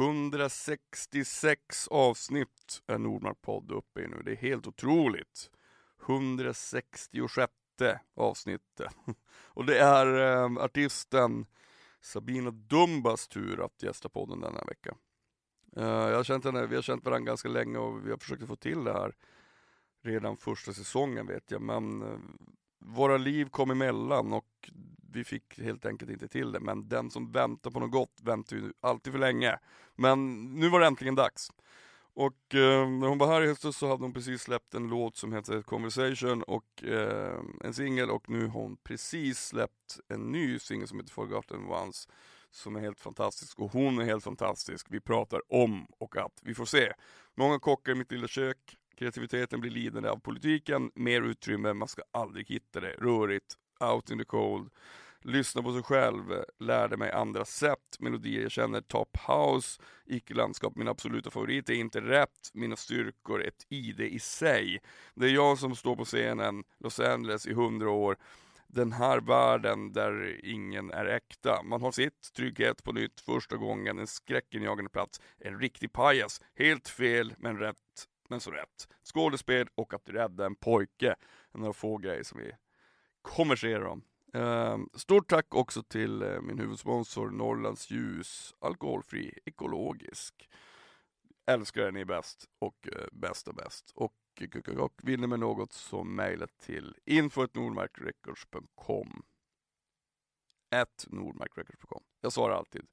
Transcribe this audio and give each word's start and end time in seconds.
166 0.00 1.88
avsnitt 1.88 2.82
är 2.86 2.98
Nordmark-podd 2.98 3.72
uppe 3.72 4.00
i 4.00 4.08
nu. 4.08 4.22
Det 4.24 4.32
är 4.32 4.36
helt 4.36 4.66
otroligt. 4.66 5.50
166 6.06 7.52
avsnittet. 8.14 8.94
Och 9.44 9.64
det 9.64 9.78
är 9.78 10.34
eh, 10.36 10.64
artisten 10.64 11.46
Sabina 12.00 12.50
Dumbas 12.50 13.28
tur 13.28 13.64
att 13.64 13.82
gästa 13.82 14.08
podden 14.08 14.40
denna 14.40 14.64
vecka. 14.64 14.94
Eh, 15.76 15.84
jag 15.84 16.16
har 16.16 16.24
känt 16.24 16.44
henne, 16.44 16.66
vi 16.66 16.74
har 16.74 16.82
känt 16.82 17.04
varandra 17.04 17.26
ganska 17.26 17.48
länge 17.48 17.78
och 17.78 18.06
vi 18.06 18.10
har 18.10 18.18
försökt 18.18 18.46
få 18.46 18.56
till 18.56 18.84
det 18.84 18.92
här 18.92 19.14
redan 20.02 20.36
första 20.36 20.72
säsongen 20.72 21.26
vet 21.26 21.50
jag, 21.50 21.62
men 21.62 22.02
eh, 22.02 22.18
våra 22.78 23.16
liv 23.16 23.48
kom 23.48 23.70
emellan 23.70 24.32
och 24.32 24.70
vi 25.12 25.24
fick 25.24 25.60
helt 25.60 25.86
enkelt 25.86 26.10
inte 26.10 26.28
till 26.28 26.52
det. 26.52 26.60
Men 26.60 26.88
den 26.88 27.10
som 27.10 27.32
väntar 27.32 27.70
på 27.70 27.80
något 27.80 27.90
gott 27.90 28.20
väntar 28.22 28.56
ju 28.56 28.72
alltid 28.80 29.12
för 29.12 29.20
länge. 29.20 29.58
Men 29.96 30.44
nu 30.54 30.68
var 30.68 30.80
det 30.80 30.86
äntligen 30.86 31.14
dags. 31.14 31.50
Och 32.14 32.54
eh, 32.54 32.88
när 32.88 33.06
hon 33.06 33.18
var 33.18 33.26
här 33.26 33.42
i 33.42 33.46
höstas 33.46 33.76
så 33.76 33.88
hade 33.88 34.02
hon 34.02 34.12
precis 34.12 34.42
släppt 34.42 34.74
en 34.74 34.88
låt 34.88 35.16
som 35.16 35.32
heter 35.32 35.62
Conversation 35.62 36.42
och 36.42 36.84
eh, 36.84 37.40
en 37.64 37.74
singel 37.74 38.10
och 38.10 38.30
nu 38.30 38.46
har 38.46 38.60
hon 38.60 38.76
precis 38.76 39.46
släppt 39.46 40.00
en 40.08 40.32
ny 40.32 40.58
singel 40.58 40.88
som 40.88 40.98
heter 40.98 41.12
Forgotten 41.12 41.64
Ones 41.64 42.08
som 42.50 42.76
är 42.76 42.80
helt 42.80 43.00
fantastisk 43.00 43.58
och 43.58 43.72
hon 43.72 43.98
är 43.98 44.04
helt 44.04 44.24
fantastisk. 44.24 44.86
Vi 44.90 45.00
pratar 45.00 45.40
om 45.48 45.86
och 45.98 46.16
att. 46.16 46.40
Vi 46.42 46.54
får 46.54 46.64
se. 46.64 46.92
Många 47.34 47.58
kockar 47.58 47.92
i 47.92 47.94
mitt 47.94 48.12
lilla 48.12 48.28
kök. 48.28 48.76
Kreativiteten 48.96 49.60
blir 49.60 49.70
lidande 49.70 50.08
av 50.08 50.16
politiken. 50.16 50.90
Mer 50.94 51.22
utrymme, 51.22 51.72
man 51.72 51.88
ska 51.88 52.02
aldrig 52.10 52.48
hitta 52.48 52.80
det. 52.80 52.92
Rörigt, 52.92 53.54
out 53.80 54.10
in 54.10 54.18
the 54.18 54.24
cold 54.24 54.70
lyssna 55.22 55.62
på 55.62 55.72
sig 55.72 55.82
själv, 55.82 56.44
lärde 56.58 56.96
mig 56.96 57.10
andra 57.10 57.44
sätt, 57.44 57.96
melodier 57.98 58.42
jag 58.42 58.50
känner, 58.50 58.80
top 58.80 59.16
house, 59.28 59.82
icke-landskap, 60.06 60.76
min 60.76 60.88
absoluta 60.88 61.30
favorit 61.30 61.68
är 61.68 61.74
inte 61.74 62.00
rätt, 62.00 62.50
mina 62.52 62.76
styrkor, 62.76 63.42
ett 63.42 63.66
ID 63.68 64.00
i 64.00 64.18
sig. 64.18 64.82
Det 65.14 65.26
är 65.26 65.30
jag 65.30 65.58
som 65.58 65.76
står 65.76 65.96
på 65.96 66.04
scenen, 66.04 66.64
Los 66.78 67.00
Angeles 67.00 67.46
i 67.46 67.52
hundra 67.52 67.90
år, 67.90 68.16
den 68.66 68.92
här 68.92 69.20
världen 69.20 69.92
där 69.92 70.40
ingen 70.44 70.90
är 70.90 71.06
äkta. 71.06 71.62
Man 71.62 71.82
har 71.82 71.92
sitt, 71.92 72.32
trygghet 72.36 72.84
på 72.84 72.92
nytt, 72.92 73.20
första 73.20 73.56
gången, 73.56 73.98
en 73.98 74.06
skräckinjagande 74.06 74.90
plats, 74.90 75.20
en 75.38 75.60
riktig 75.60 75.92
pajas, 75.92 76.40
helt 76.54 76.88
fel 76.88 77.34
men 77.38 77.58
rätt, 77.58 77.76
men 78.28 78.40
så 78.40 78.50
rätt. 78.50 78.88
Skådespel 79.04 79.68
och 79.74 79.94
att 79.94 80.08
rädda 80.08 80.46
en 80.46 80.54
pojke, 80.56 81.14
några 81.54 81.72
få 81.72 81.96
grejer 81.96 82.22
som 82.22 82.38
vi 82.38 82.52
konversera 83.22 83.90
om. 83.90 84.02
Ehm, 84.34 84.88
stort 84.94 85.28
tack 85.28 85.54
också 85.54 85.82
till 85.82 86.22
eh, 86.22 86.40
min 86.40 86.58
huvudsponsor 86.58 87.30
Norrlands 87.30 87.90
Ljus, 87.90 88.54
alkoholfri, 88.58 89.38
ekologisk. 89.44 90.50
Älskar 91.46 91.82
er, 91.82 91.92
ni 91.92 92.00
är 92.00 92.04
bäst 92.04 92.48
och 92.58 92.88
eh, 92.92 93.06
bäst 93.12 93.48
och 93.48 93.54
bäst. 93.54 93.92
Och, 93.94 94.14
och, 94.68 94.74
och 94.84 95.00
vill 95.02 95.20
ni 95.20 95.26
med 95.26 95.40
något 95.40 95.72
så 95.72 96.04
mejla 96.04 96.46
till 96.46 96.96
info.nordmarkrecords.com 97.04 99.22
Ett 100.74 101.06
nordmarkrecords.com 101.08 102.02
Jag 102.20 102.32
svarar 102.32 102.54
alltid. 102.54 102.86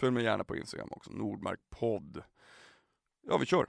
Följ 0.00 0.12
mig 0.12 0.24
gärna 0.24 0.44
på 0.44 0.56
Instagram 0.56 0.88
också, 0.90 1.12
nordmarkpodd. 1.12 2.22
Ja, 3.22 3.38
vi 3.38 3.46
kör! 3.46 3.66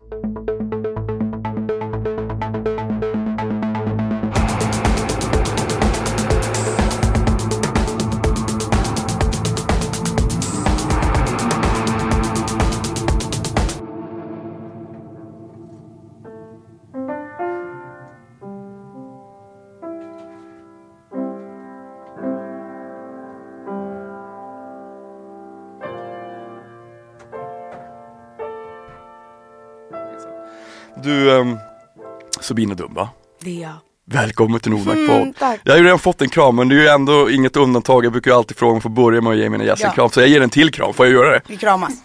Sabina 32.52 32.76
Dumba. 32.76 33.10
Det 33.40 33.58
är 33.58 33.62
jag. 33.62 33.74
Välkommen 34.06 34.60
till 34.60 34.72
Nordmark 34.72 34.98
mm, 34.98 35.34
tack. 35.34 35.62
Jag 35.64 35.74
har 35.74 35.78
ju 35.78 35.84
redan 35.84 36.00
fått 36.00 36.22
en 36.22 36.30
kram 36.30 36.56
men 36.56 36.70
det 36.70 36.76
är 36.76 36.80
ju 36.80 36.88
ändå 36.88 37.30
inget 37.30 37.58
undantag. 37.58 38.06
Jag 38.06 38.12
brukar 38.12 38.32
ju 38.32 38.38
alltid 38.38 38.58
fråga 38.58 38.72
om 38.72 38.78
att 38.78 38.84
få 38.84 38.90
börja 38.90 39.22
med 39.22 39.32
att 39.32 39.38
ge 39.38 39.50
mina 39.50 39.64
gäster 39.64 39.88
ja. 39.88 39.92
kram. 39.92 40.10
Så 40.10 40.22
jag 40.22 40.30
ger 40.30 40.42
en 40.42 40.50
till 40.50 40.72
kram, 40.72 40.94
får 40.94 41.06
jag 41.06 41.14
göra 41.14 41.32
det? 41.32 41.42
Vi 41.48 41.58
kramas. 41.58 42.02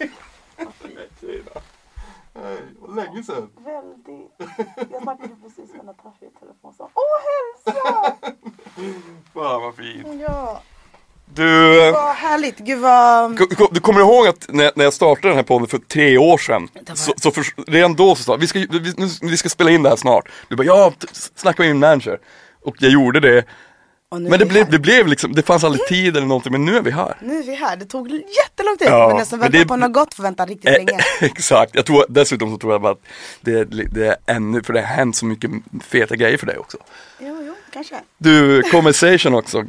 Var 2.79 2.95
länge 2.95 3.23
sedan. 3.23 3.49
Väldigt. 3.57 4.31
Jag 4.91 5.01
snackade 5.01 5.35
precis 5.43 5.75
med 5.75 5.85
Natasha 5.85 6.25
i 6.25 6.39
telefon 6.39 6.69
och 6.69 6.75
sa 6.75 6.89
Åh 6.93 7.19
hälsa! 7.27 8.15
Fan 9.33 9.61
vad 9.61 9.75
fint. 9.75 10.07
Ja. 10.21 10.61
Du... 11.37 11.87
Eh, 11.87 11.93
vad 11.93 12.15
härligt, 12.15 12.57
gud 12.57 12.79
vad... 12.79 13.37
Du 13.71 13.79
kommer 13.79 13.99
ihåg 13.99 14.27
att 14.27 14.45
när, 14.49 14.71
när 14.75 14.83
jag 14.83 14.93
startade 14.93 15.27
den 15.27 15.35
här 15.35 15.43
podden 15.43 15.67
för 15.67 15.77
tre 15.77 16.17
år 16.17 16.37
sedan, 16.37 16.67
var... 16.87 16.95
så, 16.95 17.13
så 17.17 17.31
för, 17.31 17.45
redan 17.71 17.95
då 17.95 18.15
så 18.15 18.23
sa 18.23 18.35
vi 18.35 18.47
ska, 18.47 18.59
vi, 18.59 18.93
vi 19.21 19.37
ska 19.37 19.49
spela 19.49 19.69
in 19.69 19.83
det 19.83 19.89
här 19.89 19.95
snart. 19.95 20.29
Du 20.49 20.55
bara, 20.55 20.67
ja, 20.67 20.93
snacka 21.35 21.63
med 21.63 21.69
min 21.69 21.79
manager. 21.79 22.19
Och 22.61 22.75
jag 22.79 22.91
gjorde 22.91 23.19
det. 23.19 23.45
Men 24.11 24.39
det 24.39 24.45
blev, 24.45 24.69
det 24.69 24.79
blev 24.79 25.07
liksom, 25.07 25.33
det 25.33 25.41
fanns 25.41 25.63
aldrig 25.63 25.81
mm. 25.81 25.87
tid 25.87 26.17
eller 26.17 26.27
någonting, 26.27 26.51
men 26.51 26.65
nu 26.65 26.77
är 26.77 26.81
vi 26.81 26.91
här. 26.91 27.17
Nu 27.21 27.39
är 27.39 27.43
vi 27.43 27.55
här, 27.55 27.77
det 27.77 27.85
tog 27.85 28.11
jättelång 28.11 28.77
tid, 28.77 28.87
ja, 28.87 29.07
men 29.07 29.17
den 29.17 29.25
som 29.25 29.39
väntar 29.39 29.65
på 29.65 29.75
något 29.75 29.93
gott 29.93 30.13
får 30.13 30.23
vänta 30.23 30.45
riktigt 30.45 30.69
eh, 30.69 30.73
länge. 30.73 30.99
Exakt, 31.21 31.75
jag 31.75 31.85
tror, 31.85 32.05
dessutom 32.09 32.51
så 32.51 32.57
tror 32.57 32.73
jag 32.73 32.81
bara 32.81 32.91
att 32.91 33.01
det, 33.41 33.63
det 33.63 34.07
är 34.07 34.15
ännu, 34.25 34.63
för 34.63 34.73
det 34.73 34.79
har 34.79 34.87
hänt 34.87 35.15
så 35.15 35.25
mycket 35.25 35.51
feta 35.81 36.15
grejer 36.15 36.37
för 36.37 36.45
dig 36.45 36.57
också. 36.57 36.77
Jo, 37.19 37.43
jo, 37.47 37.53
kanske. 37.73 37.95
Du, 38.17 38.61
Conversation 38.61 39.35
också. 39.35 39.65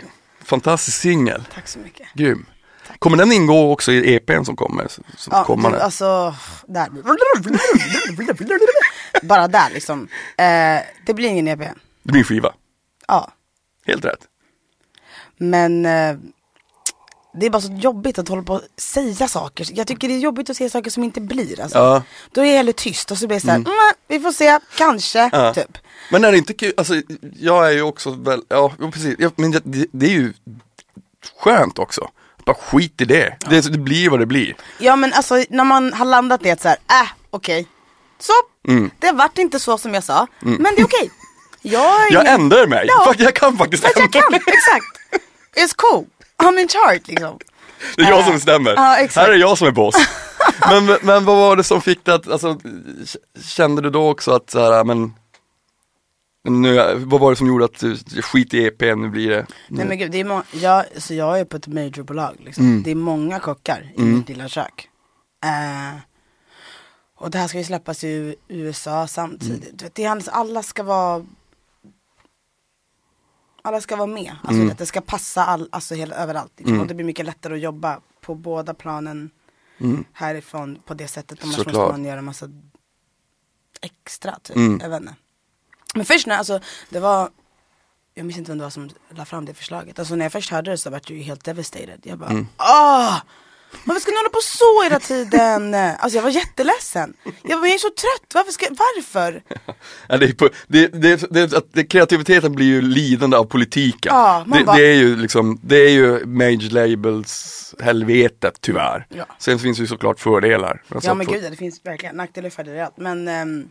Fantastisk 0.48 1.00
singel. 1.00 1.44
Tack 1.54 1.68
så 1.68 1.78
mycket. 1.78 2.06
Grym. 2.14 2.46
Tack. 2.86 3.00
Kommer 3.00 3.16
den 3.16 3.32
ingå 3.32 3.72
också 3.72 3.92
i 3.92 4.14
EPn 4.14 4.44
som 4.44 4.56
kommer? 4.56 4.86
Som 4.88 5.04
ja, 5.30 5.44
kommer 5.44 5.70
du, 5.70 5.80
alltså, 5.80 6.34
där. 6.66 6.88
Bara 9.22 9.48
där 9.48 9.70
liksom. 9.74 10.08
Eh, 10.36 10.80
det 11.06 11.14
blir 11.14 11.28
ingen 11.28 11.48
EP. 11.48 11.58
Det 11.58 12.12
blir 12.12 12.18
en 12.18 12.24
skiva? 12.24 12.54
Ja. 13.08 13.32
Helt 13.86 14.04
rätt. 14.04 14.20
Men 15.36 15.86
eh, 15.86 16.16
det 17.32 17.46
är 17.46 17.50
bara 17.50 17.62
så 17.62 17.72
jobbigt 17.72 18.18
att 18.18 18.28
hålla 18.28 18.42
på 18.42 18.54
och 18.54 18.62
säga 18.76 19.28
saker. 19.28 19.66
Jag 19.70 19.86
tycker 19.86 20.08
det 20.08 20.14
är 20.14 20.18
jobbigt 20.18 20.50
att 20.50 20.56
säga 20.56 20.70
saker 20.70 20.90
som 20.90 21.04
inte 21.04 21.20
blir. 21.20 21.60
Alltså. 21.60 21.78
Ja. 21.78 22.02
Då 22.32 22.40
är 22.40 22.44
jag 22.44 22.56
hellre 22.56 22.72
tyst 22.72 23.10
och 23.10 23.18
så 23.18 23.26
blir 23.26 23.36
det 23.36 23.40
så 23.40 23.50
här, 23.50 23.56
mm. 23.56 23.66
mm 23.66 23.94
vi 24.08 24.20
får 24.20 24.32
se, 24.32 24.58
kanske, 24.76 25.30
ja. 25.32 25.54
typ. 25.54 25.78
Men 26.10 26.24
är 26.24 26.32
det 26.32 26.38
inte 26.38 26.54
kul, 26.54 26.72
alltså 26.76 26.94
jag 27.40 27.66
är 27.66 27.70
ju 27.70 27.82
också 27.82 28.10
väl, 28.10 28.42
ja 28.48 28.72
precis, 28.92 29.16
ja, 29.18 29.30
men 29.36 29.50
det, 29.50 29.86
det, 29.92 30.06
är 30.06 30.10
ju 30.10 30.32
skönt 31.40 31.78
också. 31.78 32.10
Bara 32.44 32.56
skit 32.56 33.00
i 33.00 33.04
det. 33.04 33.36
Ja. 33.40 33.50
det. 33.50 33.72
Det 33.72 33.78
blir 33.78 34.10
vad 34.10 34.20
det 34.20 34.26
blir. 34.26 34.56
Ja 34.78 34.96
men 34.96 35.12
alltså 35.12 35.44
när 35.48 35.64
man 35.64 35.92
har 35.92 36.04
landat 36.04 36.46
i 36.46 36.50
att 36.50 36.62
så 36.62 36.68
här, 36.68 36.76
äh 36.76 37.08
okej. 37.30 37.60
Okay. 37.60 37.72
Så, 38.20 38.32
mm. 38.68 38.90
det 38.98 39.12
vart 39.12 39.38
inte 39.38 39.60
så 39.60 39.78
som 39.78 39.94
jag 39.94 40.04
sa, 40.04 40.26
mm. 40.42 40.62
men 40.62 40.74
det 40.74 40.80
är 40.80 40.84
okej. 40.84 40.98
Okay. 40.98 41.10
Jag, 41.62 42.10
jag 42.10 42.28
ändrar 42.28 42.66
mig, 42.66 42.86
ja. 42.88 43.14
jag 43.18 43.34
kan 43.34 43.58
faktiskt 43.58 43.84
ändra 43.84 44.00
mig. 44.00 44.10
Jag 44.12 44.22
kan, 44.22 44.34
exakt. 44.34 44.98
It's 45.56 45.74
cool. 45.76 46.06
I'm 46.42 46.58
in 46.60 46.68
charge 46.68 47.00
liksom. 47.04 47.38
Det 47.96 48.02
är 48.02 48.10
jag 48.10 48.24
som 48.24 48.32
bestämmer. 48.32 48.72
Uh, 48.72 49.08
Här 49.14 49.28
är 49.28 49.36
jag 49.36 49.58
som 49.58 49.68
är 49.68 49.72
boss. 49.72 49.94
men, 50.70 50.98
men 51.02 51.24
vad 51.24 51.36
var 51.36 51.56
det 51.56 51.64
som 51.64 51.80
fick 51.80 52.04
dig 52.04 52.14
att, 52.14 52.28
alltså, 52.28 52.58
kände 53.44 53.82
du 53.82 53.90
då 53.90 54.10
också 54.10 54.32
att 54.32 54.50
så 54.50 54.72
här, 54.72 54.84
men 54.84 55.12
nu, 56.48 56.94
vad 56.96 57.20
var 57.20 57.30
det 57.30 57.36
som 57.36 57.46
gjorde 57.46 57.64
att 57.64 57.78
du 57.78 57.96
skit 58.22 58.54
i 58.54 58.64
EP, 58.66 58.80
nu 58.80 59.08
blir 59.08 59.30
det 59.30 59.46
nu. 59.68 59.76
Nej 59.76 59.86
men 59.86 59.98
gud, 59.98 60.10
det 60.10 60.20
är 60.20 60.24
må- 60.24 60.42
jag, 60.52 60.84
så 60.96 61.14
jag 61.14 61.40
är 61.40 61.44
på 61.44 61.56
ett 61.56 61.66
majorbolag 61.66 62.36
liksom. 62.38 62.64
Mm. 62.64 62.82
Det 62.82 62.90
är 62.90 62.94
många 62.94 63.38
kockar 63.38 63.92
i 63.96 64.00
mm. 64.00 64.18
mitt 64.18 64.28
lilla 64.28 64.48
kök. 64.48 64.88
Uh, 65.44 66.00
och 67.16 67.30
det 67.30 67.38
här 67.38 67.48
ska 67.48 67.58
ju 67.58 67.64
släppas 67.64 68.04
i 68.04 68.34
USA 68.48 69.06
samtidigt. 69.06 69.82
Mm. 69.82 69.92
Det 69.94 70.04
är, 70.04 70.30
alla 70.30 70.62
ska 70.62 70.82
vara 70.82 71.24
alla 73.62 73.80
ska 73.80 73.96
vara 73.96 74.06
med. 74.06 74.36
Alltså 74.42 74.62
mm. 74.62 74.76
det 74.78 74.86
ska 74.86 75.00
passa 75.00 75.44
all, 75.44 75.68
alltså 75.72 75.94
hela, 75.94 76.16
överallt. 76.16 76.52
Liksom. 76.56 76.72
Mm. 76.72 76.80
Och 76.80 76.86
det 76.86 76.94
blir 76.94 77.06
mycket 77.06 77.26
lättare 77.26 77.54
att 77.54 77.60
jobba 77.60 78.00
på 78.20 78.34
båda 78.34 78.74
planen 78.74 79.30
mm. 79.78 80.04
härifrån 80.12 80.78
på 80.86 80.94
det 80.94 81.08
sättet. 81.08 81.38
Annars 81.42 81.56
måste 81.56 81.72
man 81.72 82.04
göra 82.04 82.22
massa 82.22 82.48
extra 83.80 84.38
typ. 84.42 84.56
Mm. 84.56 84.80
Jag 84.82 84.90
vet 84.90 85.00
inte. 85.00 85.14
Men 85.94 86.04
först 86.04 86.26
när, 86.26 86.38
alltså 86.38 86.60
det 86.90 87.00
var 87.00 87.30
jag 88.14 88.26
minns 88.26 88.38
inte 88.38 88.50
vem 88.50 88.58
det 88.58 88.64
var 88.64 88.70
som 88.70 88.90
la 89.08 89.24
fram 89.24 89.44
det 89.44 89.54
förslaget. 89.54 89.98
Alltså 89.98 90.14
när 90.14 90.24
jag 90.24 90.32
först 90.32 90.50
hörde 90.50 90.70
det 90.70 90.78
så 90.78 90.90
var 90.90 91.00
jag 91.06 91.16
ju 91.16 91.22
helt 91.22 91.44
devastated. 91.44 92.00
Jag 92.02 92.18
bara, 92.18 92.30
mm. 92.30 92.46
åh! 92.58 93.18
Varför 93.84 94.00
ska 94.00 94.10
ni 94.10 94.16
hålla 94.16 94.28
på 94.28 94.40
så 94.42 94.82
hela 94.82 94.98
tiden? 95.00 95.74
Alltså 95.74 96.16
jag 96.18 96.22
var 96.22 96.30
jätteledsen. 96.30 97.14
Jag, 97.42 97.58
var, 97.58 97.66
jag 97.66 97.74
är 97.74 97.78
så 97.78 97.88
trött, 97.90 98.34
varför? 98.34 98.52
Ska, 98.52 98.66
varför? 98.70 99.42
Ja, 100.08 100.16
det, 100.16 100.26
är 100.26 100.32
på, 100.32 100.48
det, 100.68 100.86
det, 100.86 101.30
det, 101.30 101.72
det, 101.72 101.84
kreativiteten 101.84 102.52
blir 102.54 102.66
ju 102.66 102.82
lidande 102.82 103.36
av 103.36 103.44
politiken. 103.44 104.12
Ja, 104.14 104.44
det, 104.58 104.64
bara- 104.64 104.76
det 104.76 104.82
är 104.86 104.94
ju 104.94 105.16
liksom, 105.16 105.60
det 105.62 105.76
är 105.76 105.90
ju 105.90 106.26
major 106.26 106.70
labels 106.70 107.74
helvetet 107.80 108.58
tyvärr. 108.60 109.06
Ja. 109.08 109.24
Sen 109.38 109.58
finns 109.58 109.76
det 109.78 109.80
ju 109.82 109.86
såklart 109.86 110.20
fördelar. 110.20 110.82
Alltså, 110.88 111.10
Ja 111.10 111.14
men 111.14 111.26
gud, 111.26 111.50
det 111.50 111.56
finns 111.56 111.80
verkligen 111.84 112.16
nackdelar 112.16 112.46
och 112.46 112.52
fördelar 112.52 112.78
allt. 112.84 112.96
Men, 112.96 113.28
ehm, 113.28 113.68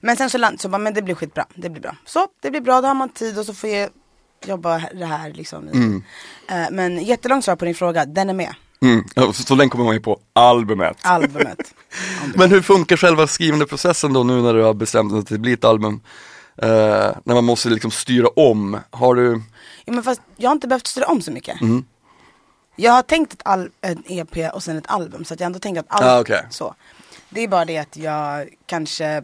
men 0.00 0.16
sen 0.16 0.30
så, 0.30 0.50
så 0.58 0.68
bara, 0.68 0.78
men 0.78 0.94
det 0.94 1.02
blir 1.02 1.14
skitbra, 1.14 1.46
det 1.54 1.68
blir 1.70 1.82
bra. 1.82 1.96
Så, 2.04 2.26
det 2.42 2.50
blir 2.50 2.60
bra, 2.60 2.80
då 2.80 2.86
har 2.88 2.94
man 2.94 3.08
tid 3.08 3.38
och 3.38 3.46
så 3.46 3.54
får 3.54 3.70
jag 3.70 3.90
jobba 4.46 4.82
det 4.94 5.06
här 5.06 5.30
liksom. 5.30 5.68
i- 5.68 6.02
Eh, 6.48 6.66
men 6.70 7.04
jättelångt 7.04 7.44
svar 7.44 7.56
på 7.56 7.64
din 7.64 7.74
fråga, 7.74 8.04
den 8.04 8.30
är 8.30 8.34
med. 8.34 8.54
Mm, 8.82 9.32
så, 9.32 9.54
den 9.54 9.70
kommer 9.70 9.84
man 9.84 9.94
ju 9.94 10.00
på 10.00 10.20
albumet. 10.32 10.96
Albumet. 11.02 11.74
Men 12.34 12.50
hur 12.50 12.62
funkar 12.62 12.96
själva 12.96 13.26
skrivande 13.26 13.66
processen 13.66 14.12
då 14.12 14.22
nu 14.24 14.42
när 14.42 14.54
du 14.54 14.62
har 14.62 14.74
bestämt 14.74 15.12
att 15.12 15.26
det 15.26 15.38
blir 15.38 15.52
ett 15.54 15.64
album? 15.64 16.00
Eh, 16.62 16.68
när 17.24 17.34
man 17.34 17.44
måste 17.44 17.68
liksom 17.68 17.90
styra 17.90 18.28
om, 18.28 18.78
har 18.90 19.14
du, 19.14 19.42
Ja, 19.84 19.92
men 19.92 20.02
fast 20.02 20.20
jag 20.36 20.50
har 20.50 20.52
inte 20.54 20.68
behövt 20.68 20.86
styra 20.86 21.06
om 21.06 21.22
så 21.22 21.32
mycket. 21.32 21.60
Mm. 21.60 21.84
Jag 22.76 22.92
har 22.92 23.02
tänkt 23.02 23.32
ett, 23.32 23.42
al- 23.44 23.70
en 23.80 24.02
EP 24.06 24.54
och 24.54 24.62
sen 24.62 24.76
ett 24.78 24.90
album 24.90 25.24
så 25.24 25.34
att 25.34 25.40
jag 25.40 25.44
har 25.44 25.48
ändå 25.48 25.58
tänkt 25.58 25.78
att 25.78 25.86
allt 25.88 26.02
Ah, 26.04 26.20
okej. 26.20 26.46
så. 26.50 26.74
Det 27.30 27.40
är 27.40 27.48
bara 27.48 27.64
det 27.64 27.78
att 27.78 27.96
jag 27.96 28.48
kanske 28.66 29.22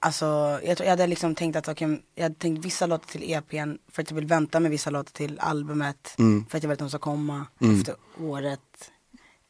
Alltså 0.00 0.26
jag, 0.64 0.80
jag 0.80 0.86
hade 0.86 1.06
liksom 1.06 1.34
tänkt 1.34 1.56
att 1.56 1.68
okej, 1.68 2.02
jag 2.14 2.22
hade 2.22 2.34
tänkt 2.34 2.64
vissa 2.64 2.86
låtar 2.86 3.06
till 3.08 3.32
EPn 3.32 3.74
för 3.88 4.02
att 4.02 4.10
jag 4.10 4.14
vill 4.14 4.26
vänta 4.26 4.60
med 4.60 4.70
vissa 4.70 4.90
låtar 4.90 5.12
till 5.12 5.40
albumet. 5.40 6.14
Mm. 6.18 6.46
För 6.50 6.58
att 6.58 6.62
jag 6.64 6.68
vet 6.68 6.76
att 6.76 6.78
de 6.78 6.88
ska 6.90 6.98
komma 6.98 7.46
efter 7.78 7.94
året, 8.20 8.90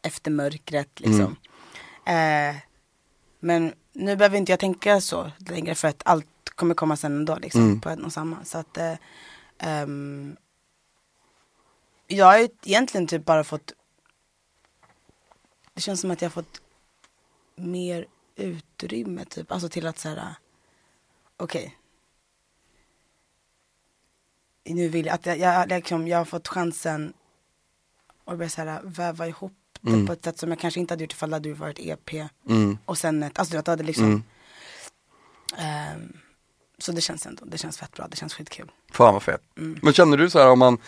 efter 0.03 0.31
mörkret 0.31 1.01
liksom. 1.01 1.37
Mm. 2.05 2.51
Eh, 2.55 2.57
men 3.41 3.73
nu 3.93 4.17
behöver 4.17 4.37
inte 4.37 4.53
jag 4.53 4.61
tänka 4.61 5.01
så 5.01 5.31
längre 5.39 5.75
för 5.75 5.89
att 5.89 6.03
allt 6.05 6.27
kommer 6.55 6.75
komma 6.75 6.97
sen 6.97 7.17
ändå 7.17 7.37
liksom 7.37 7.61
Mm. 7.63 7.81
på 7.81 7.89
en 7.89 8.05
och 8.05 8.13
samma. 8.13 8.45
Så 8.45 8.59
att 8.59 8.77
eh, 8.79 8.95
ehm, 9.59 10.37
jag 12.07 12.27
har 12.27 12.39
ju 12.39 12.49
egentligen 12.65 13.07
typ 13.07 13.25
bara 13.25 13.45
fått 13.45 13.73
Det 15.75 15.81
känns 15.81 16.01
som 16.01 16.11
att 16.11 16.23
jag 16.23 16.29
har 16.29 16.33
fått 16.43 16.61
mer 17.57 18.07
utrymme 18.39 19.25
typ, 19.25 19.53
alltså 19.53 19.69
till 19.69 19.87
att 19.87 19.99
såhär 19.99 20.35
Okej 21.37 21.79
Nu 24.65 24.89
vill 24.89 25.07
jag, 25.07 25.15
att 25.15 25.27
jag, 25.27 25.39
jag, 25.39 25.69
liksom, 25.69 26.09
jag 26.09 26.19
har 26.19 26.25
fått 26.25 26.49
chansen 26.49 27.13
att 28.25 28.37
börja 28.39 28.51
såhär 28.51 28.81
väva 28.85 29.29
ihop 29.29 29.53
det 29.81 29.91
Mm. 29.91 30.07
på 30.07 30.13
ett 30.13 30.25
sätt 30.25 30.39
som 30.39 30.51
jag 30.51 30.59
kanske 30.59 30.81
inte 30.81 30.93
hade 30.93 31.05
gjort 31.05 31.13
ifall 31.13 31.31
det 31.31 31.37
hade 31.37 31.55
varit 31.55 31.79
EP 31.79 32.11
mm, 32.49 32.79
och 32.85 32.99
sen 32.99 33.23
ett, 33.23 33.39
alltså 33.39 33.53
du 33.53 33.59
vet, 33.59 33.65
det 33.65 33.73
hade 33.73 33.83
liksom 33.85 34.05
Mm. 34.05 34.23
ehm, 35.57 36.17
Så 36.79 36.93
det 36.93 37.01
känns 37.01 37.27
ändå, 37.27 37.45
det 37.45 37.59
känns 37.59 37.79
fett 37.79 37.93
bra, 37.93 38.09
det 38.09 38.17
känns 38.17 38.35
skitkul 38.35 38.71
fan 38.93 39.15
vad 39.15 39.23
fett. 39.23 39.43
Mm. 39.57 39.79
Men 39.83 39.93
känner 39.93 40.17
du 40.17 40.31
så 40.31 40.39
här 40.39 40.51
om 40.51 40.59
man, 40.59 40.79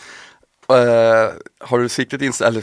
eh, 0.77 1.29
har 1.59 1.79
du 1.79 1.89
siktet 1.89 2.21
in, 2.21 2.33
eller 2.43 2.61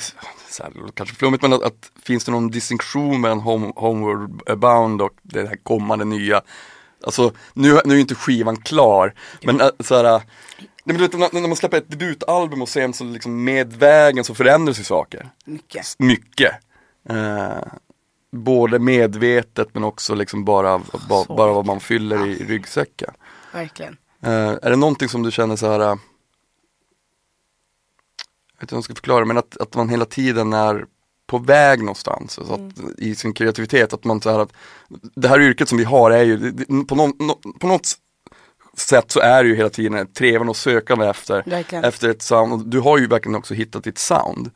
så 0.51 0.63
här, 0.63 0.73
kanske 0.95 1.17
flummigt 1.17 1.43
men 1.43 1.53
att, 1.53 1.63
att 1.63 1.91
finns 2.03 2.25
det 2.25 2.33
någon 2.33 2.51
distinktion 2.51 3.21
mellan 3.21 3.41
home, 3.41 3.73
Homeward 3.77 4.59
Bound 4.59 5.03
och 5.03 5.13
det 5.23 5.49
här 5.49 5.57
kommande 5.57 6.05
nya? 6.05 6.43
Alltså 7.05 7.33
nu, 7.55 7.81
nu 7.85 7.95
är 7.95 7.99
inte 7.99 8.15
skivan 8.15 8.57
klar, 8.57 9.15
men 9.43 9.61
äh, 9.61 9.69
så 9.81 9.97
här, 9.97 10.23
Nej, 10.85 10.97
men 10.97 11.11
du 11.11 11.19
vet, 11.19 11.33
när, 11.33 11.49
man 11.49 11.57
släpper 11.57 11.77
ett 11.77 11.91
debutalbum 11.91 12.63
och 12.63 12.69
sen 12.69 12.93
så 12.95 13.05
liksom 13.05 13.45
med 13.45 13.73
vägen 13.73 14.25
så 14.25 14.35
förändras 14.35 14.81
ju 14.81 14.85
saker. 14.85 15.31
Mycket 15.45 15.95
Mycket. 15.99 16.53
Eh, 17.09 17.63
både 18.33 18.79
medvetet 18.79 19.69
men 19.73 19.85
också 19.85 20.15
liksom 20.15 20.45
bara, 20.45 20.79
ba, 21.09 21.25
bara 21.25 21.53
vad 21.53 21.67
man 21.67 21.81
fyller 21.81 22.27
i 22.27 22.45
ryggsäcken. 22.45 23.11
Verkligen 23.53 23.97
Eh, 24.23 24.59
är 24.63 24.71
det 24.71 24.77
någonting 24.77 25.09
som 25.09 25.23
du 25.23 25.31
känner 25.31 25.57
så 25.57 25.71
här, 25.71 25.81
eh, 25.81 25.97
jag 28.59 28.63
vet 28.63 28.63
inte 28.63 28.75
hur 28.75 28.79
jag 28.79 28.85
ska 28.85 28.95
förklara 28.95 29.25
men 29.25 29.39
att, 29.39 29.57
att 29.57 29.75
man 29.75 29.89
hela 29.89 30.05
tiden 30.05 30.53
är 30.53 30.85
på 31.27 31.39
väg 31.39 31.81
någonstans 31.81 32.39
alltså 32.39 32.55
att, 32.55 32.99
i 32.99 33.15
sin 33.15 33.33
kreativitet. 33.35 33.93
Att 33.93 34.05
man 34.05 34.21
så 34.21 34.31
här, 34.31 34.39
att, 34.39 34.53
det 35.15 35.29
här 35.29 35.41
yrket 35.41 35.69
som 35.69 35.79
vi 35.79 35.85
har 35.85 36.11
är 36.11 36.23
ju, 36.25 36.53
på, 36.89 36.95
någon, 36.95 37.13
nå- 37.19 37.41
på 37.61 37.67
något 37.67 37.87
sätt 38.77 39.11
så 39.11 39.21
är 39.21 39.43
det 39.43 39.49
ju 39.49 39.57
hela 39.57 39.71
tiden 39.71 40.13
trevande 40.13 40.51
och 40.51 40.57
sökande 40.57 41.07
efter, 41.07 41.43
Verkligen. 41.47 41.85
efter 41.85 42.09
ett 42.09 42.23
sound. 42.23 42.53
Och 42.53 42.59
du 42.59 42.81
har 42.81 42.99
ju 42.99 43.07
verkligen 43.07 43.37
också 43.37 43.55
hittat 43.55 43.85
ditt 43.85 43.99
sound. 43.99 44.51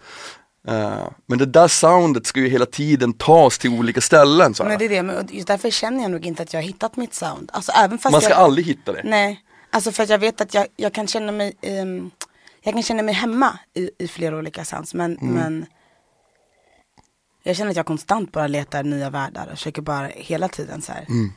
Eh, 0.69 1.09
men 1.27 1.39
det 1.39 1.47
där 1.47 1.69
soundet 1.69 2.27
ska 2.27 2.41
ju 2.41 2.49
hela 2.49 2.67
tiden 2.67 3.13
tas 3.13 3.59
till 3.59 3.71
olika 3.71 4.01
ställen. 4.01 4.55
Så 4.55 4.63
här. 4.63 4.71
Men 4.71 4.79
det 4.79 4.85
är 4.85 4.89
det, 4.89 5.03
men 5.03 5.29
just 5.31 5.49
därför 5.49 5.71
känner 5.71 6.03
jag 6.03 6.11
nog 6.11 6.27
inte 6.27 6.43
att 6.43 6.53
jag 6.53 6.61
har 6.61 6.67
hittat 6.67 6.97
mitt 6.97 7.15
sound 7.15 7.51
Alltså 7.53 7.73
även 7.73 7.99
fast 7.99 8.13
Man 8.13 8.21
ska 8.21 8.31
jag, 8.31 8.39
aldrig 8.39 8.67
hitta 8.67 8.93
det. 8.93 9.01
Nej, 9.05 9.41
alltså 9.71 9.93
för 9.93 10.03
att 10.03 10.09
jag 10.09 10.19
vet 10.19 10.41
att 10.41 10.55
jag, 10.55 10.67
jag 10.77 10.93
kan 10.93 11.07
känna 11.07 11.33
mig 11.33 11.53
ehm, 11.61 12.11
Jag 12.63 12.75
kan 12.75 12.83
känna 12.83 13.03
mig 13.03 13.15
hemma 13.15 13.59
i, 13.75 13.91
i 13.99 14.09
flera 14.09 14.37
olika 14.39 14.65
sounds 14.65 14.95
men, 14.95 15.19
Mm. 15.19 15.35
men 15.35 15.67
Jag 17.43 17.57
känner 17.57 17.71
att 17.71 17.77
jag 17.77 17.87
konstant 17.87 18.33
bara 18.33 18.47
letar 18.47 18.83
nya 18.83 19.11
världar 19.11 19.47
och 19.47 19.59
försöker 19.59 19.83
bara 19.83 20.07
hela 20.07 20.49
tiden 20.49 20.83
så 20.83 20.93
här. 20.93 21.07
Mm. 21.09 21.33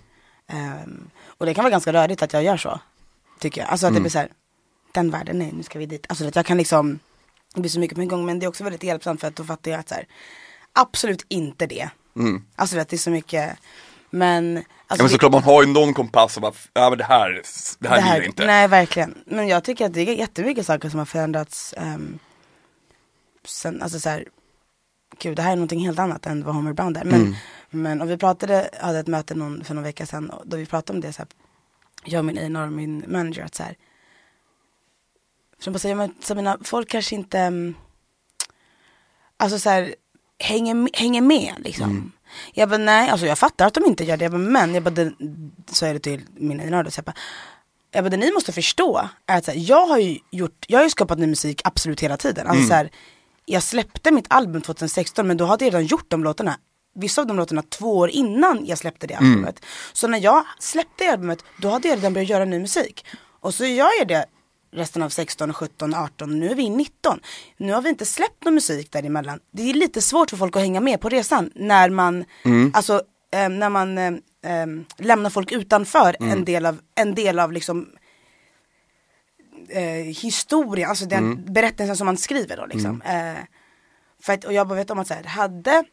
Ehm, 0.47 1.09
och 1.25 1.45
det 1.45 1.53
kan 1.53 1.63
vara 1.63 1.71
ganska 1.71 1.93
rörigt 1.93 2.21
att 2.21 2.33
jag 2.33 2.43
gör 2.43 2.57
så 2.57 2.79
Tycker 3.39 3.61
jag, 3.61 3.69
alltså 3.69 3.85
att 3.85 3.89
Mm. 3.89 3.95
det 3.95 4.01
blir 4.01 4.11
så 4.11 4.17
här 4.19 4.29
Den 4.93 5.11
världen, 5.11 5.39
nej 5.39 5.51
nu 5.53 5.63
ska 5.63 5.79
vi 5.79 5.85
dit 5.85 6.05
Alltså 6.09 6.27
att 6.27 6.35
jag 6.35 6.45
kan 6.45 6.57
liksom 6.57 6.99
Det 7.53 7.61
blir 7.61 7.69
så 7.71 7.79
mycket 7.79 7.95
på 7.95 8.01
en 8.01 8.07
gång 8.07 8.25
men 8.25 8.39
det 8.39 8.45
är 8.45 8.47
också 8.47 8.63
väldigt 8.63 8.83
hjälpsamt 8.83 9.21
för 9.21 9.27
att 9.27 9.35
då 9.35 9.43
fattar 9.43 9.71
jag 9.71 9.79
att 9.79 9.89
så 9.89 9.95
här, 9.95 10.07
Absolut 10.73 11.25
inte 11.27 11.65
det 11.67 11.89
Mm. 12.15 12.43
Alltså 12.55 12.79
att 12.79 12.89
det 12.89 12.95
är 12.95 12.97
så 12.97 13.09
mycket 13.09 13.57
Men, 14.09 14.63
alltså, 14.87 14.93
Ja, 14.93 14.95
men 14.97 15.05
det- 15.05 15.09
såklart 15.09 15.31
man 15.31 15.43
har 15.43 15.63
ju 15.63 15.73
någon 15.73 15.93
kompass 15.93 16.35
och 16.35 16.41
bara, 16.41 16.53
ja 16.73 16.89
men 16.89 16.97
det 16.97 17.03
här, 17.03 17.41
det 17.79 17.87
här, 17.89 17.97
gillar 17.97 18.15
jag 18.15 18.25
inte. 18.25 18.45
Nej 18.45 18.67
verkligen, 18.67 19.23
men 19.25 19.47
jag 19.47 19.63
tycker 19.63 19.85
att 19.85 19.93
det 19.93 20.01
är 20.01 20.15
jättemycket 20.15 20.65
saker 20.65 20.89
som 20.89 20.99
har 20.99 21.05
förändrats 21.05 21.73
um, 21.77 22.19
sen, 23.45 23.81
alltså 23.81 23.99
så 23.99 24.09
här, 24.09 24.25
gud 25.19 25.35
det 25.35 25.41
här 25.41 25.51
är 25.51 25.55
någonting 25.55 25.85
helt 25.85 25.99
annat 25.99 26.25
än 26.25 26.43
vad 26.43 26.55
Homer 26.55 26.73
Brown 26.73 26.95
är. 26.95 27.03
Men, 27.05 27.21
Mm. 27.21 27.35
men 27.69 28.01
och 28.01 28.09
vi 28.09 28.17
pratade, 28.17 28.69
hade 28.81 28.99
ett 28.99 29.07
möte 29.07 29.35
någon, 29.35 29.63
för 29.63 29.73
någon 29.73 29.83
vecka 29.83 30.05
sedan 30.05 30.31
då 30.45 30.57
vi 30.57 30.65
pratade 30.65 30.97
om 30.97 31.01
det 31.01 31.13
så 31.13 31.17
här, 31.21 31.27
jag 32.03 32.25
min 32.25 32.37
A&R 32.37 32.65
och 32.67 32.73
min 32.73 33.05
manager 33.07 33.43
att 33.43 33.55
så 33.55 33.63
här, 33.63 33.75
som 35.59 35.73
bara 35.73 35.79
säger, 35.79 35.95
men 35.95 36.13
Sabina, 36.21 36.57
folk 36.63 36.89
kanske 36.89 37.15
inte, 37.15 37.39
um, 37.47 37.75
alltså 39.37 39.59
så 39.59 39.69
här, 39.69 39.95
hänger, 40.39 40.89
hänger 40.97 41.21
med 41.21 41.53
liksom. 41.59 42.11
Jag 42.53 42.69
bara 42.69 42.77
nej, 42.77 43.09
alltså 43.09 43.25
jag 43.27 43.37
fattar 43.37 43.67
att 43.67 43.73
de 43.73 43.85
inte 43.85 44.03
gör 44.03 44.17
det, 44.17 44.25
jag 44.25 44.31
bara, 44.31 44.37
men 44.37 44.73
jag 44.73 44.83
bara, 44.83 44.89
det, 44.89 45.13
så 45.71 45.85
är 45.85 45.93
det 45.93 45.99
till 45.99 46.21
min 46.35 46.59
A&R 46.59 46.83
då, 46.83 46.91
så 46.91 46.99
jag 46.99 47.05
bara, 47.05 47.15
jag 47.91 48.03
bara, 48.03 48.09
det 48.09 48.17
ni 48.17 48.31
måste 48.31 48.51
förstå 48.51 49.09
är 49.25 49.37
att 49.37 49.47
här, 49.47 49.55
jag 49.57 49.85
har 49.85 49.97
ju 49.97 50.17
gjort, 50.31 50.65
jag 50.67 50.79
har 50.79 50.83
ju 50.83 50.89
skapat 50.89 51.19
ny 51.19 51.27
musik 51.27 51.61
absolut 51.63 51.99
hela 51.99 52.17
tiden. 52.17 52.47
Alltså, 52.47 52.67
så 52.67 52.73
här, 52.73 52.89
jag 53.45 53.63
släppte 53.63 54.11
mitt 54.11 54.25
album 54.29 54.61
2016 54.61 55.27
men 55.27 55.37
då 55.37 55.45
hade 55.45 55.65
jag 55.65 55.73
redan 55.73 55.85
gjort 55.85 56.05
de 56.07 56.23
låtarna. 56.23 56.57
Vissa 56.95 57.21
av 57.21 57.27
de 57.27 57.37
låtarna 57.37 57.61
två 57.61 57.97
år 57.97 58.09
innan 58.09 58.65
jag 58.65 58.77
släppte 58.77 59.07
det 59.07 59.13
albumet. 59.13 59.65
Så 59.93 60.07
när 60.07 60.19
jag 60.19 60.45
släppte 60.59 61.11
albumet 61.11 61.39
då 61.61 61.69
hade 61.69 61.87
jag 61.87 61.97
redan 61.97 62.13
börjat 62.13 62.29
göra 62.29 62.45
ny 62.45 62.59
musik. 62.59 63.05
Och 63.39 63.53
så 63.53 63.65
gör 63.65 63.89
jag 63.99 64.07
det 64.07 64.25
resten 64.75 65.01
av 65.03 65.09
16, 65.09 65.53
17, 65.53 65.93
18, 65.93 66.39
nu 66.39 66.49
är 66.49 66.55
vi 66.55 66.63
i 66.63 66.69
19. 66.69 67.19
Nu 67.57 67.73
har 67.73 67.81
vi 67.81 67.89
inte 67.89 68.05
släppt 68.05 68.43
någon 68.43 68.53
musik 68.53 68.91
däremellan. 68.91 69.39
Det 69.51 69.69
är 69.69 69.73
lite 69.73 70.01
svårt 70.01 70.29
för 70.29 70.37
folk 70.37 70.55
att 70.55 70.61
hänga 70.61 70.81
med 70.81 71.01
på 71.01 71.09
resan 71.09 71.51
när 71.55 71.89
man, 71.89 72.25
alltså 72.73 73.01
eh, 73.31 73.49
när 73.49 73.69
man 73.69 73.97
eh, 73.97 74.13
eh, 74.45 74.67
lämnar 74.97 75.29
folk 75.29 75.51
utanför 75.51 76.15
en 76.19 76.45
del 76.45 76.65
av, 76.65 76.79
en 76.95 77.15
del 77.15 77.39
av 77.39 77.51
liksom 77.51 77.89
eh, 79.69 80.05
historien, 80.21 80.89
alltså 80.89 81.05
den 81.05 81.53
berättelsen 81.53 81.97
som 81.97 82.05
man 82.05 82.17
skriver 82.17 82.57
då 82.57 82.65
liksom. 82.65 83.01
Eh, 83.01 83.43
för 84.21 84.33
att, 84.33 84.43
och 84.43 84.53
jag 84.53 84.67
bara 84.67 84.75
vet 84.75 84.91
om 84.91 84.99
att 84.99 85.07
så 85.07 85.13
här, 85.13 85.23
hade, 85.23 85.83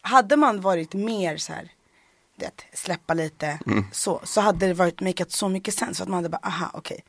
hade 0.00 0.36
man 0.36 0.60
varit 0.60 0.94
mer 0.94 1.36
så 1.36 1.52
här, 1.52 1.70
vet, 2.38 2.62
släppa 2.74 3.14
lite 3.14 3.58
så, 3.92 4.20
så 4.24 4.40
hade 4.40 4.66
det 4.66 4.74
varit 4.74 5.00
makat 5.00 5.30
så 5.32 5.48
mycket 5.48 5.74
sens. 5.74 5.96
För 5.98 6.02
att 6.04 6.08
man 6.08 6.16
hade 6.16 6.28
bara, 6.28 6.40
aha 6.42 6.70
okej, 6.74 7.04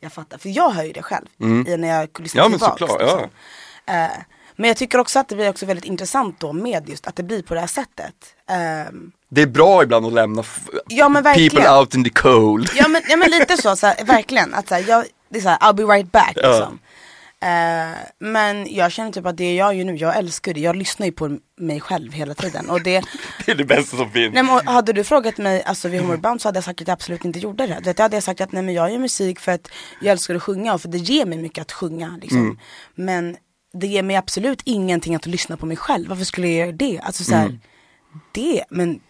jag 0.00 0.12
fattar. 0.12 0.38
För 0.38 0.48
jag 0.48 0.70
hör 0.70 0.84
ju 0.84 0.92
det 0.92 1.02
själv 1.02 1.26
i, 1.68 1.76
när 1.76 1.88
jag 1.88 2.08
lyssnar 2.20 2.42
Ja, 2.42 2.48
men 2.48 2.58
tillbaks. 2.58 2.80
såklart, 2.80 3.00
liksom. 3.02 3.20
ja. 3.86 3.94
Eh, 4.04 4.10
men 4.56 4.68
jag 4.68 4.76
tycker 4.76 4.98
också 4.98 5.18
att 5.18 5.28
det 5.28 5.34
blir 5.36 5.48
också 5.50 5.66
väldigt 5.66 5.84
intressant 5.84 6.40
då 6.40 6.52
med 6.52 6.88
just 6.88 7.06
att 7.06 7.16
det 7.16 7.22
blir 7.22 7.42
på 7.42 7.54
det 7.54 7.60
här 7.60 7.66
sättet. 7.66 8.14
Ehm, 8.48 9.12
Det 9.28 9.42
är 9.42 9.46
bra 9.46 9.82
ibland 9.82 10.06
att 10.06 10.12
lämna 10.12 10.44
Ja, 10.88 11.08
men 11.08 11.22
verkligen. 11.22 11.50
people 11.50 11.70
out 11.78 11.94
in 11.94 12.04
the 12.04 12.10
cold. 12.10 12.70
Ja 12.74 12.88
men, 12.88 13.02
ja, 13.08 13.16
men 13.16 13.30
lite 13.30 13.56
så, 13.56 13.76
så 13.76 13.86
här, 13.86 14.04
verkligen. 14.04 14.54
Att, 14.54 14.68
så 14.68 14.74
här, 14.74 14.84
jag, 14.88 15.04
det 15.28 15.38
är 15.38 15.42
så 15.42 15.48
här, 15.48 15.58
I'll 15.58 15.72
be 15.74 15.82
right 15.82 16.12
back 16.12 16.32
Ja. 16.34 16.72
Eh, 17.42 17.98
men 18.18 18.74
jag 18.74 18.92
känner 18.92 19.12
typ 19.12 19.26
att 19.26 19.36
det 19.36 19.54
jag 19.54 19.74
gör 19.74 19.84
nu, 19.84 19.96
jag 19.96 20.16
älskar 20.16 20.54
det. 20.54 20.60
Jag 20.60 20.76
lyssnar 20.76 21.06
ju 21.06 21.12
på 21.12 21.38
mig 21.56 21.80
själv 21.80 22.12
hela 22.12 22.34
tiden. 22.34 22.70
Och 22.70 22.82
det, 22.82 23.04
Det 23.46 23.52
är 23.52 23.56
det 23.56 23.64
bästa 23.64 23.96
som 23.96 24.10
finns. 24.10 24.34
nej, 24.34 24.42
men, 24.42 24.54
och 24.54 24.62
hade 24.62 24.92
du 24.92 25.04
frågat 25.04 25.38
mig 25.38 25.62
alltså, 25.62 25.88
vid 25.88 26.00
Homer 26.00 26.16
Bound 26.16 26.40
så 26.40 26.48
hade 26.48 26.56
jag 26.56 26.64
sagt 26.64 26.80
att 26.80 26.88
jag 26.88 26.92
absolut 26.92 27.24
inte 27.24 27.38
gjorde 27.38 27.66
det. 27.66 27.80
Vet, 27.84 27.96
Då 27.96 28.02
hade 28.02 28.16
jag 28.16 28.22
sagt 28.22 28.40
att 28.40 28.52
nej, 28.52 28.62
men 28.62 28.74
jag 28.74 28.92
gör 28.92 28.98
musik 28.98 29.40
för 29.40 29.52
att 29.52 29.68
jag 30.00 30.12
älskar 30.12 30.34
att 30.34 30.42
sjunga 30.42 30.74
och 30.74 30.80
för 30.82 30.88
det 30.88 30.98
ger 30.98 31.26
mig 31.26 31.38
mycket 31.38 31.62
att 31.62 31.72
sjunga. 31.72 32.18
Liksom. 32.22 32.58
Men 32.94 33.36
det 33.72 33.86
ger 33.86 34.02
mig 34.02 34.16
absolut 34.16 34.62
ingenting 34.64 35.14
att 35.14 35.26
lyssna 35.26 35.56
på 35.56 35.66
mig 35.66 35.76
själv. 35.76 36.08
Varför 36.08 36.24
skulle 36.24 36.48
jag 36.48 36.56
göra 36.66 36.76
det? 36.76 37.00
Alltså 37.02 37.24
så 37.24 37.34
här, 37.34 37.46
mm. 37.46 37.60
det, 38.32 38.64
men 38.70 39.00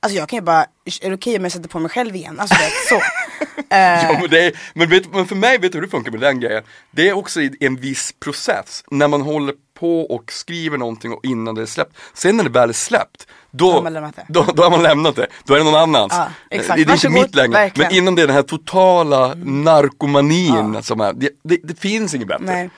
Alltså 0.00 0.18
jag 0.18 0.28
kan 0.28 0.36
ju 0.36 0.42
bara, 0.42 0.60
är 0.62 0.64
det 0.84 0.98
okej 1.00 1.14
okay 1.14 1.36
om 1.36 1.42
jag 1.42 1.52
sätter 1.52 1.68
på 1.68 1.78
mig 1.78 1.90
själv 1.90 2.16
igen? 2.16 2.40
Alltså 2.40 2.54
det, 2.54 2.70
så. 2.88 3.00
ja, 3.68 4.18
men, 4.20 4.34
är, 4.34 4.52
men, 4.74 4.88
vet, 4.88 5.14
men 5.14 5.26
för 5.26 5.36
mig, 5.36 5.58
vet 5.58 5.72
du 5.72 5.78
hur 5.78 5.82
det 5.82 5.90
funkar 5.90 6.10
med 6.10 6.20
den 6.20 6.40
grejen? 6.40 6.62
Det 6.90 7.08
är 7.08 7.12
också 7.12 7.40
en 7.60 7.76
viss 7.76 8.12
process. 8.20 8.84
När 8.90 9.08
man 9.08 9.22
håller 9.22 9.54
på 9.78 10.00
och 10.00 10.32
skriver 10.32 10.78
någonting 10.78 11.12
och 11.12 11.24
innan 11.24 11.54
det 11.54 11.62
är 11.62 11.66
släppt. 11.66 11.96
Sen 12.14 12.36
när 12.36 12.44
det 12.44 12.50
väl 12.50 12.68
är 12.68 12.72
släppt, 12.72 13.26
då, 13.50 13.72
har 13.72 13.82
man 13.82 13.92
lämnat 13.92 14.16
det. 14.16 14.24
Då, 14.28 14.42
då 14.54 14.62
har 14.62 14.70
man 14.70 14.82
lämnat 14.82 15.16
det. 15.16 15.26
Då 15.44 15.54
är 15.54 15.58
det 15.58 15.64
någon 15.64 15.74
annans. 15.74 16.12
Ja, 16.16 16.28
exakt. 16.50 16.76
Det 16.76 16.92
är 16.92 16.94
inte 16.94 17.08
mitt 17.08 17.34
längre. 17.34 17.52
Verkligen. 17.52 17.88
Men 17.88 17.98
innan 17.98 18.14
det 18.14 18.22
är 18.22 18.26
den 18.26 18.36
här 18.36 18.42
totala 18.42 19.32
mm. 19.32 19.64
narkomanin 19.64 20.74
ja. 20.74 20.82
som 20.82 21.00
är, 21.00 21.12
det, 21.12 21.30
det, 21.42 21.58
det 21.64 21.80
finns 21.80 22.14
inget 22.14 22.28
bättre. 22.28 22.44
Nej. 22.44 22.70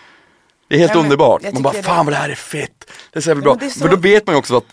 Det 0.68 0.74
är 0.74 0.78
helt 0.78 0.94
Nej, 0.94 1.02
underbart. 1.02 1.42
Man 1.52 1.62
bara, 1.62 1.82
fan 1.82 2.06
vad 2.06 2.12
det 2.12 2.18
här 2.18 2.28
är 2.28 2.34
fett. 2.34 2.90
Det 3.12 3.18
är 3.18 3.20
så 3.20 3.30
jävla 3.30 3.42
bra. 3.42 3.56
Ja, 3.60 3.70
så... 3.70 3.80
För 3.80 3.88
då 3.88 3.96
vet 3.96 4.26
man 4.26 4.34
ju 4.34 4.38
också 4.38 4.56
att 4.56 4.64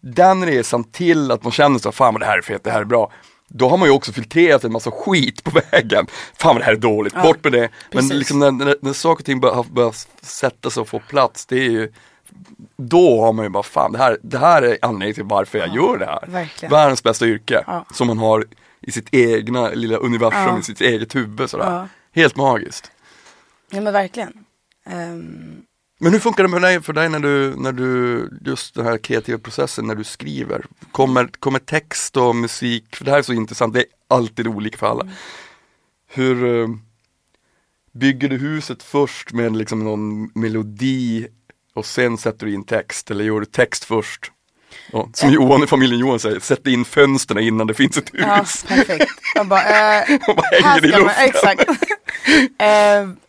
den 0.00 0.46
resan 0.46 0.84
till 0.84 1.30
att 1.30 1.42
man 1.42 1.52
känner 1.52 1.78
så, 1.78 1.92
fan 1.92 2.14
vad 2.14 2.22
det 2.22 2.26
här 2.26 2.38
är 2.38 2.42
fett, 2.42 2.64
det 2.64 2.70
här 2.70 2.80
är 2.80 2.84
bra. 2.84 3.12
Då 3.54 3.68
har 3.68 3.76
man 3.76 3.88
ju 3.88 3.94
också 3.94 4.12
filtrerat 4.12 4.64
en 4.64 4.72
massa 4.72 4.90
skit 4.90 5.44
på 5.44 5.60
vägen. 5.70 6.06
Fan 6.34 6.54
vad 6.54 6.60
det 6.60 6.64
här 6.64 6.72
är 6.72 6.76
dåligt, 6.76 7.12
ja, 7.16 7.22
bort 7.22 7.44
med 7.44 7.52
det. 7.52 7.68
Men 7.92 8.08
liksom 8.08 8.38
när, 8.38 8.50
när, 8.50 8.76
när 8.80 8.92
saker 8.92 9.22
och 9.22 9.26
ting 9.26 9.40
börjar, 9.40 9.64
börjar 9.70 9.94
sätta 10.22 10.70
sig 10.70 10.80
och 10.80 10.88
få 10.88 10.98
plats, 10.98 11.46
det 11.46 11.56
är 11.56 11.70
ju 11.70 11.92
då 12.76 13.20
har 13.20 13.32
man 13.32 13.44
ju 13.44 13.48
bara, 13.48 13.62
fan 13.62 13.92
det 13.92 13.98
här, 13.98 14.18
det 14.22 14.38
här 14.38 14.62
är 14.62 14.78
anledningen 14.82 15.14
till 15.14 15.24
varför 15.24 15.58
jag 15.58 15.68
ja, 15.68 15.74
gör 15.74 15.98
det 15.98 16.06
här. 16.06 16.24
Verkligen. 16.26 16.70
Världens 16.70 17.02
bästa 17.02 17.26
yrke 17.26 17.64
ja. 17.66 17.84
som 17.94 18.06
man 18.06 18.18
har 18.18 18.44
i 18.80 18.92
sitt 18.92 19.14
egna 19.14 19.68
lilla 19.68 19.96
universum, 19.96 20.58
i 20.58 20.62
sitt 20.62 20.80
eget 20.80 21.14
huvud 21.14 21.50
sådär. 21.50 21.88
Helt 22.14 22.36
magiskt. 22.36 22.90
Ja 23.70 23.80
men 23.80 23.92
verkligen. 23.92 24.32
Um, 24.86 25.62
men 26.02 26.12
hur 26.12 26.20
funkar 26.20 26.42
det 26.42 26.48
med 26.48 26.62
dig, 26.62 26.82
för 26.82 26.92
dig 26.92 27.08
när 27.08 27.18
du, 27.18 27.54
när 27.56 27.72
du, 27.72 28.28
just 28.44 28.74
den 28.74 28.86
här 28.86 28.98
kreativa 28.98 29.38
processen 29.38 29.86
när 29.86 29.94
du 29.94 30.04
skriver? 30.04 30.64
Kommer, 30.92 31.26
kommer 31.26 31.58
text 31.58 32.16
och 32.16 32.36
musik, 32.36 32.96
för 32.96 33.04
det 33.04 33.10
här 33.10 33.18
är 33.18 33.22
så 33.22 33.32
intressant, 33.32 33.74
det 33.74 33.80
är 33.80 33.86
alltid 34.08 34.46
olika 34.46 34.78
för 34.78 34.86
alla. 34.86 35.02
Mm. 35.02 35.14
Hur 36.06 36.44
uh, 36.44 36.68
bygger 37.92 38.28
du 38.28 38.36
huset 38.36 38.82
först 38.82 39.32
med 39.32 39.56
liksom 39.56 39.84
någon 39.84 40.30
melodi 40.34 41.26
och 41.74 41.86
sen 41.86 42.18
sätter 42.18 42.46
du 42.46 42.54
in 42.54 42.64
text 42.64 43.10
eller 43.10 43.24
gör 43.24 43.40
du 43.40 43.46
text 43.46 43.84
först? 43.84 44.32
Ja, 44.92 45.08
som. 45.14 45.30
Johan 45.30 45.62
i 45.62 45.66
familjen 45.66 46.00
Johan 46.00 46.18
säger, 46.18 46.40
sätt 46.40 46.66
in 46.66 46.84
fönstren 46.84 47.44
innan 47.44 47.66
det 47.66 47.74
finns 47.74 47.96
ett 47.96 48.14
hus. 48.14 48.20
Ja, 48.22 48.44
perfekt. 48.68 49.10
Man 49.36 49.48
bara, 49.48 49.62
äh, 50.02 50.18
bara 50.26 50.46
hänger 50.62 50.84
i 50.84 50.88
luften. 50.88 51.04
Man, 51.04 51.14
exakt. 51.18 51.68
uh, 51.68 53.14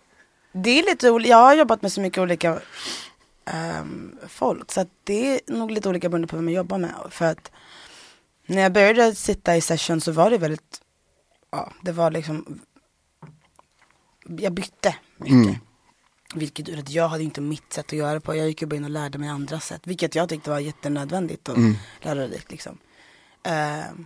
Det 0.54 0.80
är 0.80 0.84
lite 0.84 1.12
olika, 1.12 1.30
jag 1.30 1.38
har 1.38 1.56
jobbat 1.56 1.82
med 1.82 1.92
så 1.92 2.02
mycket 2.02 2.22
olika 2.22 2.62
um, 3.82 4.20
folk 4.28 4.72
så 4.72 4.82
att 4.82 4.90
det 5.04 5.36
är 5.36 5.42
nog 5.48 5.72
lite 5.72 5.90
olika 5.90 6.10
beroende 6.10 6.28
på 6.28 6.36
vem 6.36 6.50
jag 6.50 6.56
jobbar 6.56 6.78
med. 6.78 6.94
För 7.10 7.26
att 7.26 7.52
när 8.46 8.62
jag 8.62 8.74
började 8.74 9.16
sitta 9.16 9.58
i 9.58 9.62
session 9.62 10.02
så 10.02 10.12
var 10.12 10.30
det 10.30 10.38
väldigt, 10.38 10.82
ja 11.52 11.74
det 11.82 11.92
var 11.92 12.12
liksom, 12.12 12.60
jag 14.26 14.54
bytte 14.54 14.96
mycket. 15.18 15.34
Mm. 15.34 15.56
Vilket 16.36 16.90
jag 16.90 17.08
hade 17.08 17.24
inte 17.24 17.42
mitt 17.42 17.74
sätt 17.74 17.86
att 17.86 17.94
göra 17.94 18.20
på. 18.20 18.36
Jag 18.36 18.48
gick 18.48 18.62
ju 18.62 18.68
bara 18.68 18.76
in 18.76 18.84
och 18.84 18.90
lärde 18.90 19.18
mig 19.18 19.30
andra 19.30 19.60
sätt. 19.60 19.82
Vilket 19.84 20.16
jag 20.16 20.30
tyckte 20.30 20.50
var 20.50 20.60
jättenödvändigt 20.60 21.50
och 21.50 21.58
mm. 21.58 21.76
lärorikt 22.02 22.52
liksom. 22.52 22.78
Uh, 23.48 24.06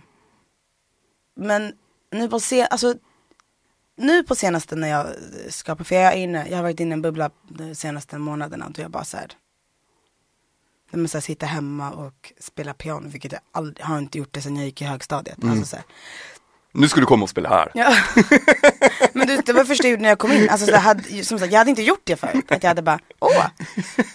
men 1.34 1.72
nu 2.10 2.28
på 2.28 2.40
se, 2.40 2.62
alltså 2.62 2.94
nu 3.98 4.22
på 4.22 4.34
senaste 4.34 4.76
när 4.76 4.88
jag 4.88 5.06
skapar, 5.48 5.84
för 5.84 5.94
jag 5.94 6.12
är 6.12 6.16
inne, 6.16 6.48
jag 6.48 6.56
har 6.56 6.62
varit 6.62 6.80
inne 6.80 6.90
i 6.90 6.92
en 6.92 7.02
bubbla 7.02 7.30
de 7.48 7.74
senaste 7.74 8.18
månaderna 8.18 8.68
då 8.68 8.82
jag 8.82 8.90
bara 8.90 9.04
såhär, 9.04 9.32
när 10.90 10.98
man 10.98 11.08
så 11.08 11.16
här, 11.16 11.22
sitter 11.22 11.46
hemma 11.46 11.90
och 11.90 12.32
spela 12.40 12.74
piano, 12.74 13.08
vilket 13.08 13.32
jag 13.32 13.40
aldrig, 13.52 13.86
har 13.86 13.98
inte 13.98 14.18
gjort 14.18 14.32
det 14.32 14.40
sedan 14.40 14.56
jag 14.56 14.64
gick 14.64 14.82
i 14.82 14.84
högstadiet. 14.84 15.42
Mm. 15.42 15.50
Alltså, 15.50 15.66
så 15.66 15.76
här. 15.76 15.84
Nu 16.72 16.88
ska 16.88 17.00
du 17.00 17.06
komma 17.06 17.22
och 17.22 17.30
spela 17.30 17.48
här. 17.48 17.70
Ja. 17.74 17.96
Men 19.12 19.26
du, 19.26 19.36
det 19.36 19.52
var 19.52 19.64
första 19.64 19.84
jag 19.84 19.90
gjorde 19.90 20.02
när 20.02 20.08
jag 20.08 20.18
kom 20.18 20.32
in. 20.32 20.50
Alltså, 20.50 20.66
så 20.66 20.76
hade, 20.76 21.24
som 21.24 21.38
sagt, 21.38 21.52
jag 21.52 21.58
hade 21.58 21.70
inte 21.70 21.82
gjort 21.82 22.02
det 22.04 22.16
förut. 22.16 22.52
Att 22.52 22.62
jag 22.62 22.70
hade 22.70 22.82
bara, 22.82 22.98
åh. 23.20 23.46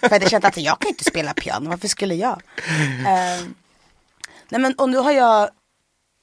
För 0.00 0.20
jag 0.20 0.30
kände 0.30 0.48
att 0.48 0.56
jag 0.56 0.78
kan 0.78 0.88
inte 0.88 1.04
spela 1.04 1.34
piano, 1.34 1.70
varför 1.70 1.88
skulle 1.88 2.14
jag? 2.14 2.42
Uh, 2.98 3.48
nej 4.48 4.60
men 4.60 4.74
och 4.74 4.88
nu 4.88 4.96
har 4.96 5.12
jag, 5.12 5.50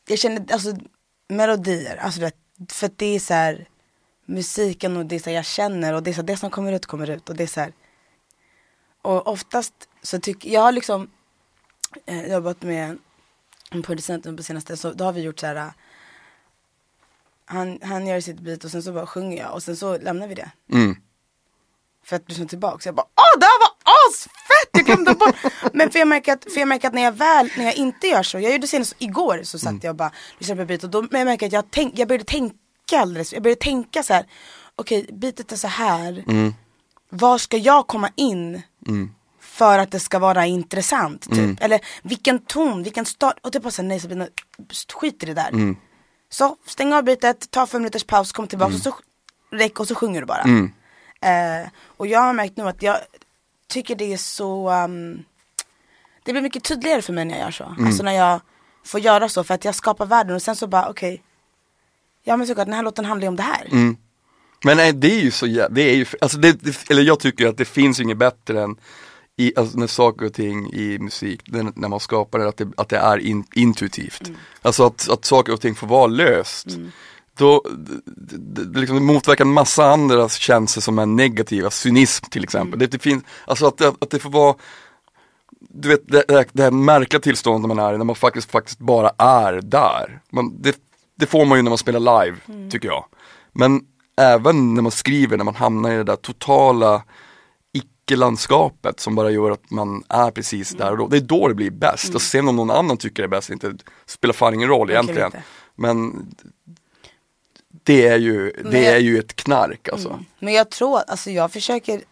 jag 0.08 0.20
känner, 0.20 0.54
alltså 0.54 0.76
melodier, 1.30 1.98
alltså 1.98 2.20
du 2.20 2.26
vet, 2.26 2.41
för 2.70 2.92
det 2.96 3.16
är 3.16 3.20
så 3.20 3.34
här, 3.34 3.68
musiken 4.26 4.98
och 4.98 5.06
det 5.06 5.16
är 5.16 5.20
så 5.20 5.30
här, 5.30 5.36
jag 5.36 5.46
känner 5.46 5.94
och 5.94 6.04
det 6.04 6.10
är 6.12 6.14
så 6.14 6.22
här, 6.22 6.28
det 6.28 6.38
som 6.38 6.50
kommer 6.50 6.72
ut 6.72 6.86
kommer 6.86 7.10
ut 7.10 7.30
och 7.30 7.36
det 7.36 7.44
är 7.44 7.48
så 7.48 7.60
här, 7.60 7.74
och 9.02 9.28
oftast 9.28 9.74
så 10.02 10.20
tycker 10.20 10.50
jag 10.50 10.62
har 10.62 10.72
liksom 10.72 11.12
eh, 12.06 12.32
jobbat 12.32 12.62
med 12.62 12.98
en 13.72 13.82
producent 13.82 14.38
på 14.38 14.44
senaste 14.44 14.78
så 14.78 14.94
då 14.94 15.04
har 15.06 15.14
vi 15.14 15.22
gjort 15.22 15.40
så 15.40 15.48
här 15.48 15.74
han, 17.52 17.80
han 17.82 18.08
gör 18.08 18.22
sitt 18.22 18.40
beat 18.40 18.64
och 18.64 18.72
sen 18.72 18.84
så 18.84 18.94
bara 18.94 19.08
sjunger 19.08 19.38
jag 19.38 19.54
och 19.54 19.64
sen 19.64 19.76
så 19.78 19.98
lämnar 19.98 20.28
vi 20.28 20.36
det. 20.36 20.52
Mm. 20.72 20.96
För 22.04 22.16
att 22.16 22.30
lyssna 22.30 22.46
tillbaka. 22.46 22.80
Så 22.80 22.88
jag 22.88 22.96
bara 22.96 23.08
åh 23.16 23.40
det 23.40 23.46
här 23.46 23.60
var 23.60 23.74
asfett! 24.08 24.51
Jag 24.72 24.86
glömde 24.86 25.14
bort. 25.14 25.36
Men 25.74 25.92
för 25.92 26.00
jag, 26.00 26.08
märker 26.08 26.34
att, 26.34 26.44
för 26.54 26.60
jag 26.60 26.68
märker 26.68 26.88
att 26.88 26.94
när 26.94 27.02
jag 27.02 27.12
väl, 27.12 27.50
när 27.58 27.66
jag 27.66 27.76
inte 27.76 28.08
gör 28.08 28.24
så. 28.24 28.40
Jag 28.40 28.52
gjorde 28.52 28.68
senast 28.68 28.96
igår 29.00 29.40
så 29.44 29.60
satt 29.60 29.70
mm. 29.70 29.80
jag 29.84 29.90
och 29.90 29.96
bara 29.96 30.12
lyssnade 30.38 30.62
på 30.62 30.68
beat 30.68 30.84
och 30.84 30.90
då 30.90 31.02
men 31.02 31.20
jag 31.20 31.26
märker 31.26 31.46
att 31.46 31.54
jag, 31.54 31.66
tänk, 31.70 32.00
jag 32.00 32.08
började 32.08 32.26
tänka 32.26 32.56
alldeles, 32.96 33.34
jag 33.34 33.44
började 33.44 33.62
tänka 33.62 34.04
så 34.04 34.14
här. 34.14 34.26
Okej 34.76 35.04
okay, 35.04 35.16
beatet 35.18 35.52
är 35.52 35.56
så 35.56 35.68
här. 35.68 36.24
Mm. 36.28 36.54
Var 37.10 37.38
ska 37.38 37.58
jag 37.58 37.88
komma 37.88 38.10
in? 38.16 38.62
Mm. 38.88 39.12
För 39.40 39.80
att 39.80 39.92
det 39.92 40.00
ska 40.00 40.20
vara 40.20 40.46
intressant 40.46 41.22
typ. 41.22 41.38
Mm. 41.38 41.58
Eller 41.62 41.80
vilken 42.04 42.40
ton, 42.40 42.84
vilken 42.84 43.06
start. 43.06 43.36
Och 43.42 43.54
typ 43.54 43.64
bara 43.64 43.72
såhär 43.72 43.90
nej 43.90 44.00
Sabina, 44.00 44.28
skit 44.94 45.24
i 45.24 45.26
det 45.26 45.34
där. 45.34 45.50
Mm. 45.50 45.76
Så 46.30 46.56
stäng 46.66 46.94
av 46.94 47.04
beatet, 47.04 47.52
ta 47.52 47.68
fem 47.68 47.82
minuters 47.82 48.04
paus, 48.04 48.32
kom 48.32 48.48
tillbaka 48.48 48.74
och 48.74 48.82
så 48.82 48.96
räck 49.52 49.80
och 49.80 49.88
så 49.88 49.96
sjunger 49.96 50.22
du 50.22 50.28
bara. 50.28 50.44
Eh, 51.22 51.68
och 51.86 52.08
jag 52.08 52.20
har 52.20 52.34
märkt 52.34 52.58
nu 52.58 52.68
att 52.68 52.82
jag 52.82 52.98
tycker 53.72 53.96
det 53.96 54.14
är 54.14 54.18
så, 54.18 54.70
um, 54.70 55.24
det 56.24 56.32
blir 56.32 56.42
mycket 56.42 56.64
tydligare 56.64 57.02
för 57.02 57.14
mig 57.14 57.26
när 57.26 57.34
jag 57.34 57.44
gör 57.44 57.52
så. 57.52 57.64
Mm. 57.64 57.86
Alltså 57.86 58.04
när 58.04 58.12
jag 58.12 58.42
får 58.86 59.00
göra 59.00 59.30
så 59.30 59.44
för 59.44 59.54
att 59.54 59.66
jag 59.66 59.76
skapar 59.76 60.06
världen 60.06 60.36
och 60.36 60.42
sen 60.42 60.56
så 60.56 60.68
bara 60.68 60.90
okej, 60.90 61.14
okay, 61.14 61.24
ja 62.24 62.38
men 62.38 62.48
såklart 62.48 62.68
den 62.68 62.76
här 62.76 62.84
låten 62.84 63.06
handlar 63.06 63.26
ju 63.26 63.30
om 63.30 63.36
det 63.36 63.44
här. 63.44 63.68
Mm. 63.72 63.98
Men 64.64 64.78
nej, 64.78 64.94
det 64.94 65.12
är 65.12 65.22
ju 65.22 65.32
så 65.32 65.46
det 65.46 65.82
är 65.82 65.96
ju, 65.96 66.06
alltså 66.22 66.38
det, 66.38 66.64
det, 66.64 66.90
eller 66.90 67.02
jag 67.02 67.20
tycker 67.20 67.48
att 67.48 67.58
det 67.58 67.66
finns 67.66 68.00
inget 68.00 68.18
bättre 68.18 68.64
än 68.64 68.76
i, 69.38 69.54
alltså 69.56 69.78
när 69.78 69.88
saker 69.88 70.26
och 70.26 70.34
ting 70.34 70.74
i 70.74 71.00
musik, 71.00 71.42
när 71.76 71.88
man 71.88 72.00
skapar 72.00 72.40
det, 72.40 72.48
att 72.48 72.58
det, 72.58 72.68
att 72.78 72.90
det 72.90 72.98
är 72.98 73.18
in, 73.18 73.44
intuitivt. 73.56 74.28
Mm. 74.28 74.40
Alltså 74.62 74.86
att, 74.86 75.10
att 75.10 75.26
saker 75.26 75.54
och 75.54 75.62
ting 75.62 75.76
får 75.76 75.88
vara 75.88 76.08
löst. 76.08 76.68
Mm 76.68 76.92
då, 77.42 77.64
det, 78.06 78.64
det, 78.66 78.80
liksom, 78.80 79.06
motverkar 79.06 79.46
en 79.46 79.54
massa 79.54 79.86
andra 79.86 80.30
känslor 80.30 80.82
som 80.82 81.00
är 81.00 81.06
negativa, 81.06 81.70
cynism 81.70 82.26
till 82.26 82.44
exempel. 82.44 82.68
Mm. 82.68 82.80
Det, 82.80 82.88
det, 82.88 83.00
finns, 83.00 83.24
alltså 83.46 83.68
att, 83.68 83.82
att, 83.82 84.04
att 84.04 84.10
det 84.10 84.20
får 84.20 84.30
vara 84.30 84.56
du 85.70 85.90
vet 85.90 86.08
det, 86.08 86.24
det, 86.28 86.46
det 86.52 86.64
här 86.64 86.72
märkliga 86.72 87.22
tillståndet 87.22 87.68
man 87.68 87.80
är 87.80 87.94
i 87.94 87.98
när 87.98 88.06
man 88.06 88.16
faktiskt, 88.16 88.52
faktiskt 88.52 88.80
bara 88.80 89.12
är 89.18 89.62
där. 89.62 90.22
Man, 90.32 90.62
det, 90.62 90.76
det 91.16 91.26
får 91.26 91.46
man 91.46 91.58
ju 91.58 91.62
när 91.62 91.72
man 91.72 91.78
spelar 91.78 92.24
live, 92.24 92.38
mm. 92.48 92.70
tycker 92.70 92.88
jag. 92.88 93.06
Men 93.54 93.82
även 94.18 94.74
när 94.74 94.82
man 94.82 94.92
skriver, 94.92 95.38
när 95.38 95.44
man 95.44 95.56
hamnar 95.56 95.92
i 95.92 95.96
det 95.96 96.04
där 96.04 96.16
totala 96.16 97.04
icke-landskapet 97.74 99.00
som 99.00 99.16
bara 99.16 99.32
gör 99.32 99.52
att 99.52 99.72
man 99.72 100.04
är 100.10 100.32
precis 100.32 100.72
där 100.72 100.92
och 100.92 100.98
då. 100.98 101.08
Det 101.08 101.18
är 101.18 101.22
då 101.22 101.48
det 101.48 101.54
blir 101.54 101.72
bäst. 101.72 102.06
Mm. 102.06 102.16
Och 102.16 102.22
sen 102.22 102.48
om 102.48 102.56
någon 102.56 102.72
annan 102.72 102.98
tycker 102.98 103.24
det 103.24 103.28
är 103.28 103.30
bäst, 103.30 103.50
inte, 103.50 103.74
spelar 104.06 104.34
fan 104.34 104.54
ingen 104.54 104.70
roll 104.70 104.90
egentligen. 104.90 105.32
Men 105.76 106.28
det 107.92 108.08
är 108.08 108.18
ju, 108.18 108.52
det 108.52 108.82
jag, 108.82 108.96
är 108.96 109.00
ju 109.00 109.20
ett 109.20 109.36
knark 109.36 109.90
alltså. 109.90 110.10
Mm. 110.10 110.26
Men 110.40 110.54
jag 110.54 110.70
tror, 110.70 111.00
alltså 111.08 111.32
jag 111.32 111.52
försöker 111.52 112.04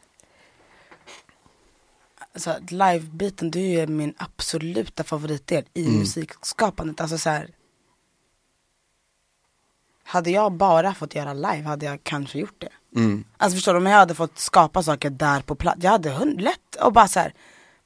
alltså, 2.34 2.56
Live-biten, 2.70 3.52
det 3.52 3.60
är 3.60 3.80
ju 3.80 3.88
min 3.88 4.14
absoluta 4.18 5.04
favoritdel 5.04 5.64
i 5.74 5.86
mm. 5.86 6.00
musikskapandet. 6.00 7.02
Alltså 7.02 7.18
så 7.18 7.30
här, 7.30 7.50
Hade 10.04 10.32
jag 10.32 10.52
bara 10.52 10.94
fått 10.94 11.16
göra 11.16 11.34
live 11.34 11.64
hade 11.64 11.86
jag 11.86 12.04
kanske 12.04 12.40
gjort 12.40 12.62
det. 12.62 13.00
Mm. 13.00 13.24
Alltså 13.38 13.56
förstår 13.56 13.74
du, 13.74 13.78
om 13.78 13.86
jag 13.86 13.98
hade 13.98 14.16
fått 14.16 14.40
skapa 14.40 14.84
saker 14.84 15.10
där 15.10 15.42
på 15.42 15.56
plats, 15.56 15.84
jag 15.84 15.92
hade 15.92 16.26
lätt 16.26 16.76
och 16.82 16.94
bara 16.94 17.08
så 17.08 17.20
här, 17.20 17.34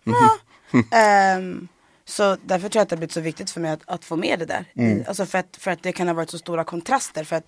mm. 0.05 1.38
um, 1.38 1.67
Så 2.05 2.38
därför 2.45 2.69
tror 2.69 2.79
jag 2.79 2.83
att 2.83 2.89
det 2.89 2.95
har 2.95 2.97
blivit 2.97 3.13
så 3.13 3.21
viktigt 3.21 3.51
för 3.51 3.62
mig 3.62 3.71
att, 3.71 3.81
att 3.85 4.05
få 4.05 4.15
med 4.15 4.39
det 4.39 4.45
där. 4.45 4.65
Mm. 4.75 5.03
Alltså 5.07 5.25
för 5.25 5.38
att, 5.38 5.57
för 5.59 5.71
att 5.71 5.83
det 5.83 5.91
kan 5.91 6.07
ha 6.07 6.13
varit 6.13 6.29
så 6.29 6.38
stora 6.38 6.63
kontraster. 6.63 7.23
För 7.23 7.35
att 7.35 7.45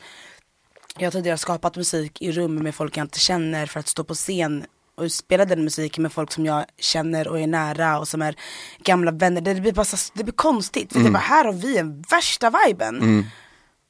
jag 0.97 1.05
har 1.05 1.11
tidigare 1.11 1.37
skapat 1.37 1.75
musik 1.75 2.21
i 2.21 2.31
rum 2.31 2.55
med 2.55 2.75
folk 2.75 2.97
jag 2.97 3.03
inte 3.03 3.19
känner 3.19 3.65
för 3.65 3.79
att 3.79 3.87
stå 3.87 4.03
på 4.03 4.13
scen 4.13 4.65
och 4.95 5.11
spela 5.11 5.45
den 5.45 5.63
musiken 5.63 6.01
med 6.01 6.13
folk 6.13 6.31
som 6.31 6.45
jag 6.45 6.65
känner 6.77 7.27
och 7.27 7.39
är 7.39 7.47
nära 7.47 7.99
och 7.99 8.07
som 8.07 8.21
är 8.21 8.35
gamla 8.79 9.11
vänner. 9.11 9.41
Det 9.41 9.55
blir 9.55 9.73
bara 9.73 9.85
så, 9.85 10.11
det 10.13 10.23
blir 10.23 10.33
konstigt. 10.33 10.91
För 10.91 10.99
mm. 10.99 11.11
det 11.11 11.13
bara, 11.13 11.23
här 11.23 11.45
har 11.45 11.53
vi 11.53 11.77
en 11.77 12.01
värsta 12.01 12.53
viben. 12.65 12.95
Mm. 12.95 13.25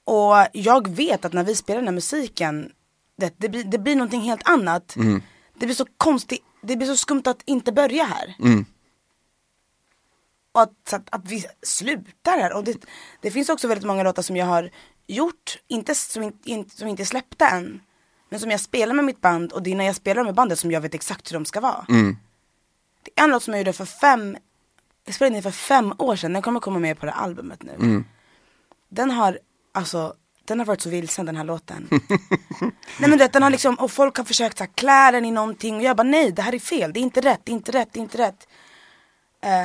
Och 0.05 0.47
jag 0.53 0.87
vet 0.87 1.25
att 1.25 1.33
när 1.33 1.43
vi 1.43 1.55
spelar 1.55 1.79
den 1.79 1.87
här 1.87 1.93
musiken, 1.95 2.71
det, 3.17 3.33
det, 3.37 3.49
blir, 3.49 3.63
det 3.63 3.77
blir 3.77 3.95
någonting 3.95 4.21
helt 4.21 4.49
annat. 4.49 4.95
Mm. 4.95 5.21
Det 5.59 5.65
blir 5.65 5.75
så 5.75 5.85
konstigt 5.97 6.41
det 6.67 6.75
blir 6.75 6.87
så 6.87 6.97
skumt 6.97 7.23
att 7.25 7.41
inte 7.45 7.71
börja 7.71 8.03
här. 8.03 8.35
Mm. 8.39 8.65
Och 10.51 10.61
att, 10.61 10.93
att, 10.93 11.07
att, 11.11 11.21
vi 11.25 11.45
slutar 11.61 12.39
här. 12.39 12.53
Och 12.53 12.63
det, 12.63 12.77
det 13.21 13.31
finns 13.31 13.49
också 13.49 13.67
väldigt 13.67 13.87
många 13.87 14.03
låtar 14.03 14.21
som 14.21 14.35
jag 14.35 14.45
har 14.45 14.71
gjort, 15.07 15.57
inte, 15.67 15.95
som, 15.95 16.31
in, 16.43 16.69
som 16.69 16.87
inte 16.87 17.03
är 17.03 17.05
släppta 17.05 17.49
än. 17.49 17.81
Men 18.29 18.39
som 18.39 18.51
jag 18.51 18.59
spelar 18.59 18.93
med 18.93 19.05
mitt 19.05 19.21
band 19.21 19.51
och 19.51 19.63
det 19.63 19.71
är 19.71 19.75
när 19.75 19.85
jag 19.85 19.95
spelar 19.95 20.23
med 20.23 20.35
bandet 20.35 20.59
som 20.59 20.71
jag 20.71 20.81
vet 20.81 20.93
exakt 20.93 21.31
hur 21.31 21.33
de 21.33 21.45
ska 21.45 21.59
vara. 21.59 21.85
Mm. 21.89 22.17
Det 23.03 23.11
är 23.15 23.23
en 23.23 23.31
låt 23.31 23.43
som 23.43 23.53
jag 23.53 23.59
gjorde 23.59 23.73
för 23.73 23.85
fem, 23.85 24.37
jag 25.05 25.15
spelade 25.15 25.37
in 25.37 25.43
för 25.43 25.51
fem 25.51 25.93
år 25.97 26.15
sedan, 26.15 26.33
den 26.33 26.41
kommer 26.41 26.59
komma 26.59 26.79
med 26.79 26.99
på 26.99 27.05
det 27.05 27.11
albumet 27.11 27.63
nu. 27.63 27.73
Mm. 27.73 28.05
Den 28.89 29.11
har, 29.11 29.39
alltså, 29.71 30.13
den 30.45 30.59
har 30.59 30.65
varit 30.65 30.81
så 30.81 30.89
vilsen 30.89 31.25
den 31.25 31.35
här 31.35 31.43
låten. 31.43 31.87
nej 32.99 33.09
men 33.09 33.17
det, 33.17 33.33
den 33.33 33.43
har 33.43 33.49
liksom, 33.49 33.75
och 33.75 33.91
folk 33.91 34.17
har 34.17 34.25
försökt 34.25 34.59
här, 34.59 34.69
klä 34.75 35.11
den 35.11 35.25
i 35.25 35.31
någonting 35.31 35.75
och 35.75 35.83
jag 35.83 35.97
bara 35.97 36.03
nej 36.03 36.31
det 36.31 36.41
här 36.41 36.55
är 36.55 36.59
fel, 36.59 36.93
det 36.93 36.99
är 36.99 37.01
inte 37.01 37.21
rätt, 37.21 37.41
det 37.43 37.51
är 37.51 37.53
inte 37.53 37.71
rätt, 37.71 37.89
det 37.93 37.99
är 37.99 38.01
inte 38.01 38.17
rätt. 38.17 38.47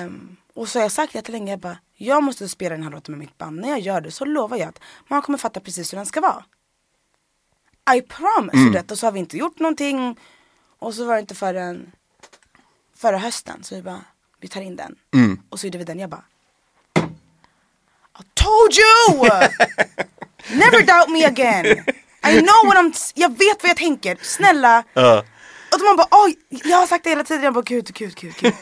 Um, 0.04 0.36
och 0.60 0.68
så 0.68 0.78
har 0.78 0.84
jag 0.84 0.92
sagt 0.92 1.14
jättelänge, 1.14 1.52
jag 1.52 1.60
bara, 1.60 1.78
jag 1.96 2.22
måste 2.22 2.48
spela 2.48 2.74
den 2.74 2.84
här 2.84 2.90
låten 2.90 3.12
med 3.12 3.18
mitt 3.18 3.38
band. 3.38 3.60
När 3.60 3.68
jag 3.68 3.80
gör 3.80 4.00
det 4.00 4.10
så 4.10 4.24
lovar 4.24 4.56
jag 4.56 4.68
att 4.68 4.80
man 5.08 5.22
kommer 5.22 5.38
fatta 5.38 5.60
precis 5.60 5.92
hur 5.92 5.96
den 5.96 6.06
ska 6.06 6.20
vara. 6.20 6.44
I 7.96 8.02
promise 8.02 8.56
mm. 8.56 8.72
det. 8.72 8.90
Och 8.90 8.98
så 8.98 9.06
har 9.06 9.12
vi 9.12 9.18
inte 9.18 9.36
gjort 9.36 9.58
någonting. 9.58 10.18
Och 10.78 10.94
så 10.94 11.04
var 11.04 11.14
det 11.14 11.20
inte 11.20 11.34
förrän 11.34 11.92
förra 12.96 13.18
hösten 13.18 13.64
så 13.64 13.74
vi 13.74 13.82
bara, 13.82 14.04
vi 14.40 14.48
tar 14.48 14.60
in 14.60 14.76
den. 14.76 14.96
Mm. 15.14 15.40
Och 15.48 15.60
så 15.60 15.66
gjorde 15.66 15.78
vi 15.78 15.84
den, 15.84 15.98
jag 15.98 16.10
bara 16.10 16.24
I 18.20 18.22
told 18.34 18.74
you! 18.78 19.28
Never 20.58 20.86
doubt 20.86 21.10
me 21.10 21.24
again. 21.24 21.66
I 22.22 22.40
know 22.40 22.66
what 22.66 22.76
I'm, 22.76 23.12
jag 23.14 23.28
vet 23.28 23.62
vad 23.62 23.70
jag 23.70 23.76
tänker, 23.76 24.18
snälla. 24.22 24.84
Uh. 24.96 25.22
Och 25.72 25.80
man 25.84 25.96
bara, 25.96 26.08
oj, 26.10 26.38
jag 26.48 26.78
har 26.78 26.86
sagt 26.86 27.04
det 27.04 27.10
hela 27.10 27.24
tiden, 27.24 27.44
jag 27.44 27.54
bara 27.54 27.64
gud, 27.64 27.94
gud, 27.94 28.14
gud, 28.14 28.34
gud. 28.40 28.54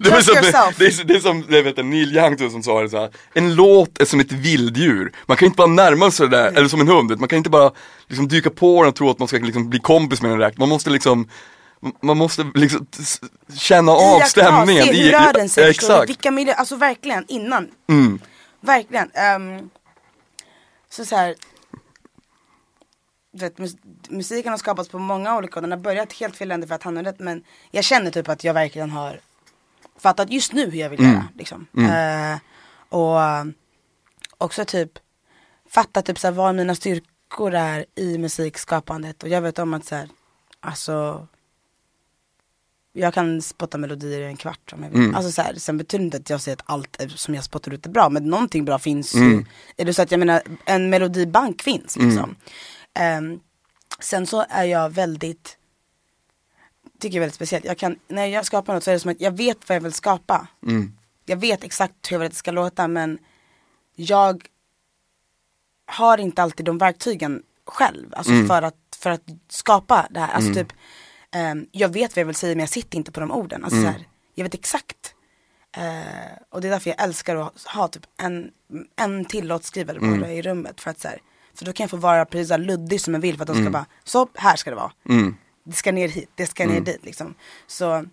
Det, 0.00 0.10
är 0.10 0.20
som, 0.20 0.34
det, 0.78 0.86
är, 0.86 1.04
det 1.04 1.14
är 1.14 1.20
som, 1.20 1.44
jag 1.48 1.62
vet, 1.62 1.76
Neil 1.76 2.16
Young 2.16 2.50
som 2.50 2.62
sa 2.62 2.82
det 2.82 2.88
så 2.88 2.98
här. 2.98 3.10
En 3.34 3.54
låt 3.54 4.00
är 4.00 4.04
som 4.04 4.20
ett 4.20 4.32
vilddjur. 4.32 5.12
Man 5.26 5.36
kan 5.36 5.46
inte 5.46 5.56
bara 5.56 5.66
närma 5.66 6.10
sig 6.10 6.28
det 6.28 6.36
där, 6.36 6.48
mm. 6.48 6.56
eller 6.56 6.68
som 6.68 6.80
en 6.80 6.88
hund. 6.88 7.20
Man 7.20 7.28
kan 7.28 7.36
inte 7.36 7.50
bara 7.50 7.72
liksom, 8.08 8.28
dyka 8.28 8.50
på 8.50 8.82
den 8.82 8.88
och 8.88 8.96
tro 8.96 9.10
att 9.10 9.18
man 9.18 9.28
ska 9.28 9.38
liksom, 9.38 9.70
bli 9.70 9.78
kompis 9.78 10.22
med 10.22 10.30
den 10.30 10.38
direkt. 10.38 10.58
Man 10.58 10.68
måste 10.68 10.90
liksom 10.90 11.28
man 12.00 12.16
måste 12.16 12.50
liksom 12.54 12.86
känna 13.56 13.92
av 13.92 14.20
stämningen. 14.20 14.84
Se 14.84 15.02
hur 15.02 15.12
rör 15.12 15.32
den 15.32 15.48
sig, 15.48 15.70
exakt. 15.70 16.08
Vilka 16.08 16.30
miljöer, 16.30 16.56
alltså 16.56 16.76
verkligen 16.76 17.24
innan. 17.28 17.70
Mm. 17.88 18.18
Verkligen. 18.60 19.10
Um, 19.36 19.70
så 20.90 21.04
så 21.04 21.16
här, 21.16 21.34
vet, 23.32 23.58
musiken 24.08 24.50
har 24.50 24.58
skapats 24.58 24.88
på 24.88 24.98
många 24.98 25.36
olika 25.36 25.54
och 25.54 25.62
den 25.62 25.70
har 25.70 25.78
börjat 25.78 26.12
helt 26.12 26.36
fel 26.36 26.50
ände 26.50 26.66
för 26.66 26.74
att 26.74 26.82
han 26.82 26.96
har 26.96 27.04
rätt 27.04 27.18
men 27.18 27.44
jag 27.70 27.84
känner 27.84 28.10
typ 28.10 28.28
att 28.28 28.44
jag 28.44 28.54
verkligen 28.54 28.90
har 28.90 29.20
fattat 29.98 30.30
just 30.30 30.52
nu 30.52 30.70
hur 30.70 30.78
jag 30.78 30.90
vill 30.90 31.00
mm. 31.00 31.12
göra. 31.12 31.28
Liksom. 31.34 31.66
Mm. 31.76 32.32
Uh, 32.32 32.38
och 32.88 33.16
uh, 33.16 33.44
också 34.38 34.64
typ 34.64 34.98
fatta 35.70 36.02
typ 36.02 36.18
såhär 36.18 36.32
vad 36.32 36.54
mina 36.54 36.74
styrkor 36.74 37.54
är 37.54 37.84
i 37.94 38.18
musikskapandet 38.18 39.22
och 39.22 39.28
jag 39.28 39.40
vet 39.40 39.58
om 39.58 39.74
att 39.74 39.84
såhär, 39.84 40.08
alltså 40.60 41.26
jag 42.92 43.14
kan 43.14 43.42
spotta 43.42 43.78
melodier 43.78 44.20
i 44.20 44.24
en 44.24 44.36
kvart 44.36 44.72
om 44.72 44.82
jag 44.82 44.90
vill. 44.90 45.00
Mm. 45.00 45.14
Alltså 45.14 45.32
så 45.32 45.42
här, 45.42 45.54
sen 45.54 45.78
betyder 45.78 46.02
det 46.02 46.04
inte 46.04 46.16
att 46.16 46.30
jag 46.30 46.40
säger 46.40 46.56
att 46.56 46.62
allt 46.66 47.00
som 47.08 47.34
jag 47.34 47.44
spottar 47.44 47.72
ut 47.72 47.86
är 47.86 47.90
bra, 47.90 48.08
men 48.08 48.24
någonting 48.24 48.64
bra 48.64 48.78
finns 48.78 49.14
mm. 49.14 49.32
ju. 49.32 49.44
Är 49.76 49.84
det 49.84 49.94
så 49.94 50.02
att 50.02 50.10
jag 50.10 50.18
menar, 50.18 50.42
en 50.64 50.90
melodibank 50.90 51.62
finns 51.62 51.96
liksom. 51.96 52.36
Um, 53.18 53.40
sen 54.00 54.26
så 54.26 54.44
är 54.48 54.64
jag 54.64 54.90
väldigt 54.90 55.56
tycker 57.04 57.16
jag 57.16 57.20
är 57.20 57.24
väldigt 57.24 57.34
speciellt. 57.34 57.64
Jag 57.64 57.78
kan, 57.78 57.98
när 58.08 58.26
jag 58.26 58.46
skapar 58.46 58.74
något 58.74 58.84
så 58.84 58.90
är 58.90 58.94
det 58.94 59.00
som 59.00 59.10
att 59.10 59.20
jag 59.20 59.36
vet 59.36 59.68
vad 59.68 59.76
jag 59.76 59.80
vill 59.80 59.92
skapa. 59.92 60.48
Mm. 60.66 60.92
Jag 61.24 61.36
vet 61.36 61.64
exakt 61.64 61.94
hur 62.08 62.14
jag 62.14 62.18
vill 62.18 62.26
att 62.26 62.32
det 62.32 62.38
ska 62.38 62.50
låta 62.50 62.88
men 62.88 63.18
jag 63.96 64.48
har 65.86 66.18
inte 66.18 66.42
alltid 66.42 66.66
de 66.66 66.78
verktygen 66.78 67.42
själv. 67.66 68.06
Alltså 68.12 68.32
mm. 68.32 68.46
för, 68.46 68.62
att, 68.62 68.76
för 68.96 69.10
att 69.10 69.22
skapa 69.48 70.06
det 70.10 70.20
här. 70.20 70.32
Alltså 70.32 70.50
mm. 70.50 70.64
typ, 70.64 70.76
um, 71.36 71.66
jag 71.72 71.88
vet 71.88 72.16
vad 72.16 72.20
jag 72.20 72.26
vill 72.26 72.34
säga 72.34 72.54
men 72.54 72.60
jag 72.60 72.68
sitter 72.68 72.98
inte 72.98 73.12
på 73.12 73.20
de 73.20 73.32
orden. 73.32 73.64
Alltså, 73.64 73.78
mm. 73.78 73.92
här, 73.92 74.08
jag 74.34 74.44
vet 74.44 74.54
exakt. 74.54 75.14
Uh, 75.78 76.38
och 76.50 76.60
det 76.60 76.68
är 76.68 76.70
därför 76.70 76.90
jag 76.90 77.02
älskar 77.02 77.36
att 77.36 77.62
ha 77.62 77.88
typ 77.88 78.06
en, 78.16 78.50
en 78.96 79.24
till 79.24 79.46
låtskrivare 79.46 79.98
mm. 79.98 80.20
bara 80.20 80.32
i 80.32 80.42
rummet. 80.42 80.80
För 80.80 80.90
att 80.90 81.00
så 81.00 81.08
här, 81.08 81.18
för 81.54 81.64
då 81.64 81.72
kan 81.72 81.84
jag 81.84 81.90
få 81.90 81.96
vara 81.96 82.24
precis 82.24 82.48
så 82.48 82.56
luddig 82.56 83.00
som 83.00 83.14
jag 83.14 83.20
vill 83.20 83.36
för 83.36 83.42
att 83.42 83.48
de 83.48 83.54
ska 83.54 83.60
mm. 83.60 83.72
bara, 83.72 83.86
så 84.04 84.28
här 84.34 84.56
ska 84.56 84.70
det 84.70 84.76
vara. 84.76 84.92
Det 85.64 85.72
ska 85.72 85.92
ner 85.92 86.08
hit, 86.08 86.30
det 86.34 86.46
ska 86.46 86.64
ner 86.64 86.72
mm. 86.72 86.84
dit 86.84 87.04
liksom. 87.04 87.34
Så 87.66 88.04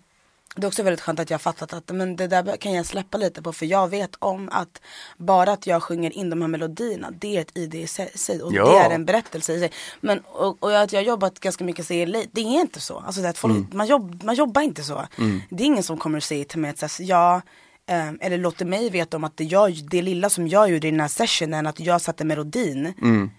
det 0.56 0.66
är 0.66 0.68
också 0.68 0.82
väldigt 0.82 1.00
skönt 1.00 1.20
att 1.20 1.30
jag 1.30 1.34
har 1.34 1.40
fattat 1.40 1.72
att 1.72 1.90
men 1.94 2.16
det 2.16 2.26
där 2.26 2.56
kan 2.56 2.72
jag 2.72 2.86
släppa 2.86 3.18
lite 3.18 3.42
på 3.42 3.52
för 3.52 3.66
jag 3.66 3.88
vet 3.88 4.16
om 4.18 4.48
att 4.52 4.80
bara 5.16 5.52
att 5.52 5.66
jag 5.66 5.82
sjunger 5.82 6.12
in 6.12 6.30
de 6.30 6.40
här 6.40 6.48
melodierna 6.48 7.10
det 7.10 7.36
är 7.36 7.40
ett 7.40 7.58
ID 7.58 7.74
i 7.74 7.86
sig 7.86 8.42
och 8.42 8.52
ja. 8.52 8.64
det 8.64 8.78
är 8.78 8.90
en 8.90 9.04
berättelse 9.04 9.52
i 9.52 9.58
sig. 9.58 9.70
Men 10.00 10.18
och, 10.18 10.62
och 10.62 10.80
att 10.80 10.92
jag 10.92 11.00
har 11.00 11.06
jobbat 11.06 11.40
ganska 11.40 11.64
mycket 11.64 11.90
i 11.90 12.06
LA, 12.06 12.22
det 12.32 12.40
är 12.40 12.60
inte 12.60 12.80
så. 12.80 12.98
Alltså 12.98 13.26
att 13.26 13.38
folk, 13.38 13.56
mm. 13.56 13.68
man, 13.72 13.86
jobb, 13.86 14.24
man 14.24 14.34
jobbar 14.34 14.62
inte 14.62 14.82
så. 14.82 15.06
Mm. 15.18 15.40
Det 15.50 15.62
är 15.62 15.66
ingen 15.66 15.82
som 15.82 15.98
kommer 15.98 16.18
att 16.18 16.24
säga 16.24 16.44
till 16.44 16.58
mig 16.58 16.70
att 16.70 16.90
säga, 16.90 17.08
ja 17.08 17.42
Um, 17.90 18.18
eller 18.20 18.38
låter 18.38 18.64
mig 18.64 18.90
veta 18.90 19.16
om 19.16 19.24
att 19.24 19.36
det, 19.36 19.44
jag, 19.44 19.88
det 19.90 20.02
lilla 20.02 20.30
som 20.30 20.48
jag 20.48 20.70
gjorde 20.70 20.88
i 20.88 20.90
den 20.90 21.00
här 21.00 21.08
sessionen, 21.08 21.66
att 21.66 21.80
jag 21.80 22.00
satte 22.00 22.24
melodin, 22.24 22.94
mm. 23.02 23.30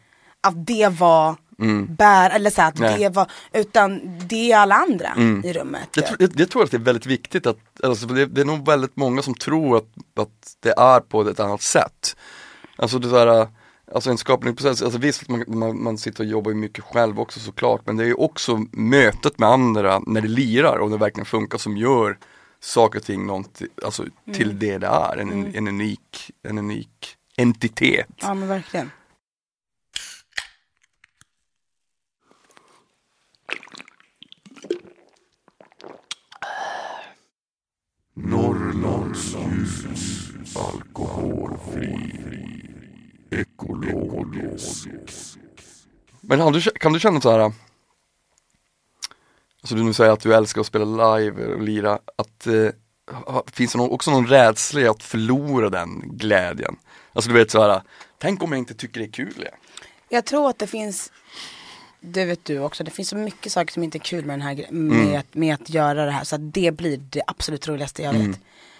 att 0.42 0.68
det 0.68 0.88
var 0.88 1.36
mm. 1.60 1.96
bär, 1.96 2.30
eller 2.30 2.50
så 2.50 2.62
att 2.62 2.80
Nej. 2.80 3.00
det 3.00 3.10
var, 3.10 3.32
utan 3.54 4.02
det 4.28 4.52
är 4.52 4.58
alla 4.58 4.76
andra 4.76 5.08
mm. 5.08 5.46
i 5.46 5.54
rummet. 5.54 5.90
Jag, 5.96 6.06
tror, 6.06 6.18
jag, 6.20 6.32
jag, 6.36 6.50
tror 6.50 6.64
att 6.64 6.72
det 6.72 6.78
är 6.78 6.82
väldigt 6.82 7.06
viktigt 7.06 7.48
att, 7.48 7.58
alltså 7.84 8.06
det, 8.06 8.26
det, 8.26 8.42
är 8.42 8.46
nog 8.46 8.66
väldigt 8.66 8.96
många 8.96 9.22
som 9.22 9.34
tror 9.34 9.78
att, 9.78 9.88
att 10.16 10.56
det 10.60 10.74
är 10.78 11.00
på 11.00 11.22
ett 11.22 11.40
annat 11.40 11.62
sätt. 11.62 12.16
Alltså 12.76 13.00
det 13.00 13.10
där, 13.10 13.48
alltså 13.94 14.10
en 14.10 14.18
skapningsprocess, 14.18 14.82
alltså 14.82 15.00
visst 15.00 15.30
man, 15.30 15.44
man, 15.48 15.84
man 15.84 15.98
sitter 15.98 16.24
och 16.24 16.30
jobbar 16.30 16.52
mycket 16.52 16.84
själv 16.84 17.20
också 17.20 17.40
såklart 17.40 17.82
men 17.86 17.98
det 17.98 18.06
är 18.06 18.20
också 18.20 18.66
mötet 18.72 19.40
med 19.40 19.50
andra 19.50 20.00
när 20.00 20.22
det 20.22 20.28
lirar 20.28 20.78
och 20.78 20.90
det 20.90 20.98
verkligen 20.98 21.26
funkar 21.26 21.58
som 21.58 21.78
gör 21.78 22.18
saker 22.60 23.00
och 23.00 23.06
ting 23.06 23.30
alltså, 23.86 24.04
mm. 24.04 24.38
till 24.38 24.60
det 24.60 24.78
det 24.78 24.88
är, 24.88 25.18
en, 25.18 25.32
mm. 25.32 25.52
en, 25.56 25.68
unik, 25.68 26.32
en 26.44 26.58
unik 26.58 27.18
entitet. 27.38 28.08
Ja 28.22 28.34
men 28.34 28.48
verkligen. 28.48 28.92
Norrlandsljus, 39.14 40.30
alkoholfri, 40.56 41.98
ekologisk. 43.30 44.88
Men 46.22 46.62
kan 46.80 46.94
du 46.94 47.00
känna 47.00 47.22
så 47.22 47.32
här 47.32 47.40
Alltså 49.62 49.76
du 49.76 49.84
nu 49.84 49.94
säger 49.94 50.12
att 50.12 50.20
du 50.20 50.36
älskar 50.36 50.62
att 50.62 50.68
spela 50.68 51.16
live 51.16 51.46
och 51.46 51.62
lira, 51.62 52.00
att 52.16 52.48
eh, 52.48 52.70
finns 53.52 53.72
det 53.72 53.78
någon, 53.78 53.90
också 53.90 54.12
någon 54.12 54.28
rädsla 54.28 54.82
i 54.82 54.88
att 54.88 55.04
förlora 55.04 55.70
den 55.70 56.02
glädjen? 56.06 56.76
Alltså 57.14 57.30
du 57.30 57.38
vet 57.38 57.52
så 57.52 57.62
här, 57.62 57.82
tänk 58.18 58.44
om 58.44 58.52
jag 58.52 58.60
inte 58.60 58.74
tycker 58.74 59.00
det 59.00 59.06
är 59.06 59.12
kul 59.12 59.34
igen? 59.38 59.54
Jag 60.10 60.26
tror 60.26 60.50
att 60.50 60.60
det 60.60 60.68
finns 60.68 61.12
det 62.00 62.26
vet 62.26 62.46
du 62.46 62.60
också, 62.60 62.84
det 62.84 62.92
finns 62.92 63.10
så 63.10 63.16
mycket 63.16 63.52
saker 63.52 63.74
som 63.74 63.84
inte 63.84 63.98
är 63.98 64.00
kul 64.00 64.26
med 64.26 64.34
den 64.34 64.42
här 64.42 64.56
med, 64.56 65.08
mm. 65.08 65.24
med 65.32 65.54
att 65.54 65.70
göra 65.70 66.06
det 66.06 66.12
här 66.12 66.24
så 66.24 66.36
att 66.36 66.54
det 66.54 66.72
blir 66.72 66.98
det 66.98 67.22
absolut 67.28 67.68
roligaste 67.68 68.02
jag 68.02 68.14
vet. 68.14 68.22
Mm. 68.22 68.36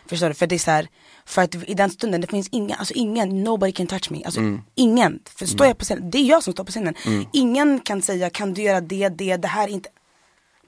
Förstår 0.06 0.28
du? 0.28 0.34
För 0.34 0.48
det 0.48 0.56
är 0.56 0.60
så 0.60 0.72
här, 0.72 0.88
för 1.26 1.42
att 1.42 1.56
i 1.56 1.74
den 1.74 1.90
stunden 1.90 2.22
det 2.22 2.28
finns 2.28 2.50
ingen, 2.52 2.78
alltså 2.80 2.94
ingen, 2.94 3.44
nobody 3.44 3.72
can 3.72 3.88
touch 3.88 4.12
me. 4.12 4.24
Alltså 4.24 4.40
mm. 4.40 4.62
ingen. 4.76 5.20
För 5.26 5.46
står 5.46 5.68
jag 5.68 5.78
på 5.78 5.86
scenen, 5.86 6.12
det 6.12 6.18
är 6.18 6.24
jag 6.24 6.44
som 6.44 6.54
står 6.54 6.64
på 6.64 6.72
scenen. 6.72 6.96
Mm. 7.06 7.26
Ingen 7.34 7.80
kan 7.80 8.02
säga, 8.02 8.30
kan 8.30 8.54
du 8.54 8.62
göra 8.62 8.82
det, 8.82 9.10
det, 9.10 9.38
det 9.38 9.48
här 9.48 9.68
är 9.68 9.72
inte. 9.72 9.90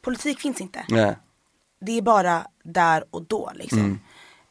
Politik 0.02 0.40
finns 0.40 0.62
inte. 0.62 0.86
Nej. 0.90 1.16
Det 1.82 1.98
är 1.98 2.02
bara 2.02 2.48
där 2.64 3.04
och 3.10 3.24
då 3.24 3.52
liksom. 3.56 4.00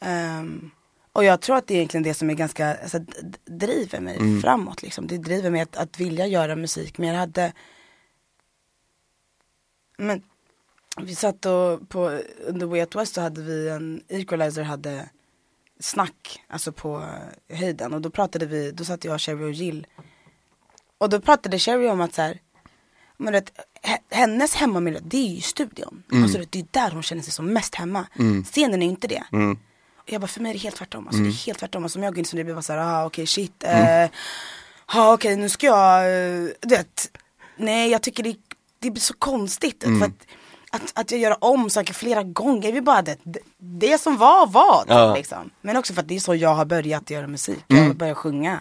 Um, 0.01 0.70
och 1.12 1.25
jag 1.25 1.40
tror 1.40 1.57
att 1.57 1.66
det 1.66 1.75
är 1.75 1.77
egentligen 1.77 2.05
det 2.05 2.14
som 2.14 2.31
är 2.31 2.35
ganska, 2.35 2.75
alltså, 2.75 2.99
driver 3.44 4.01
mig 4.01 4.16
mm. 4.16 4.40
framåt 4.40 4.83
liksom. 4.83 5.07
Det 5.07 5.18
driver 5.18 5.51
mig 5.51 5.61
att, 5.61 5.77
att 5.77 6.01
vilja 6.01 6.27
göra 6.27 6.57
musik. 6.57 6.99
Men 6.99 7.09
jag 7.09 7.16
hade 7.16 7.53
men 9.99 10.23
vi 11.03 11.15
satt 11.15 11.47
och 11.47 11.89
på, 11.89 12.21
under 12.47 12.67
Way 12.67 12.81
Out 12.81 12.95
West 12.95 13.15
så 13.15 13.21
hade 13.21 13.43
vi 13.43 13.69
en, 13.69 14.03
Equalizer 14.09 14.63
hade 14.63 15.09
snack, 15.81 16.43
alltså 16.49 16.73
på 16.73 17.05
höjden 17.49 17.95
och 17.95 18.01
då 18.01 18.11
pratade 18.11 18.47
vi, 18.47 18.71
då 18.71 18.85
satt 18.85 19.05
jag, 19.05 19.21
Sherry 19.21 19.45
och 19.45 19.53
Jill 19.53 19.87
och 20.99 21.09
då 21.09 21.21
pratade 21.21 21.59
Sherry 21.59 21.89
om 21.89 22.01
att 22.01 22.15
så 22.15 22.23
här, 22.23 22.41
men 23.17 23.33
vet, 23.33 23.53
hennes 24.11 24.55
hemmamiljö 24.55 25.01
det 25.05 25.17
är 25.17 25.35
ju 25.35 25.41
studion. 25.41 26.03
Mm. 26.11 26.23
Alltså 26.23 26.39
det 26.51 26.59
är 26.59 26.67
där 26.71 26.91
hon 26.91 27.03
känner 27.03 27.23
sig 27.23 27.33
som 27.33 27.53
mest 27.53 27.75
hemma. 27.75 28.07
Mm. 28.19 28.45
Scenen 28.45 28.83
är 28.83 28.87
ju 28.87 28.91
inte 28.91 29.09
det. 29.09 29.25
Mm. 29.33 29.59
Och 29.97 30.13
jag 30.13 30.21
bara 30.21 30.29
för 30.29 30.41
mig 30.41 30.51
är 30.51 30.55
det 30.55 30.61
helt 30.61 30.77
tvärtom. 30.77 31.07
Alltså, 31.07 31.19
mm. 31.21 31.31
Det 31.31 31.37
är 31.37 31.47
helt 31.47 31.59
tvärtom. 31.59 31.83
Alltså, 31.83 31.99
om 31.99 32.03
jag 32.03 32.15
går 32.15 32.19
in 32.19 32.25
så 32.25 32.37
blir 32.37 32.45
det 32.45 32.55
bara 32.55 32.63
såhär, 32.63 32.81
ah, 32.81 33.07
okej 33.07 33.23
okay, 33.23 33.27
shit. 33.27 33.65
Mm. 33.65 34.05
Eh, 34.05 34.11
ah, 34.87 35.13
okej 35.15 35.33
okay, 35.33 35.43
nu 35.43 35.49
ska 35.49 35.67
jag, 35.67 36.05
uh, 36.05 36.51
du 36.61 36.77
vet. 36.77 37.19
Nej 37.57 37.91
jag 37.91 38.03
tycker 38.03 38.23
det 38.23 38.37
det 38.85 38.91
blir 38.91 39.01
så 39.01 39.15
konstigt. 39.15 39.85
Mm. 39.85 40.01
För 40.01 40.07
att, 40.07 40.27
att, 40.75 40.93
att 40.95 41.11
jag 41.11 41.21
gör 41.21 41.45
om 41.45 41.71
saker 41.71 41.95
flera 41.95 42.23
gånger. 42.23 42.73
Vill 42.73 42.83
bara 42.83 43.03
det, 43.03 43.19
det, 43.59 44.01
som 44.01 44.17
var 44.17 44.47
var. 44.47 44.85
Ja. 44.89 45.15
liksom. 45.15 45.51
Men 45.61 45.77
också 45.77 45.95
för 45.95 46.03
att 46.03 46.09
det 46.09 46.17
är 46.17 46.21
så 46.21 46.35
jag 46.35 46.55
har 46.55 46.65
börjat 46.65 47.11
göra 47.11 47.27
musik. 47.27 47.65
Jag 47.67 47.83
har 47.83 47.95
börjat 47.95 48.17
sjunga 48.17 48.61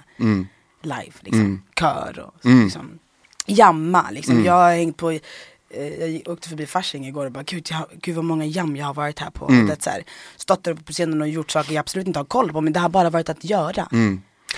live, 0.82 1.14
liksom. 1.20 1.64
kör 1.80 2.20
och 2.20 2.42
så, 2.42 2.50
liksom. 2.50 3.00
jamma. 3.46 4.06
Liksom. 4.12 4.44
Jag 4.44 4.54
har 4.54 4.72
hängt 4.72 4.98
på, 4.98 5.12
eh, 5.12 6.06
jag 6.06 6.28
åkte 6.28 6.50
förbi 6.50 6.66
Fasching 6.66 7.08
igår 7.08 7.26
och 7.26 7.32
bara 7.32 7.44
gud, 7.44 7.68
jag, 7.72 7.86
gud 8.02 8.16
vad 8.16 8.26
många 8.26 8.46
jam 8.46 8.76
jag 8.76 8.86
har 8.86 8.94
varit 8.94 9.20
här 9.20 9.30
på. 9.30 9.48
Det, 9.48 9.72
är 9.72 9.78
så 9.80 9.90
här, 9.90 10.04
stått 10.38 10.64
där 10.64 10.72
uppe 10.72 10.84
på 10.84 10.94
scenen 10.94 11.22
och 11.22 11.30
gjort 11.30 11.52
saker 11.52 11.74
jag 11.74 11.80
absolut 11.80 12.08
inte 12.08 12.20
har 12.20 12.26
koll 12.26 12.52
på 12.52 12.62
men 12.62 12.74
det 12.74 12.80
har 12.80 12.90
bara 12.90 13.10
varit 13.10 13.30
att 13.30 13.44
göra. 13.44 13.88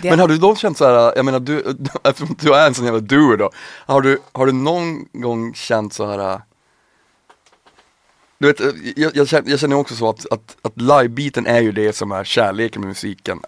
Det, 0.02 0.10
Men 0.10 0.20
har 0.20 0.28
du 0.28 0.38
då 0.38 0.56
känt 0.56 0.78
så 0.78 0.86
här, 0.86 1.14
jag 1.16 1.26
menar 1.26 1.40
du, 1.40 1.78
eftersom 2.04 2.36
du 2.40 2.54
är 2.54 2.68
en 2.68 2.74
sån 2.74 2.86
jävla 2.86 3.00
duo 3.00 3.36
då, 3.36 3.52
har 3.86 4.02
du, 4.02 4.22
har 4.32 4.46
du 4.46 4.52
någon 4.52 5.06
gång 5.14 5.54
känt 5.54 5.94
så 5.94 6.12
här 6.12 6.42
du 8.38 8.48
vet, 8.48 8.60
jag, 8.96 9.16
jag, 9.16 9.28
känner, 9.28 9.50
jag 9.50 9.60
känner 9.60 9.76
också 9.76 9.96
så 9.96 10.10
att, 10.10 10.26
att, 10.32 10.58
att 10.62 10.78
live-biten 10.78 11.48
är 11.48 11.62
ju 11.62 11.72
det 11.72 11.94
som 11.94 12.12
är 12.12 12.24
kärleken 12.24 12.82
med 12.82 12.88
musiken. 12.88 13.40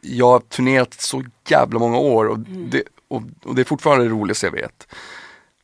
Jag 0.00 0.28
har 0.28 0.40
turnerat 0.40 0.94
så 0.94 1.22
jävla 1.48 1.78
många 1.78 1.98
år 1.98 2.24
och, 2.24 2.38
det, 2.38 2.82
och, 3.08 3.22
och 3.44 3.54
det 3.54 3.62
är 3.62 3.64
fortfarande 3.64 4.04
det 4.04 4.10
roligaste 4.10 4.46
jag 4.46 4.52
vet. 4.52 4.86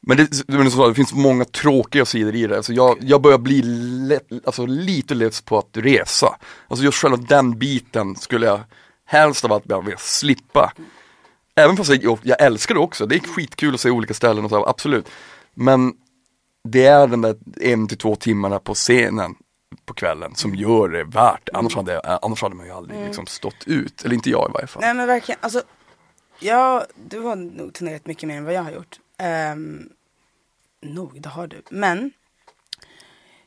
Men 0.01 0.17
det, 0.17 0.49
men 0.49 0.71
så, 0.71 0.89
det 0.89 0.95
finns 0.95 1.15
många 1.15 1.45
tråkiga 1.45 2.05
sidor 2.05 2.35
i 2.35 2.47
det. 2.47 2.57
Alltså 2.57 2.73
jag, 2.73 2.99
jag 3.01 3.23
börjar 3.23 3.39
bli 3.39 3.63
lätt, 3.63 4.27
alltså 4.45 4.67
lite 4.67 5.15
less 5.15 5.41
på 5.41 5.59
att 5.59 5.69
resa. 5.73 6.37
Alltså 6.69 6.85
just 6.85 6.99
själva 6.99 7.17
den 7.17 7.59
biten 7.59 8.17
skulle 8.17 8.47
jag 8.47 8.61
helst 9.05 9.45
av 9.45 9.53
allt 9.53 9.65
vilja 9.67 9.99
slippa. 9.99 10.73
Även 11.55 11.77
fast 11.77 12.03
jag, 12.03 12.19
jag 12.23 12.43
älskar 12.43 12.75
det 12.75 12.81
också, 12.81 13.07
det 13.07 13.15
är 13.15 13.21
skitkul 13.21 13.75
att 13.75 13.81
se 13.81 13.91
olika 13.91 14.15
ställen 14.15 14.45
och 14.45 14.51
så, 14.51 14.67
absolut. 14.67 15.09
Men 15.55 15.93
det 16.69 16.87
är 16.87 17.07
den 17.07 17.21
där 17.21 17.37
en 17.61 17.89
till 17.89 17.99
två 17.99 18.17
timmarna 18.17 18.59
på 18.59 18.75
scenen 18.75 19.35
på 19.85 19.95
kvällen 19.95 20.35
som 20.35 20.55
gör 20.55 20.89
det 20.89 21.05
värt. 21.05 21.49
Annars 21.55 21.77
hade, 21.77 21.93
jag- 21.93 22.19
annars 22.23 22.43
hade 22.43 22.55
man 22.55 22.67
ju 22.67 22.73
aldrig 22.73 23.07
liksom 23.07 23.27
stått 23.27 23.65
ut, 23.67 24.05
eller 24.05 24.15
inte 24.15 24.31
jag 24.31 24.51
i 24.51 24.53
varje 24.53 24.67
fall. 24.67 24.81
Nej 24.83 24.95
men 24.95 25.07
verkligen, 25.07 25.39
alltså 25.43 25.63
jag, 26.41 26.85
du 27.09 27.21
har 27.21 27.37
nog 27.37 27.75
turnerat 27.75 28.07
mycket 28.07 28.29
mer 28.29 28.37
än 28.37 28.45
vad 28.45 28.55
jag 28.55 28.63
har 28.63 28.71
gjort. 28.73 28.99
Um, 29.55 29.89
nog, 30.83 31.23
det 31.23 31.29
har 31.29 31.47
du. 31.47 31.63
Men 31.71 32.11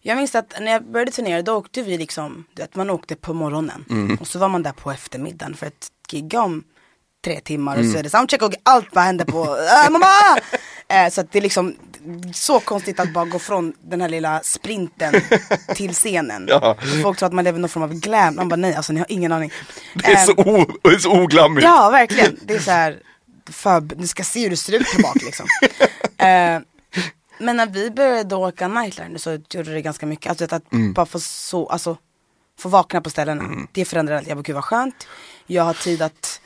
jag 0.02 0.17
minns 0.17 0.36
att 0.36 0.54
när 0.62 0.71
jag 0.71 0.84
började 0.91 1.12
turnera 1.12 1.41
då 1.41 1.54
åkte 1.56 1.82
vi 1.82 1.97
liksom, 1.97 2.45
vet 2.56 2.76
man 2.76 2.89
åkte 2.89 3.15
på 3.15 3.34
morgonen 3.34 4.17
och 4.19 4.28
så 4.28 4.39
var 4.39 4.49
man 4.49 4.63
där 4.63 4.71
på 4.71 4.91
eftermiddagen 4.91 5.54
för 5.56 5.67
att 5.67 5.91
gigga 6.12 6.41
om 6.41 6.63
tre 7.23 7.39
timmar 7.39 7.77
och 7.79 7.86
så 7.86 7.97
är 7.97 8.03
det 8.03 8.09
soundcheck 8.09 8.41
och 8.41 8.53
allt 8.63 8.91
bara 8.91 9.01
händer 9.05 9.25
på, 9.25 9.43
äh, 9.86 9.89
mamma! 9.91 10.05
Eh, 10.88 11.09
så 11.09 11.21
att 11.21 11.31
det 11.31 11.39
är 11.39 11.41
liksom 11.41 11.75
så 12.33 12.59
konstigt 12.59 12.99
att 12.99 13.13
bara 13.13 13.25
gå 13.25 13.39
från 13.39 13.73
den 13.81 14.01
här 14.01 14.09
lilla 14.09 14.39
sprinten 14.43 15.13
till 15.75 15.93
scenen. 15.93 16.45
Ja. 16.49 16.77
Folk 17.03 17.17
tror 17.19 17.27
att 17.27 17.33
man 17.33 17.43
lever 17.43 17.59
någon 17.59 17.69
form 17.69 17.83
av 17.83 17.93
glam, 17.93 18.36
man 18.36 18.49
bara 18.49 18.55
nej 18.55 18.75
alltså 18.75 18.93
ni 18.93 18.99
har 18.99 19.07
ingen 19.09 19.31
aning. 19.31 19.51
Det 19.95 20.05
är, 20.05 20.15
Ehm, 20.17 20.25
så 20.25 20.31
o, 20.33 20.65
det 20.83 20.89
är 20.89 20.97
så 20.99 21.21
oglammigt. 21.23 21.63
Ja, 21.63 21.89
verkligen. 21.89 22.39
Det 22.41 22.53
är 22.55 22.59
så 22.59 22.71
här, 22.71 22.99
för, 23.51 23.81
ni 23.97 24.07
ska 24.07 24.23
se 24.23 24.43
hur 24.43 24.49
det 24.49 24.57
ser 24.57 24.73
ut 24.73 24.88
tillbaka 24.88 25.19
liksom. 25.25 25.45
eh, 26.17 26.59
men 27.39 27.57
när 27.57 27.65
vi 27.67 27.91
började 27.91 28.36
åka 28.36 28.67
Nightline 28.67 29.19
så 29.19 29.31
gjorde 29.49 29.73
det 29.73 29.81
ganska 29.81 30.05
mycket, 30.05 30.29
alltså 30.29 30.55
att 30.55 30.73
Mm. 30.73 30.93
bara 30.93 31.05
få 31.05 31.19
så, 31.19 31.67
alltså 31.67 31.97
få 32.59 32.69
vakna 32.69 33.01
på 33.01 33.09
ställena. 33.09 33.43
Det 33.71 33.86
förändrade 33.86 34.19
allt, 34.19 34.27
jag 34.27 34.38
bara 34.38 34.41
gud 34.41 34.55
vad 34.55 34.63
skönt. 34.65 35.07
Jag 35.47 35.63
har 35.63 35.73
tid 35.73 36.01
att, 36.01 36.41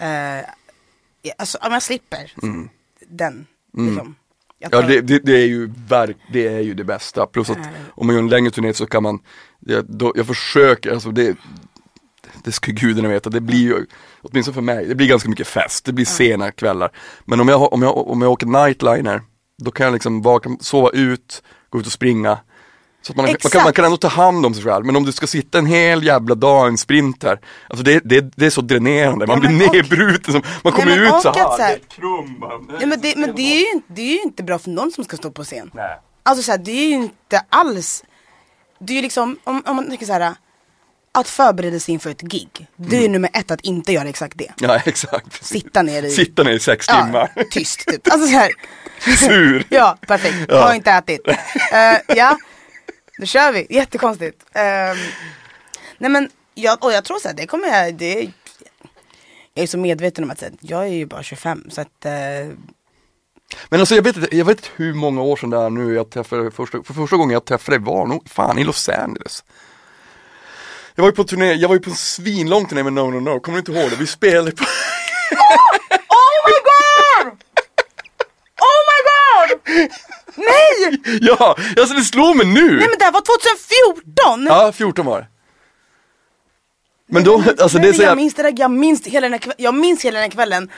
eh, 0.00 0.44
alltså 1.38 1.58
om 1.62 1.72
jag 1.72 1.82
slipper 1.82 2.32
den, 3.08 3.46
liksom. 3.72 4.14
Jag 4.58 4.74
Mm. 4.74 4.90
Ja 4.90 4.94
det, 4.94 5.00
det, 5.00 5.18
det 5.18 5.32
är 5.32 5.46
ju 5.46 5.70
verk, 5.88 6.16
det 6.32 6.48
är 6.48 6.60
ju 6.60 6.74
det 6.74 6.84
bästa. 6.84 7.26
Plus 7.26 7.50
att 7.50 7.58
Äh. 7.58 7.64
om 7.94 8.06
man 8.06 8.16
gör 8.16 8.22
en 8.22 8.28
längre 8.28 8.50
turné 8.50 8.74
så 8.74 8.86
kan 8.86 9.02
man, 9.02 9.18
jag, 9.60 9.84
då, 9.84 10.12
jag 10.16 10.26
försöker, 10.26 10.92
alltså 10.92 11.10
det, 11.10 11.36
det 12.44 12.52
ska 12.52 12.72
gudarna 12.72 13.08
veta, 13.08 13.30
det 13.30 13.40
blir 13.40 13.58
ju, 13.58 13.86
åtminstone 14.22 14.54
för 14.54 14.62
mig, 14.62 14.86
det 14.86 14.94
blir 14.94 15.08
ganska 15.08 15.28
mycket 15.28 15.46
fest, 15.46 15.84
det 15.84 15.92
blir 15.92 16.04
sena 16.04 16.50
kvällar. 16.50 16.90
Men 17.24 17.40
om 17.40 17.48
jag, 17.48 17.72
om 17.72 17.82
jag, 17.82 18.08
om 18.08 18.22
jag 18.22 18.30
åker 18.30 18.46
nightliner, 18.46 19.22
då 19.58 19.70
kan 19.70 19.84
jag 19.84 19.92
liksom 19.92 20.22
vakna, 20.22 20.56
sova 20.60 20.90
ut, 20.90 21.42
gå 21.70 21.80
ut 21.80 21.86
och 21.86 21.92
springa. 21.92 22.38
Så 23.02 23.12
att 23.12 23.16
man, 23.16 23.26
man, 23.26 23.34
kan, 23.36 23.62
man 23.62 23.72
kan 23.72 23.84
ändå 23.84 23.96
ta 23.96 24.08
hand 24.08 24.46
om 24.46 24.54
sig 24.54 24.64
själv, 24.64 24.86
men 24.86 24.96
om 24.96 25.04
du 25.04 25.12
ska 25.12 25.26
sitta 25.26 25.58
en 25.58 25.66
hel 25.66 26.04
jävla 26.04 26.34
dag 26.34 26.66
i 26.66 26.68
en 26.68 26.78
sprinter, 26.78 27.40
alltså 27.68 27.84
det, 27.84 28.00
det, 28.04 28.20
det 28.36 28.46
är 28.46 28.50
så 28.50 28.60
dränerande, 28.60 29.26
man 29.26 29.42
Ja, 29.42 29.48
blir 29.48 29.68
och- 29.68 29.74
nedbruten, 29.74 30.32
som, 30.32 30.42
man 30.64 30.72
kommer 30.72 30.96
men 30.98 31.16
ut 31.16 31.22
så 31.22 31.28
att 31.28 31.36
här, 31.36 31.56
så 31.56 31.62
här- 31.62 31.78
krum. 31.96 32.36
Ja, 32.80 32.86
men 32.86 33.00
det, 33.00 33.16
men 33.16 33.34
det, 33.36 33.42
är 33.42 33.58
ju, 33.60 33.70
inte- 33.72 33.92
det 33.92 34.02
är 34.02 34.12
ju 34.14 34.22
inte 34.22 34.42
bra 34.42 34.58
för 34.58 34.70
någon 34.70 34.90
som 34.92 35.04
ska 35.04 35.16
stå 35.16 35.30
på 35.30 35.44
scen. 35.44 35.70
Nej. 35.74 35.98
Alltså 36.22 36.42
så 36.42 36.50
här, 36.50 36.58
det 36.58 36.70
är 36.72 36.86
ju 36.88 36.94
inte 36.94 37.42
alls, 37.48 38.04
det 38.80 38.92
är 38.92 38.96
ju 38.96 39.02
liksom, 39.02 39.38
om, 39.44 39.62
om 39.66 39.76
man 39.76 39.88
tänker 39.88 40.06
så 40.06 40.12
här, 40.12 40.34
att 41.12 41.28
förbereda 41.28 41.80
sig 41.80 41.92
inför 41.94 42.10
ett 42.10 42.20
gig, 42.22 42.66
det 42.76 42.96
är 42.96 43.00
ju 43.02 43.08
nummer 43.08 43.30
ett 43.32 43.50
att 43.50 43.60
inte 43.60 43.92
göra 43.92 44.08
exakt 44.08 44.38
det. 44.38 44.52
Ja 44.58 44.76
exakt. 44.84 45.44
Sitta 45.46 45.82
ner 45.82 46.02
i, 46.02 46.10
Sitta 46.10 46.42
ner 46.42 46.52
i 46.52 46.60
sex 46.60 46.86
ja, 46.88 47.04
timmar. 47.04 47.32
tyst 47.50 47.86
typ. 47.86 48.12
Alltså 48.12 48.26
så 48.28 48.32
här, 48.34 48.50
Sur. 49.16 49.64
ja 49.70 49.98
perfekt, 50.06 50.36
Ja. 50.48 50.62
har 50.62 50.74
inte 50.74 50.90
ätit. 50.90 51.20
Eh, 51.28 52.16
ja, 52.16 52.36
då 53.20 53.26
kör 53.26 53.52
vi, 53.52 53.66
jättekonstigt. 53.70 54.44
Ehm, 54.52 54.96
nej 55.98 56.10
men, 56.10 56.30
jag, 56.54 56.84
och 56.84 56.92
jag 56.92 57.04
tror 57.04 57.18
så 57.18 57.28
här, 57.28 57.34
det 57.34 57.46
kommer 57.46 57.68
jag, 57.68 57.94
det, 57.94 58.30
jag 59.54 59.62
är 59.62 59.66
så 59.66 59.78
medveten 59.78 60.24
om 60.24 60.30
att 60.30 60.40
här, 60.40 60.52
jag 60.60 60.82
är 60.82 60.86
ju 60.92 61.06
bara 61.06 61.22
25 61.22 61.70
så 61.70 61.80
att 61.80 62.04
eh, 62.04 62.12
Men 63.68 63.80
alltså 63.80 63.94
jag 63.94 64.02
vet, 64.02 64.16
inte- 64.16 64.36
jag 64.36 64.44
vet 64.44 64.58
inte 64.58 64.68
hur 64.76 64.94
många 64.94 65.22
år 65.22 65.36
sedan 65.36 65.50
det 65.50 65.56
är 65.58 65.70
nu 65.70 65.94
jag 65.94 66.10
träffade 66.10 66.50
första, 66.50 66.82
för 66.82 66.94
första 66.94 67.16
gången 67.16 67.30
jag 67.32 67.44
träffade 67.44 67.78
dig 67.78 67.84
var 67.86 68.06
nog 68.06 68.28
fan 68.30 68.58
i 68.58 68.64
Los 68.64 68.88
Angeles. 68.88 69.44
Jag 70.94 71.02
var 71.02 71.08
ju 71.10 71.14
på 71.16 71.24
turné, 71.24 71.52
jag 71.52 71.68
var 71.68 71.76
ju 71.76 71.82
på 71.82 71.90
en 71.90 71.96
svinlång 71.96 72.66
turné 72.66 72.82
med 72.82 72.92
No 72.92 73.10
No 73.10 73.20
No, 73.20 73.40
kommer 73.40 73.56
du 73.56 73.58
inte 73.58 73.72
ihåg 73.80 73.90
det? 73.90 73.96
Vi 73.96 74.06
spelade 74.06 74.52
på 74.52 74.64
Oh 76.08 76.36
my 76.46 76.56
god! 76.70 77.32
Oh 78.60 78.80
my 78.90 79.00
god! 79.10 79.90
Nej! 80.40 81.00
Ja, 81.20 81.56
alltså 81.80 81.94
det 81.94 82.04
slår 82.04 82.34
mig 82.34 82.46
nu! 82.46 82.76
Nej 82.76 82.88
men 82.88 82.98
det 82.98 83.04
här 83.04 83.12
var 83.12 83.20
2014! 83.20 84.46
Ja, 84.46 84.72
14 84.72 85.06
var 85.06 85.18
det. 85.20 85.26
Men 87.12 87.24
då, 87.24 87.42
alltså 87.58 87.78
det 87.78 87.88
är 87.88 87.92
så 87.92 88.02
jag 88.02 88.10
jag, 88.10 88.16
minns 88.16 88.34
det 88.34 88.42
där, 88.42 88.54
jag 88.56 88.70
minns 88.70 89.06
hela 89.06 89.24
den 89.24 89.32
här 89.32 89.38
kvällen, 89.38 89.56
jag 89.58 89.74
minns 89.74 90.04
hela 90.04 90.18
den 90.18 90.22
här 90.22 90.30
kvällen 90.30 90.70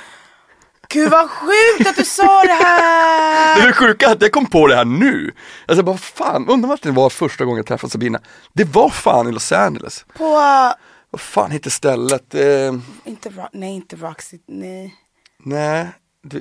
Gud 0.89 1.11
vad 1.11 1.31
sjukt 1.31 1.89
att 1.89 1.97
du 1.97 2.05
sa 2.05 2.43
det 2.43 2.47
det 2.49 2.55
här! 2.55 3.69
är 3.69 3.73
sjuka 3.73 4.11
att 4.11 4.23
jag 4.23 4.33
kom 4.33 4.47
på 4.47 4.67
det 4.67 4.77
här 4.77 4.85
nu. 4.85 5.35
Alltså 5.67 5.83
bara 5.83 5.97
fan, 5.97 6.49
undrar 6.49 6.69
vart 6.69 6.83
det 6.83 6.91
var 6.91 7.11
första 7.11 7.45
gången 7.45 7.57
jag 7.57 7.67
träffade 7.67 7.91
Sabina. 7.91 8.21
Det 8.53 8.65
var 8.65 8.91
fan 8.91 9.29
i 9.29 9.33
Los 9.33 9.53
Angeles. 9.53 10.05
På, 10.15 10.25
uh, 10.25 10.73
Vad 11.11 11.21
fan 11.21 11.51
heter 11.51 11.71
stället? 11.71 12.35
Eh, 12.35 12.75
inte 13.05 13.33
nej 13.53 13.75
inte 13.75 13.97
Roxy, 13.97 14.39
nej 14.49 14.95
nej, 15.45 15.85
det, 15.85 15.89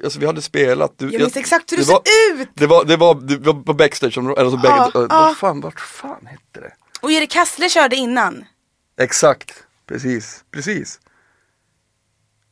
alltså 0.04 0.20
vi 0.20 0.26
hade 0.26 0.42
spelat. 0.42 0.94
Du, 0.98 1.12
Jag 1.12 1.22
minns 1.22 1.38
exakt 1.38 1.72
hur 1.72 1.78
du 1.78 1.84
ser 1.84 2.00
ut! 2.34 2.50
Det 2.54 2.68
var, 2.68 2.86
det 2.86 2.98
var, 2.98 3.16
det 3.16 3.38
var 3.38 3.54
på 3.64 3.74
backstage, 3.74 4.18
eller 4.18 4.50
så 4.50 4.60
Ja, 4.64 4.70
backstage, 4.70 5.08
ja. 5.10 5.22
vad 5.22 5.38
fan, 5.38 5.62
vart 5.62 5.80
fan 5.80 6.26
hette 6.26 6.60
det? 6.68 6.74
Och 7.02 7.12
Erik 7.12 7.36
Hassle 7.36 7.70
körde 7.70 7.96
innan 7.96 8.46
Exakt, 9.02 9.54
precis, 9.88 10.44
precis. 10.52 11.00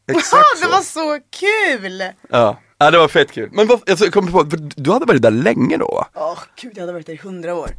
Ah, 0.07 0.11
Exakt 0.17 0.43
Det 0.55 0.65
så. 0.65 0.69
var 0.71 0.81
så 0.81 1.19
kul! 1.29 2.03
Ja. 2.29 2.59
ja, 2.77 2.91
det 2.91 2.97
var 2.97 3.07
fett 3.07 3.31
kul. 3.31 3.49
Men 3.53 3.67
vad, 3.67 3.89
alltså, 3.89 4.05
jag 4.05 4.13
kom 4.13 4.31
på, 4.31 4.43
du 4.75 4.91
hade 4.91 5.05
varit 5.05 5.21
där 5.21 5.31
länge 5.31 5.77
då 5.77 5.85
va? 5.85 6.07
Åh 6.15 6.39
gud 6.61 6.71
jag 6.75 6.81
hade 6.81 6.93
varit 6.93 7.05
där 7.05 7.13
i 7.13 7.17
hundra 7.17 7.55
år 7.55 7.69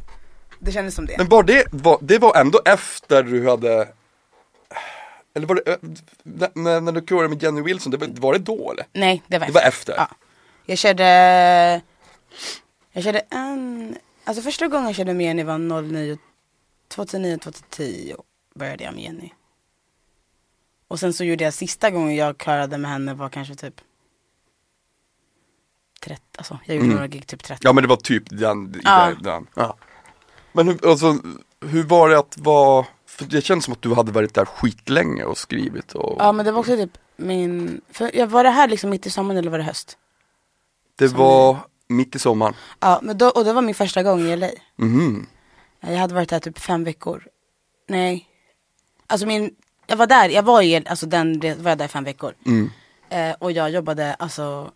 Det 0.59 0.71
kändes 0.71 0.95
som 0.95 1.05
det 1.05 1.17
Men 1.17 1.27
var 1.29 1.43
det, 1.43 1.63
var, 1.71 1.97
det 2.01 2.17
var 2.17 2.35
ändå 2.37 2.61
efter 2.65 3.23
du 3.23 3.49
hade 3.49 3.87
eller 5.33 5.47
var 5.47 5.55
det, 5.65 5.77
när, 6.53 6.81
när 6.81 6.91
du 6.91 7.01
körde 7.09 7.29
med 7.29 7.43
Jenny 7.43 7.61
Wilson, 7.61 7.91
det 7.91 7.97
var, 7.97 8.07
var 8.07 8.33
det 8.33 8.39
då 8.39 8.71
eller? 8.71 8.85
Nej 8.93 9.23
det 9.27 9.39
var 9.39 9.47
Det 9.47 9.53
var 9.53 9.61
efter? 9.61 9.93
Ja. 9.97 10.07
Jag 10.65 10.77
körde 10.77 11.03
Jag 12.91 13.03
körde 13.03 13.19
en 13.19 13.97
Alltså 14.23 14.43
första 14.43 14.67
gången 14.67 14.85
jag 14.85 14.95
körde 14.95 15.13
med 15.13 15.25
Jenny 15.25 15.43
var 15.43 15.81
09 15.81 16.17
2009, 16.87 17.37
2010 17.37 18.15
började 18.55 18.83
jag 18.83 18.93
med 18.93 19.03
Jenny 19.03 19.31
Och 20.87 20.99
sen 20.99 21.13
så 21.13 21.23
gjorde 21.23 21.43
jag 21.43 21.53
sista 21.53 21.89
gången 21.89 22.15
jag 22.15 22.37
körade 22.37 22.77
med 22.77 22.91
henne 22.91 23.13
var 23.13 23.29
kanske 23.29 23.55
typ 23.55 23.81
30, 26.03 26.21
alltså 26.37 26.59
jag 26.65 26.75
gjorde 26.77 26.87
några 26.89 27.07
gig 27.07 27.27
typ 27.27 27.43
30 27.43 27.61
Ja 27.63 27.73
men 27.73 27.81
det 27.83 27.87
var 27.87 27.95
typ 27.95 28.23
den, 28.29 28.81
Ja. 28.83 29.11
den. 29.21 29.47
Ja. 29.55 29.77
Men 30.53 30.67
hur, 30.67 30.89
alltså, 30.89 31.17
hur 31.65 31.83
var 31.83 32.09
det 32.09 32.19
att 32.19 32.37
vara, 32.37 32.85
för 33.17 33.25
det 33.25 33.41
känns 33.41 33.65
som 33.65 33.71
att 33.73 33.81
du 33.81 33.93
hade 33.93 34.11
varit 34.11 34.33
där 34.33 34.45
skitlänge 34.45 35.23
och 35.23 35.37
skrivit 35.37 35.93
och 35.93 36.15
Ja 36.19 36.31
men 36.31 36.45
det 36.45 36.51
var 36.51 36.59
också 36.59 36.75
typ 36.75 36.97
min, 37.15 37.81
för, 37.89 38.11
ja, 38.13 38.25
var 38.25 38.43
det 38.43 38.49
här 38.49 38.67
liksom 38.67 38.89
mitt 38.89 39.05
i 39.05 39.09
sommaren 39.09 39.37
eller 39.37 39.51
var 39.51 39.57
det 39.57 39.63
höst? 39.63 39.97
det 40.95 41.07
var 41.07 41.57
mitt 41.87 42.15
i 42.15 42.19
sommaren. 42.19 42.53
Ja 42.79 42.99
men 43.03 43.17
då, 43.17 43.29
och 43.29 43.43
det 43.45 43.53
var 43.53 43.61
min 43.61 43.75
första 43.75 44.03
gång 44.03 44.21
i 44.21 44.35
LA 44.35 44.49
Mhm. 44.75 45.27
Jag 45.79 45.97
hade 45.97 46.13
varit 46.13 46.29
där 46.29 46.39
typ 46.39 46.59
fem 46.59 46.83
veckor. 46.83 47.27
Nej. 47.87 48.27
Alltså 49.07 49.27
min, 49.27 49.55
jag 49.87 49.97
var 49.97 50.07
där, 50.07 50.29
jag 50.29 50.43
var 50.43 50.61
i, 50.61 50.87
alltså 50.87 51.05
den, 51.05 51.39
det 51.39 51.55
var 51.59 51.71
jag 51.71 51.77
där 51.77 51.85
i 51.85 51.87
fem 51.87 52.03
veckor. 52.03 52.33
Mm. 52.45 52.69
Eh, 53.09 53.35
och 53.39 53.51
jag 53.51 53.69
jobbade 53.69 54.13
alltså 54.13 54.71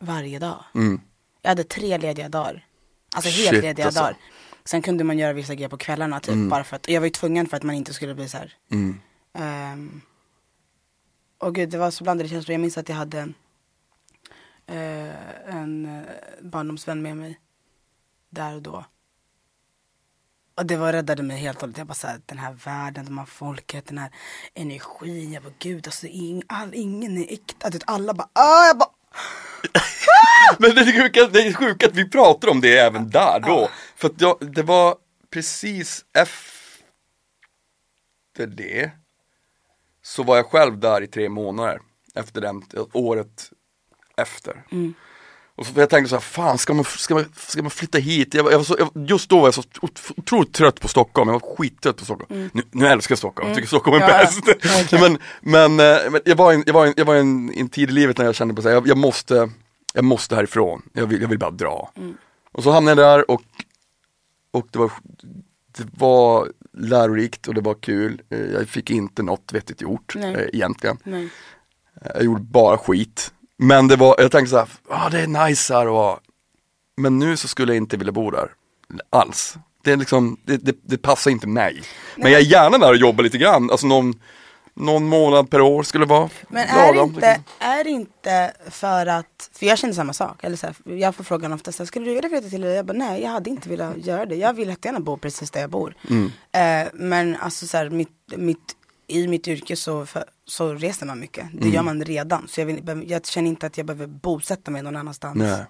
varje 0.00 0.38
dag. 0.38 0.64
Mm. 0.74 1.00
Jag 1.42 1.48
hade 1.50 1.64
tre 1.64 1.98
lediga 1.98 2.28
dagar. 2.28 2.66
Alltså 3.14 3.30
helt 3.30 3.50
Shit, 3.50 3.62
lediga 3.62 3.86
alltså. 3.86 4.00
dagar. 4.00 4.16
Sen 4.66 4.82
kunde 4.82 5.04
man 5.04 5.18
göra 5.18 5.32
vissa 5.32 5.54
grejer 5.54 5.68
på 5.68 5.76
kvällarna 5.76 6.20
typ, 6.20 6.34
mm. 6.34 6.48
bara 6.48 6.64
för 6.64 6.76
att, 6.76 6.88
jag 6.88 7.00
var 7.00 7.06
ju 7.06 7.10
tvungen 7.10 7.46
för 7.46 7.56
att 7.56 7.62
man 7.62 7.74
inte 7.74 7.94
skulle 7.94 8.14
bli 8.14 8.28
så 8.28 8.36
här. 8.38 8.54
Mm. 8.70 9.00
Um, 9.72 10.00
och 11.38 11.54
gud, 11.54 11.70
det 11.70 11.78
var 11.78 11.90
så 11.90 12.04
blandade 12.04 12.28
känslor. 12.28 12.52
Jag 12.52 12.60
minns 12.60 12.78
att 12.78 12.88
jag 12.88 12.96
hade 12.96 13.22
uh, 14.70 15.54
en 15.54 15.86
uh, 15.86 16.02
barndomsvän 16.42 17.02
med 17.02 17.16
mig 17.16 17.40
där 18.30 18.54
och 18.54 18.62
då. 18.62 18.84
Och 20.54 20.66
det 20.66 20.76
var 20.76 20.92
räddade 20.92 21.22
mig 21.22 21.38
helt 21.38 21.56
och 21.56 21.60
hållet. 21.60 21.78
Jag 21.78 21.86
bara 21.86 21.94
såhär, 21.94 22.20
den 22.26 22.38
här 22.38 22.52
världen, 22.52 23.04
de 23.04 23.18
här 23.18 23.26
folket, 23.26 23.86
den 23.86 23.98
här 23.98 24.10
energin. 24.54 25.32
Jag 25.32 25.42
bara 25.42 25.52
gud, 25.58 25.86
alltså 25.86 26.06
ing, 26.06 26.42
all, 26.46 26.74
ingen 26.74 27.18
är 27.18 27.32
äkta. 27.32 27.70
Alla 27.84 28.14
bara, 28.14 28.28
ah, 28.32 28.66
jag 28.66 28.78
bara 28.78 28.90
Men 30.58 30.74
det 30.74 30.80
är, 30.80 31.02
sjuka, 31.02 31.26
det 31.26 31.40
är 31.40 31.52
sjukt 31.52 31.84
att 31.84 31.94
vi 31.94 32.10
pratar 32.10 32.48
om 32.48 32.60
det 32.60 32.78
även 32.78 33.10
där 33.10 33.40
då. 33.40 33.70
För 33.96 34.08
att 34.08 34.20
jag, 34.20 34.36
det 34.54 34.62
var 34.62 34.96
precis 35.30 36.04
efter 36.14 36.46
det 38.46 38.90
så 40.02 40.22
var 40.22 40.36
jag 40.36 40.46
själv 40.46 40.78
där 40.78 41.02
i 41.02 41.06
tre 41.06 41.28
månader. 41.28 41.80
Efter 42.14 42.40
den, 42.40 42.62
året 42.92 43.50
efter. 44.16 44.64
Mm. 44.72 44.94
Och 45.56 45.66
så, 45.66 45.72
jag 45.80 45.90
tänkte 45.90 46.08
så 46.08 46.16
här, 46.16 46.20
fan 46.20 46.58
ska 46.58 46.74
man, 46.74 46.84
ska 46.84 47.14
man, 47.14 47.24
ska 47.36 47.62
man 47.62 47.70
flytta 47.70 47.98
hit? 47.98 48.34
Jag, 48.34 48.52
jag 48.52 48.58
var 48.58 48.64
så, 48.64 48.76
jag, 48.78 49.08
just 49.08 49.30
då 49.30 49.40
var 49.40 49.46
jag 49.46 49.54
så 49.54 49.62
otroligt 50.16 50.52
trött 50.52 50.80
på 50.80 50.88
Stockholm, 50.88 51.28
jag 51.28 51.40
var 51.40 51.56
skittrött 51.56 51.96
på 51.96 52.04
Stockholm. 52.04 52.40
Mm. 52.40 52.50
Nu, 52.52 52.62
nu 52.70 52.86
älskar 52.86 53.12
jag 53.12 53.18
Stockholm, 53.18 53.48
jag 53.48 53.56
tycker 53.56 53.68
Stockholm 53.68 53.96
är 53.96 54.00
ja, 54.00 54.06
bäst. 54.06 54.48
Okay. 54.48 55.00
men 55.00 55.18
men, 55.40 55.80
eh, 55.80 56.10
men 56.10 56.20
jag 56.24 56.36
var, 56.36 56.52
en, 56.52 56.62
jag 56.66 56.74
var, 56.74 56.86
en, 56.86 56.94
jag 56.96 57.04
var 57.04 57.14
en, 57.14 57.52
en 57.54 57.68
tid 57.68 57.90
i 57.90 57.92
livet 57.92 58.18
när 58.18 58.24
jag 58.24 58.34
kände 58.34 58.54
på 58.54 58.62
så 58.62 58.68
här, 58.68 58.74
jag, 58.74 58.88
jag, 58.88 58.98
måste, 58.98 59.50
jag 59.94 60.04
måste 60.04 60.36
härifrån, 60.36 60.82
jag 60.92 61.06
vill, 61.06 61.20
jag 61.20 61.28
vill 61.28 61.38
bara 61.38 61.50
dra. 61.50 61.92
Mm. 61.96 62.16
Och 62.52 62.62
så 62.62 62.70
hamnade 62.70 63.02
jag 63.02 63.18
där 63.18 63.30
och, 63.30 63.42
och 64.50 64.66
det 64.70 64.78
var, 64.78 64.92
det 65.78 65.86
var 65.98 66.48
lärorikt 66.72 67.48
och 67.48 67.54
det 67.54 67.60
var 67.60 67.74
kul. 67.74 68.22
Eh, 68.30 68.40
jag 68.40 68.68
fick 68.68 68.90
inte 68.90 69.22
något 69.22 69.52
vettigt 69.52 69.80
gjort 69.80 70.14
Nej. 70.16 70.34
Eh, 70.34 70.48
egentligen. 70.52 70.98
Nej. 71.04 71.28
Jag 72.14 72.24
gjorde 72.24 72.40
bara 72.40 72.78
skit. 72.78 73.32
Men 73.58 73.88
det 73.88 73.96
var, 73.96 74.14
jag 74.18 74.32
tänkte 74.32 74.50
så 74.50 74.56
här, 74.56 74.68
ah, 74.88 75.08
det 75.08 75.20
är 75.20 75.46
nice 75.46 75.74
här 75.74 75.88
och 75.88 76.18
Men 76.96 77.18
nu 77.18 77.36
så 77.36 77.48
skulle 77.48 77.72
jag 77.72 77.76
inte 77.76 77.96
vilja 77.96 78.12
bo 78.12 78.30
där 78.30 78.50
alls. 79.10 79.56
Det 79.82 79.92
är 79.92 79.96
liksom, 79.96 80.36
det, 80.44 80.56
det, 80.56 80.76
det 80.82 80.98
passar 80.98 81.30
inte 81.30 81.46
mig. 81.46 81.74
Nej. 81.74 81.84
Men 82.16 82.32
jag 82.32 82.40
är 82.40 82.44
gärna 82.44 82.78
där 82.78 82.90
och 82.90 82.96
jobbar 82.96 83.24
lite 83.24 83.38
grann, 83.38 83.70
alltså 83.70 83.86
någon, 83.86 84.14
någon 84.74 85.08
månad 85.08 85.50
per 85.50 85.60
år 85.60 85.82
skulle 85.82 86.06
vara 86.06 86.28
Men 86.48 86.68
är 86.68 86.92
det 86.92 87.00
inte, 87.00 87.40
är 87.58 87.84
det 87.84 87.90
inte 87.90 88.52
för 88.70 89.06
att, 89.06 89.50
för 89.52 89.66
jag 89.66 89.78
känner 89.78 89.94
samma 89.94 90.12
sak, 90.12 90.44
eller 90.44 90.56
så 90.56 90.66
här, 90.66 90.76
jag 90.84 91.14
får 91.14 91.24
frågan 91.24 91.52
ofta 91.52 91.72
så 91.72 91.82
här, 91.82 91.86
skulle 91.86 92.06
du 92.06 92.14
vilja 92.14 92.28
flytta 92.28 92.48
till 92.48 92.62
Jag 92.62 92.86
bara 92.86 92.98
nej, 92.98 93.22
jag 93.22 93.30
hade 93.30 93.50
inte 93.50 93.68
velat 93.68 94.06
göra 94.06 94.26
det. 94.26 94.34
Jag 94.34 94.54
vill 94.54 94.68
jättegärna 94.68 95.00
bo 95.00 95.16
precis 95.16 95.50
där 95.50 95.60
jag 95.60 95.70
bor. 95.70 95.94
Mm. 96.10 96.32
Eh, 96.52 96.92
men 96.94 97.36
alltså 97.36 97.66
så 97.66 97.76
här, 97.76 97.90
mitt, 97.90 98.32
mitt 98.36 98.76
i 99.08 99.28
mitt 99.28 99.48
yrke 99.48 99.76
så, 99.76 100.06
för, 100.06 100.24
så 100.44 100.74
reser 100.74 101.06
man 101.06 101.20
mycket. 101.20 101.46
Det 101.52 101.62
mm. 101.62 101.74
gör 101.74 101.82
man 101.82 102.04
redan. 102.04 102.48
Så 102.48 102.60
jag, 102.60 102.66
vill, 102.66 103.04
jag 103.06 103.26
känner 103.26 103.48
inte 103.48 103.66
att 103.66 103.76
jag 103.76 103.86
behöver 103.86 104.06
bosätta 104.06 104.70
mig 104.70 104.82
någon 104.82 104.96
annanstans. 104.96 105.36
Nej. 105.36 105.64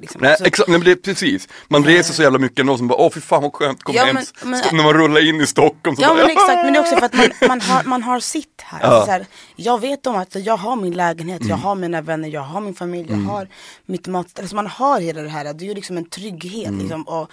Liksom. 0.00 0.20
Nej, 0.22 0.36
exakt, 0.44 0.68
nej, 0.68 0.78
men 0.78 0.84
det 0.84 0.90
är 0.90 0.96
precis. 0.96 1.48
Man 1.68 1.84
reser 1.84 2.14
så 2.14 2.22
jävla 2.22 2.38
mycket 2.38 2.58
ändå 2.58 2.76
som 2.76 2.88
bara, 2.88 2.98
åh 2.98 3.10
fy 3.10 3.20
fan 3.20 3.42
vad 3.42 3.52
skönt 3.52 3.82
komma 3.82 3.96
ja, 3.96 4.04
hem. 4.04 4.14
Men, 4.14 4.50
men, 4.50 4.60
när 4.72 4.84
man 4.84 4.92
rullar 4.92 5.28
in 5.28 5.40
i 5.40 5.46
Stockholm 5.46 5.96
så 5.96 6.02
Ja 6.02 6.08
bara, 6.08 6.16
men 6.16 6.30
exakt, 6.30 6.64
men 6.64 6.72
det 6.72 6.78
är 6.78 6.80
också 6.80 6.96
för 6.96 7.06
att 7.06 7.14
man, 7.14 7.48
man, 7.48 7.60
har, 7.60 7.84
man 7.84 8.02
har 8.02 8.20
sitt 8.20 8.60
här. 8.60 8.80
Ja. 8.82 8.86
Alltså, 8.86 9.06
så 9.06 9.10
här 9.10 9.26
jag 9.56 9.80
vet 9.80 10.06
om 10.06 10.16
att 10.16 10.34
jag 10.34 10.56
har 10.56 10.76
min 10.76 10.94
lägenhet, 10.94 11.40
mm. 11.40 11.50
jag 11.50 11.56
har 11.56 11.74
mina 11.74 12.00
vänner, 12.00 12.28
jag 12.28 12.40
har 12.40 12.60
min 12.60 12.74
familj, 12.74 13.12
mm. 13.12 13.24
jag 13.24 13.32
har 13.32 13.48
mitt 13.86 14.06
matställe. 14.06 14.44
Alltså 14.44 14.56
man 14.56 14.66
har 14.66 15.00
hela 15.00 15.22
det 15.22 15.28
här, 15.28 15.54
det 15.54 15.64
är 15.64 15.68
ju 15.68 15.74
liksom 15.74 15.96
en 15.96 16.08
trygghet 16.08 16.68
mm. 16.68 16.80
liksom. 16.80 17.02
Och 17.02 17.30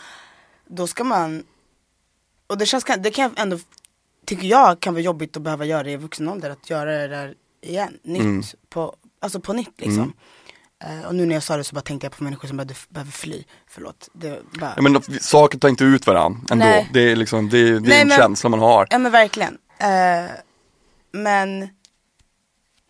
då 0.68 0.88
ska 0.88 1.04
man, 1.04 1.44
och 2.48 2.58
det 2.58 2.66
känns, 2.66 2.86
det 2.98 3.12
kan 3.12 3.24
jag 3.24 3.40
ändå 3.40 3.60
tycker 4.26 4.48
jag 4.48 4.80
kan 4.80 4.94
vara 4.94 5.04
jobbigt 5.04 5.38
att 5.38 5.44
behöva 5.44 5.66
göra 5.66 5.84
det 5.84 5.92
i 5.92 5.98
vuxen 5.98 6.30
ålder, 6.30 6.50
att 6.50 6.70
göra 6.70 6.92
det 6.92 7.08
där 7.08 7.34
igen, 7.62 7.98
nytt, 8.04 8.22
mm. 8.22 8.44
på, 8.70 8.96
alltså 9.20 9.40
på 9.40 9.54
nytt 9.54 9.82
liksom. 9.82 10.14
Mm. 10.84 11.00
Uh, 11.00 11.06
och 11.06 11.16
nu 11.16 11.26
när 11.26 11.36
jag 11.36 11.44
sa 11.44 11.58
det 11.58 11.64
så 11.64 11.76
bara 11.76 11.82
tänkte 11.82 12.06
jag 12.06 12.18
på 12.18 12.24
människor 12.24 12.48
som 12.48 12.58
behöver, 12.58 12.76
behöver 12.90 13.12
fly, 13.12 13.44
förlåt. 13.68 14.10
Det 14.14 14.42
bara... 14.60 14.74
ja, 14.76 14.82
men 14.82 15.02
saker 15.22 15.58
tar 15.58 15.70
inte 15.70 15.84
ut 15.84 16.08
varandra 16.08 16.40
ändå, 16.52 16.66
Nej. 16.66 16.90
det 16.94 17.12
är 17.12 17.16
liksom, 17.16 17.50
det, 17.50 17.72
det 17.72 17.80
Nej, 17.80 17.98
är 17.98 18.02
en 18.02 18.08
men, 18.08 18.18
känsla 18.18 18.50
man 18.50 18.60
har. 18.60 18.88
Ja 18.90 18.98
men 18.98 19.12
verkligen. 19.12 19.54
Uh, 19.54 20.32
men 21.12 21.70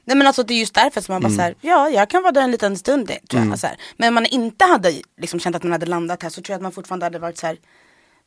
Nej 0.08 0.18
men 0.18 0.28
alltså 0.28 0.44
det 0.44 0.54
är 0.54 0.60
just 0.60 0.74
därför 0.74 1.02
som 1.02 1.14
man 1.14 1.22
bara 1.22 1.28
mm. 1.28 1.38
såhär, 1.38 1.56
ja 1.62 1.90
jag 1.90 2.10
kan 2.10 2.22
vara 2.24 2.32
där 2.32 2.42
en 2.42 2.52
liten 2.52 2.78
stund 2.78 3.08
tror 3.08 3.20
jag. 3.30 3.42
Mm. 3.42 3.58
Så 3.58 3.68
här. 3.68 3.78
Men 3.98 4.08
om 4.08 4.14
man 4.14 4.26
inte 4.26 4.66
hade 4.66 4.94
liksom 5.18 5.40
känt 5.40 5.56
att 5.56 5.64
man 5.64 5.72
hade 5.72 5.86
landat 5.86 6.24
här 6.24 6.30
så 6.30 6.42
tror 6.42 6.54
jag 6.54 6.56
att 6.56 6.62
man 6.62 6.72
fortfarande 6.72 7.06
hade 7.06 7.20
varit 7.20 7.38
så 7.38 7.48
här, 7.48 7.58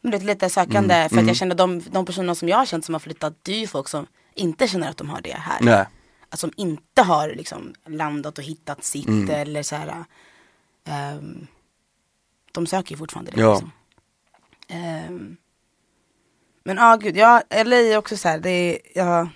men 0.00 0.26
lite 0.26 0.50
sökande 0.50 0.94
mm. 0.94 1.08
för 1.08 1.16
att 1.16 1.20
jag 1.20 1.22
mm. 1.22 1.34
känner 1.34 1.54
de, 1.54 1.80
de 1.90 2.06
personerna 2.06 2.34
som 2.34 2.48
jag 2.48 2.56
har 2.56 2.66
känt 2.66 2.84
som 2.84 2.94
har 2.94 3.00
flyttat, 3.00 3.34
det 3.42 3.52
är 3.52 3.58
ju 3.58 3.66
folk 3.66 3.88
som 3.88 4.06
inte 4.34 4.68
känner 4.68 4.90
att 4.90 4.96
de 4.96 5.10
har 5.10 5.20
det 5.20 5.36
här. 5.38 5.58
Nej. 5.60 5.86
Alltså 6.30 6.46
som 6.46 6.52
inte 6.56 7.02
har 7.02 7.28
liksom 7.28 7.74
landat 7.86 8.38
och 8.38 8.44
hittat 8.44 8.84
sitt 8.84 9.08
mm. 9.08 9.30
eller 9.30 9.62
så 9.62 9.76
här. 9.76 10.04
Um, 11.14 11.46
de 12.52 12.66
söker 12.66 12.90
ju 12.90 12.96
fortfarande 12.96 13.30
det. 13.30 13.40
Ja. 13.40 13.52
Liksom. 13.52 13.70
Um, 15.08 15.36
men 16.64 16.76
ja, 16.76 16.92
ah, 16.92 16.96
gud, 16.96 17.16
ja, 17.16 17.42
LA 17.64 17.76
är 17.76 17.96
också 17.96 18.16
så 18.16 18.28
här, 18.28 18.38
det 18.38 18.50
är, 18.50 18.78
ja, 18.94 19.28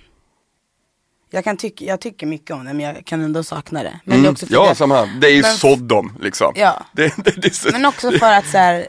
jag, 1.30 1.44
kan 1.44 1.56
tycka, 1.56 1.84
jag 1.84 2.00
tycker 2.00 2.26
mycket 2.26 2.50
om 2.50 2.64
det 2.64 2.74
men 2.74 2.86
jag 2.86 3.06
kan 3.06 3.20
ändå 3.20 3.42
sakna 3.42 3.82
det. 3.82 4.00
Men 4.04 4.18
mm. 4.18 4.22
det 4.22 4.28
är 4.28 4.32
också 4.32 4.46
ja, 4.50 4.68
det, 4.68 4.74
samma. 4.74 5.06
Det 5.06 5.26
är 5.26 5.34
ju 5.34 5.42
men, 5.42 5.56
Sodom 5.56 6.18
liksom. 6.20 6.52
Ja. 6.56 6.86
Det, 6.92 7.16
det, 7.16 7.42
det, 7.42 7.72
men 7.72 7.86
också 7.86 8.10
för 8.10 8.32
att 8.32 8.46
så 8.46 8.58
här, 8.58 8.86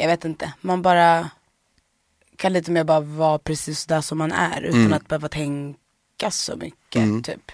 jag 0.00 0.08
vet 0.08 0.24
inte, 0.24 0.52
man 0.60 0.82
bara 0.82 1.30
kan 2.36 2.52
lite 2.52 2.70
mer 2.70 2.84
bara 2.84 3.00
vara 3.00 3.38
precis 3.38 3.86
där 3.86 4.00
som 4.00 4.18
man 4.18 4.32
är 4.32 4.62
utan 4.62 4.80
mm. 4.80 4.92
att 4.92 5.08
behöva 5.08 5.28
tänka 5.28 6.30
så 6.30 6.56
mycket 6.56 7.02
mm. 7.02 7.22
typ. 7.22 7.52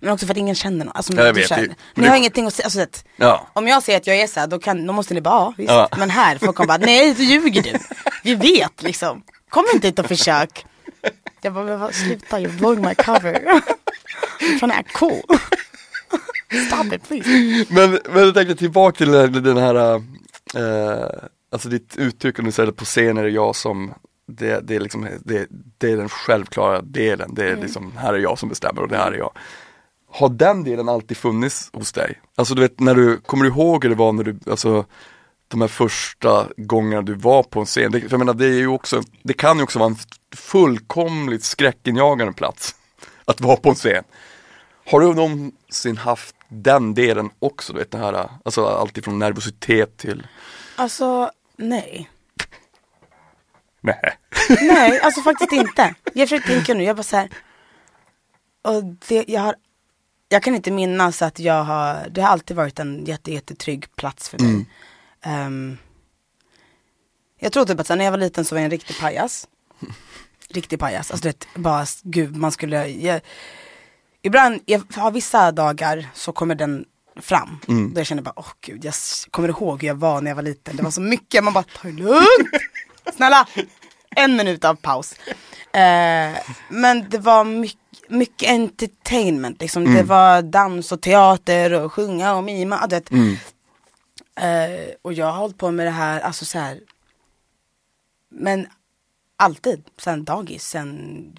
Men 0.00 0.12
också 0.12 0.26
för 0.26 0.34
att 0.34 0.38
ingen 0.38 0.54
känner 0.54 0.84
någon. 0.84 0.96
Alltså, 0.96 1.12
jag 1.12 1.34
vet, 1.34 1.48
känner. 1.48 1.74
Ni 1.94 2.06
har 2.06 2.16
ingenting 2.16 2.46
att 2.46 2.54
säga. 2.54 2.64
Alltså, 2.64 2.80
att, 2.80 3.04
ja. 3.16 3.46
Om 3.52 3.68
jag 3.68 3.82
säger 3.82 3.96
att 3.98 4.06
jag 4.06 4.16
är 4.16 4.26
så 4.26 4.40
här, 4.40 4.46
då, 4.46 4.58
kan, 4.58 4.86
då 4.86 4.92
måste 4.92 5.14
ni 5.14 5.20
bara, 5.20 5.34
ja, 5.34 5.54
visst. 5.56 5.70
Ja. 5.70 5.88
Men 5.96 6.10
här, 6.10 6.38
folk 6.38 6.56
kommer 6.56 6.66
bara, 6.66 6.78
nej 6.78 7.14
du 7.14 7.24
ljuger 7.24 7.62
du. 7.62 7.72
Vi 8.22 8.34
vet 8.34 8.82
liksom. 8.82 9.22
Kom 9.48 9.64
inte 9.74 9.86
hit 9.86 9.98
och 9.98 10.06
försök. 10.06 10.66
Jag 11.40 11.54
bara, 11.54 11.92
sluta, 11.92 12.38
you're 12.40 12.58
blowing 12.58 12.84
my 12.84 12.94
cover. 12.94 13.62
I'm 14.40 14.58
trying 14.58 14.70
to 14.70 14.78
act 14.78 14.92
cool. 14.92 15.22
Stop 16.66 16.94
it 16.94 17.08
please. 17.08 17.66
Men, 17.68 17.98
men 18.10 18.24
jag 18.24 18.34
tänkte 18.34 18.56
tillbaka 18.56 18.96
till 18.96 19.12
den 19.42 19.56
här 19.56 20.02
eh, 20.54 21.08
alltså 21.52 21.68
ditt 21.68 21.96
uttryck, 21.96 22.38
om 22.38 22.44
du 22.44 22.52
säger 22.52 22.66
det 22.66 22.72
på 22.72 22.84
scen 22.84 23.18
är 23.18 23.22
det 23.22 23.30
jag 23.30 23.56
som 23.56 23.94
det, 24.28 24.60
det, 24.60 24.76
är 24.76 24.80
liksom, 24.80 25.08
det, 25.24 25.46
det 25.78 25.90
är 25.90 25.96
den 25.96 26.08
självklara 26.08 26.82
delen, 26.82 27.34
det 27.34 27.44
är 27.44 27.52
mm. 27.52 27.62
liksom, 27.62 27.92
här 27.96 28.14
är 28.14 28.18
jag 28.18 28.38
som 28.38 28.48
bestämmer 28.48 28.82
och 28.82 28.88
det 28.88 28.96
här 28.96 29.12
är 29.12 29.18
jag. 29.18 29.32
Har 30.10 30.28
den 30.28 30.64
delen 30.64 30.88
alltid 30.88 31.16
funnits 31.16 31.70
hos 31.72 31.92
dig? 31.92 32.20
Alltså 32.36 32.54
du 32.54 32.62
vet, 32.62 32.80
när 32.80 32.94
du, 32.94 33.16
kommer 33.16 33.44
du 33.44 33.50
ihåg 33.50 33.84
hur 33.84 33.90
det 33.90 33.96
var 33.96 34.12
när 34.12 34.24
du, 34.24 34.38
alltså 34.50 34.84
de 35.48 35.60
här 35.60 35.68
första 35.68 36.46
gångerna 36.56 37.02
du 37.02 37.14
var 37.14 37.42
på 37.42 37.60
en 37.60 37.66
scen? 37.66 37.92
Det, 37.92 38.00
för 38.00 38.10
jag 38.10 38.18
menar, 38.18 38.34
det 38.34 38.46
är 38.46 38.58
ju 38.58 38.68
också, 38.68 39.02
det 39.22 39.32
kan 39.32 39.56
ju 39.56 39.62
också 39.62 39.78
vara 39.78 39.90
en 39.90 39.96
fullkomligt 40.36 41.44
skräckinjagande 41.44 42.32
plats 42.32 42.74
att 43.24 43.40
vara 43.40 43.56
på 43.56 43.68
en 43.68 43.74
scen. 43.74 44.04
Har 44.90 45.00
du 45.00 45.14
någonsin 45.14 45.96
haft 45.96 46.34
den 46.48 46.94
delen 46.94 47.30
också, 47.38 47.72
du 47.72 47.78
vet 47.78 47.90
det 47.90 47.98
här, 47.98 48.28
alltså 48.44 48.66
allt 48.66 48.98
ifrån 48.98 49.18
nervositet 49.18 49.96
till 49.96 50.26
Alltså, 50.76 51.30
nej. 51.56 52.10
Nej. 53.80 54.18
Nej, 54.60 55.00
alltså 55.00 55.20
faktiskt 55.20 55.52
inte. 55.52 55.94
Jag 56.14 56.28
försöker 56.28 56.48
tänka 56.54 56.74
nu, 56.74 56.84
jag 56.84 56.96
bara 56.96 57.02
såhär, 57.02 57.28
och 58.62 58.84
det, 58.84 59.24
jag 59.28 59.40
har, 59.40 59.54
jag 60.28 60.42
kan 60.42 60.54
inte 60.54 60.70
minnas 60.70 61.22
att 61.22 61.38
jag 61.38 61.64
har, 61.64 62.08
det 62.10 62.20
har 62.20 62.28
alltid 62.28 62.56
varit 62.56 62.78
en 62.78 63.04
jätte, 63.04 63.32
jättetrygg 63.32 63.96
plats 63.96 64.28
för 64.28 64.38
mig. 64.38 64.66
Mm. 65.20 65.46
Um, 65.46 65.78
jag 67.38 67.52
tror 67.52 67.64
typ 67.64 67.80
att 67.80 67.88
när 67.88 68.04
jag 68.04 68.10
var 68.10 68.18
liten 68.18 68.44
så 68.44 68.54
var 68.54 68.60
jag 68.60 68.64
en 68.64 68.70
riktig 68.70 68.98
pajas. 69.00 69.48
Riktig 70.50 70.78
pajas, 70.78 71.10
alltså 71.10 71.22
du 71.22 71.28
vet, 71.28 71.46
bara 71.54 71.86
gud 72.02 72.36
man 72.36 72.52
skulle, 72.52 72.86
jag, 72.86 73.20
ibland, 74.22 74.60
jag 74.66 74.82
har 74.94 75.10
vissa 75.10 75.52
dagar 75.52 76.06
så 76.14 76.32
kommer 76.32 76.54
den 76.54 76.84
fram. 77.16 77.58
Mm. 77.68 77.94
Då 77.94 78.00
jag 78.00 78.06
kände 78.06 78.22
bara, 78.22 78.32
åh 78.36 78.52
gud, 78.60 78.84
jag 78.84 78.94
kommer 79.30 79.48
ihåg 79.48 79.82
hur 79.82 79.88
jag 79.88 79.94
var 79.94 80.20
när 80.20 80.30
jag 80.30 80.36
var 80.36 80.42
liten. 80.42 80.76
Det 80.76 80.82
var 80.82 80.90
så 80.90 81.00
mycket, 81.00 81.44
man 81.44 81.52
bara, 81.52 81.64
ta 81.64 81.88
det 81.88 81.92
lugnt. 81.92 82.50
Snälla, 83.16 83.48
en 84.16 84.36
minut 84.36 84.64
av 84.64 84.74
paus. 84.74 85.14
Eh, 85.72 86.38
men 86.68 87.08
det 87.10 87.18
var 87.18 87.44
mycket, 87.44 88.10
mycket 88.10 88.50
entertainment, 88.50 89.60
liksom. 89.60 89.82
Mm. 89.82 89.94
det 89.94 90.02
var 90.02 90.42
dans 90.42 90.92
och 90.92 91.02
teater 91.02 91.72
och 91.72 91.92
sjunga 91.92 92.34
och 92.34 92.44
mima. 92.44 92.86
Det. 92.86 93.10
Mm. 93.10 93.36
Eh, 94.36 94.88
och 95.02 95.12
jag 95.12 95.26
har 95.26 95.38
hållit 95.38 95.58
på 95.58 95.70
med 95.70 95.86
det 95.86 95.90
här, 95.90 96.20
alltså 96.20 96.44
så 96.44 96.58
här. 96.58 96.80
Men 98.30 98.66
alltid, 99.36 99.84
sen 99.98 100.24
dagis, 100.24 100.64
sen, 100.64 101.36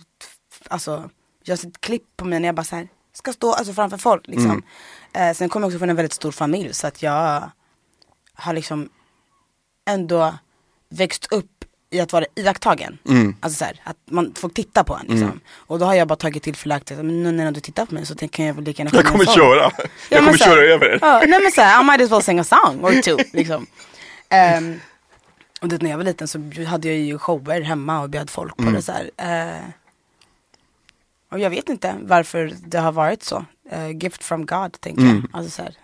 alltså 0.68 1.10
jag 1.50 1.58
har 1.58 1.58
sett 1.58 1.82
klipp 1.82 2.04
på 2.18 2.26
mig 2.26 2.40
när 2.40 2.48
jag 2.48 2.56
bara 2.56 2.64
så 2.64 2.76
här, 2.76 2.88
ska 3.14 3.34
stå 3.34 3.54
alltså, 3.54 3.74
framför 3.74 3.98
folk 3.98 4.28
liksom. 4.28 4.64
Mm. 5.14 5.30
Eh, 5.30 5.36
sen 5.36 5.50
kommer 5.50 5.64
jag 5.66 5.68
också 5.70 5.80
från 5.80 5.90
en 5.90 5.96
väldigt 5.96 6.14
stor 6.14 6.32
familj 6.32 6.74
så 6.74 6.88
att 6.88 7.04
jag 7.04 7.50
har 8.34 8.54
liksom 8.54 8.90
ändå 9.90 10.34
växt 10.90 11.28
upp 11.32 11.46
i 11.92 12.00
att 12.00 12.14
vara 12.14 12.26
iakttagen. 12.36 12.98
Mm. 13.10 13.36
Alltså 13.40 13.58
så 13.58 13.66
här, 13.66 13.82
att 13.84 13.98
man 14.12 14.34
får 14.36 14.50
titta 14.50 14.84
på 14.84 14.96
en 14.96 15.06
liksom. 15.08 15.40
Och 15.54 15.80
då 15.80 15.86
har 15.86 15.94
jag 15.94 16.08
bara 16.08 16.16
tagit 16.16 16.44
tillfället 16.44 16.92
att 16.92 17.06
nu 17.06 17.32
när 17.32 17.52
du 17.52 17.60
tittar 17.60 17.86
på 17.86 17.94
mig 17.94 18.06
så 18.06 18.16
kan 18.28 18.46
jag 18.46 18.54
väl 18.54 18.64
lika 18.64 18.84
gärna 18.84 18.98
Jag 18.98 19.06
kommer 19.06 19.26
köra, 19.26 19.72
jag 20.10 20.20
kommer 20.26 20.38
så 20.38 20.44
här- 20.44 20.52
köra 20.52 20.62
över 20.74 20.86
er. 20.86 21.00
Ja, 21.02 21.24
nej 21.28 21.40
men 21.44 21.52
såhär, 21.52 21.82
I 21.82 21.84
might 21.86 22.02
as 22.02 22.12
well 22.12 22.22
sing 22.24 22.40
a 22.40 22.44
song 22.44 22.80
or 22.86 23.02
two 23.02 23.18
liksom. 23.38 23.66
Ehm, 24.30 24.80
och 25.62 25.68
det, 25.68 25.82
när 25.82 25.90
jag 25.90 25.98
var 25.98 26.04
liten 26.04 26.28
så 26.28 26.40
hade 26.68 26.88
jag 26.88 26.98
ju 26.98 27.18
shower 27.18 27.62
hemma 27.62 28.02
och 28.02 28.10
bjöd 28.10 28.30
folk 28.30 28.56
på 28.58 28.62
Mm. 28.62 28.74
det 28.74 28.82
så 28.82 28.92
här. 28.92 29.12
Eh, 29.18 29.60
och 31.32 31.40
jag 31.40 31.50
vet 31.50 31.70
inte 31.70 31.96
varför 32.02 32.54
det 32.66 32.78
har 32.80 32.92
varit 32.92 33.24
så. 33.24 33.46
Eh, 33.72 33.90
gift 33.90 34.24
from 34.24 34.46
God 34.46 34.82
tänker 34.82 35.02
Mm. 35.02 35.16
jag. 35.32 35.40
Alltså 35.40 35.52
så 35.52 35.62
här. 35.62 35.76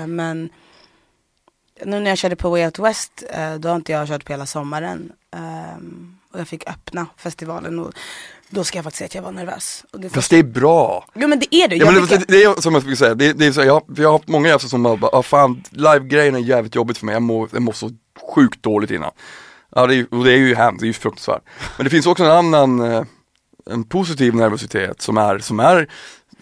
Eh, 0.00 0.06
men 0.06 0.48
nu 1.84 2.00
när 2.00 2.10
jag 2.10 2.18
körde 2.18 2.36
på 2.36 2.50
Way 2.50 2.64
Out 2.64 2.78
West, 2.78 3.22
eh, 3.30 3.54
då 3.54 3.68
har 3.68 3.76
inte 3.76 3.92
jag 3.92 4.08
kört 4.08 4.24
på 4.24 4.32
hela 4.32 4.46
sommaren. 4.46 5.12
Ehm, 5.36 6.16
och 6.32 6.40
jag 6.40 6.48
fick 6.48 6.68
öppna 6.70 7.06
festivalen 7.16 7.78
och 7.78 7.92
då 8.48 8.64
ska 8.64 8.78
jag 8.78 8.84
faktiskt 8.84 8.98
säga 8.98 9.06
att 9.06 9.14
jag 9.14 9.22
var 9.22 9.32
nervös. 9.32 9.84
Och 9.92 10.00
det 10.00 10.08
Fast 10.10 10.30
det 10.30 10.36
är 10.38 10.42
bra. 10.42 11.06
Jo 11.14 11.28
men 11.28 11.38
det 11.38 11.54
är 11.54 11.68
det. 11.68 11.76
Ja, 11.76 11.84
Jag 11.86 11.94
men 11.94 12.06
det, 12.06 12.24
det, 12.28 12.42
är 12.44 12.60
som 12.60 12.72
jag 12.74 12.82
skulle 12.82 12.96
säga, 12.96 13.14
det, 13.14 13.32
det 13.32 13.46
är 13.46 13.52
så, 13.52 13.60
jag, 13.62 13.82
jag 13.96 14.08
har 14.08 14.12
haft 14.18 14.28
många 14.28 14.48
gäster 14.48 14.68
som 14.68 14.82
bara, 14.82 15.06
ah, 15.12 15.22
fan 15.22 15.62
live-grejen 15.70 16.34
är 16.34 16.38
jävligt 16.38 16.74
jobbigt 16.74 16.98
för 16.98 17.06
mig, 17.06 17.12
jag 17.12 17.22
mår, 17.22 17.48
jag 17.52 17.62
mår 17.62 17.72
så 17.72 17.90
sjukt 18.34 18.62
dåligt 18.62 18.90
innan. 18.90 19.10
Ja 19.74 19.86
det 19.86 19.94
är, 19.94 19.96
ju- 19.96 20.06
och 20.10 20.24
det 20.24 20.32
är 20.32 20.36
ju 20.36 20.54
hemskt, 20.54 20.80
det 20.80 20.84
är 20.84 20.88
ju 20.88 20.92
fruktansvärt. 20.92 21.42
Men 21.76 21.84
det 21.84 21.90
finns 21.90 22.06
också 22.06 22.24
en 22.24 22.30
annan, 22.30 22.80
en 23.70 23.84
positiv 23.84 24.34
nervositet 24.34 25.02
som 25.02 25.16
är, 25.16 25.38
som 25.38 25.60
är 25.60 25.88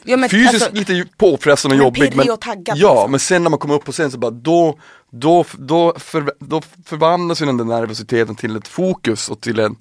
Ja, 0.06 0.16
men 0.16 0.28
fysiskt 0.28 0.54
alltså- 0.54 0.72
lite 0.92 1.06
påfrestande 1.16 1.74
och 1.74 1.78
Men 1.78 1.84
jobbig. 1.87 2.12
pirrig 2.12 2.32
och 2.32 2.40
taggad, 2.40 2.76
ja, 2.78 2.92
liksom. 2.94 3.10
men 3.10 3.20
sen 3.20 3.42
när 3.42 3.50
man 3.50 3.58
kommer 3.58 3.74
upp 3.74 3.84
på 3.84 3.92
scen 3.92 4.10
så 4.10 4.18
bara 4.18 4.30
då, 4.30 4.78
då, 5.10 5.44
då, 5.58 5.94
för, 5.98 6.34
då 6.38 6.62
förvandlas 6.87 7.42
ju 7.42 7.46
den 7.46 7.56
där 7.56 7.64
nervositeten 7.64 8.34
till 8.37 8.56
ett 8.56 8.68
fokus 8.68 9.28
och 9.28 9.40
till 9.40 9.60
en 9.60 9.76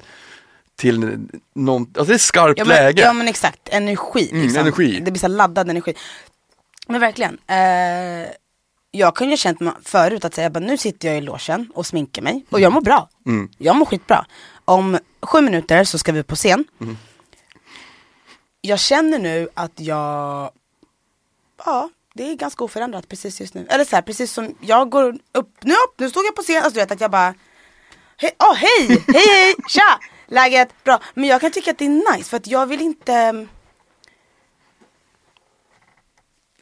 till 0.75 1.17
någon, 1.56 1.82
alltså 1.82 2.03
det 2.06 2.13
är 2.13 2.17
skarpt 2.17 2.60
Ja 2.60 2.65
men, 2.65 2.75
läge. 2.75 3.01
ja 3.01 3.13
men 3.13 3.27
exakt, 3.27 3.69
energi. 3.69 4.29
Mm, 4.32 4.43
Liksom. 4.43 4.62
energi. 4.62 4.99
Det 5.06 5.12
blir 5.12 5.19
så 5.19 5.27
laddad 5.27 5.69
energi. 5.69 5.93
Men 6.88 7.01
verkligen. 7.01 7.38
Eh, 7.47 8.27
jag 8.91 9.15
kunde 9.15 9.29
ju 9.29 9.34
ha 9.34 9.38
känt 9.38 9.60
förut 9.84 10.25
att 10.25 10.34
säga, 10.36 10.49
bara, 10.49 10.60
nu 10.60 10.77
sitter 10.77 11.08
jag 11.08 11.17
i 11.17 11.21
logen 11.21 11.71
och 11.75 11.86
sminkar 11.86 12.21
mig 12.21 12.45
och 12.49 12.60
jag 12.60 12.73
mår 12.73 12.82
bra. 12.82 13.10
Mm. 13.25 13.49
Jag 13.58 13.75
mår 13.75 13.86
skitbra. 13.86 14.25
Om 14.65 14.97
sju 15.21 15.41
minuter 15.41 15.84
så 15.84 15.97
ska 15.97 16.12
vi 16.12 16.23
på 16.23 16.36
scen. 16.36 16.65
Mm. 16.82 16.97
Jag 18.65 18.80
känner 18.80 19.19
nu 19.19 19.49
att 19.54 19.80
jag, 19.80 20.52
ja 21.65 21.89
det 22.13 22.32
är 22.32 22.36
ganska 22.36 22.63
oförändrat 22.63 23.08
precis 23.08 23.41
just 23.41 23.54
nu. 23.54 23.67
Eller 23.69 23.86
så 23.86 23.95
här, 23.95 24.04
precis 24.04 24.34
som 24.34 24.56
jag 24.62 24.89
går 24.89 25.17
upp, 25.32 25.49
nu 25.62 25.73
upp, 25.73 25.93
nu 25.97 26.10
stod 26.10 26.26
jag 26.26 26.36
på 26.36 26.41
scen, 26.41 26.56
alltså 26.56 26.73
du 26.73 26.80
vet 26.80 26.91
att 26.91 27.02
jag 27.02 27.12
bara 27.12 27.34
Hej, 28.17 28.32
oh, 28.39 28.56
hej, 28.56 28.88
hej, 28.88 29.28
hej, 29.28 29.56
tja, 29.67 29.99
läget, 30.28 30.84
bra. 30.84 31.02
Men 31.13 31.30
jag 31.30 31.41
kan 31.41 31.52
tycka 31.52 31.71
att 31.71 31.78
det 31.78 31.86
är 31.86 32.15
nice 32.15 32.30
för 32.30 32.38
att 32.38 32.47
jag 32.47 32.65
vill 32.65 32.82
inte 32.82 33.47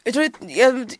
Jag 0.04 0.14
tror, 0.14 0.30
jag, 0.40 0.94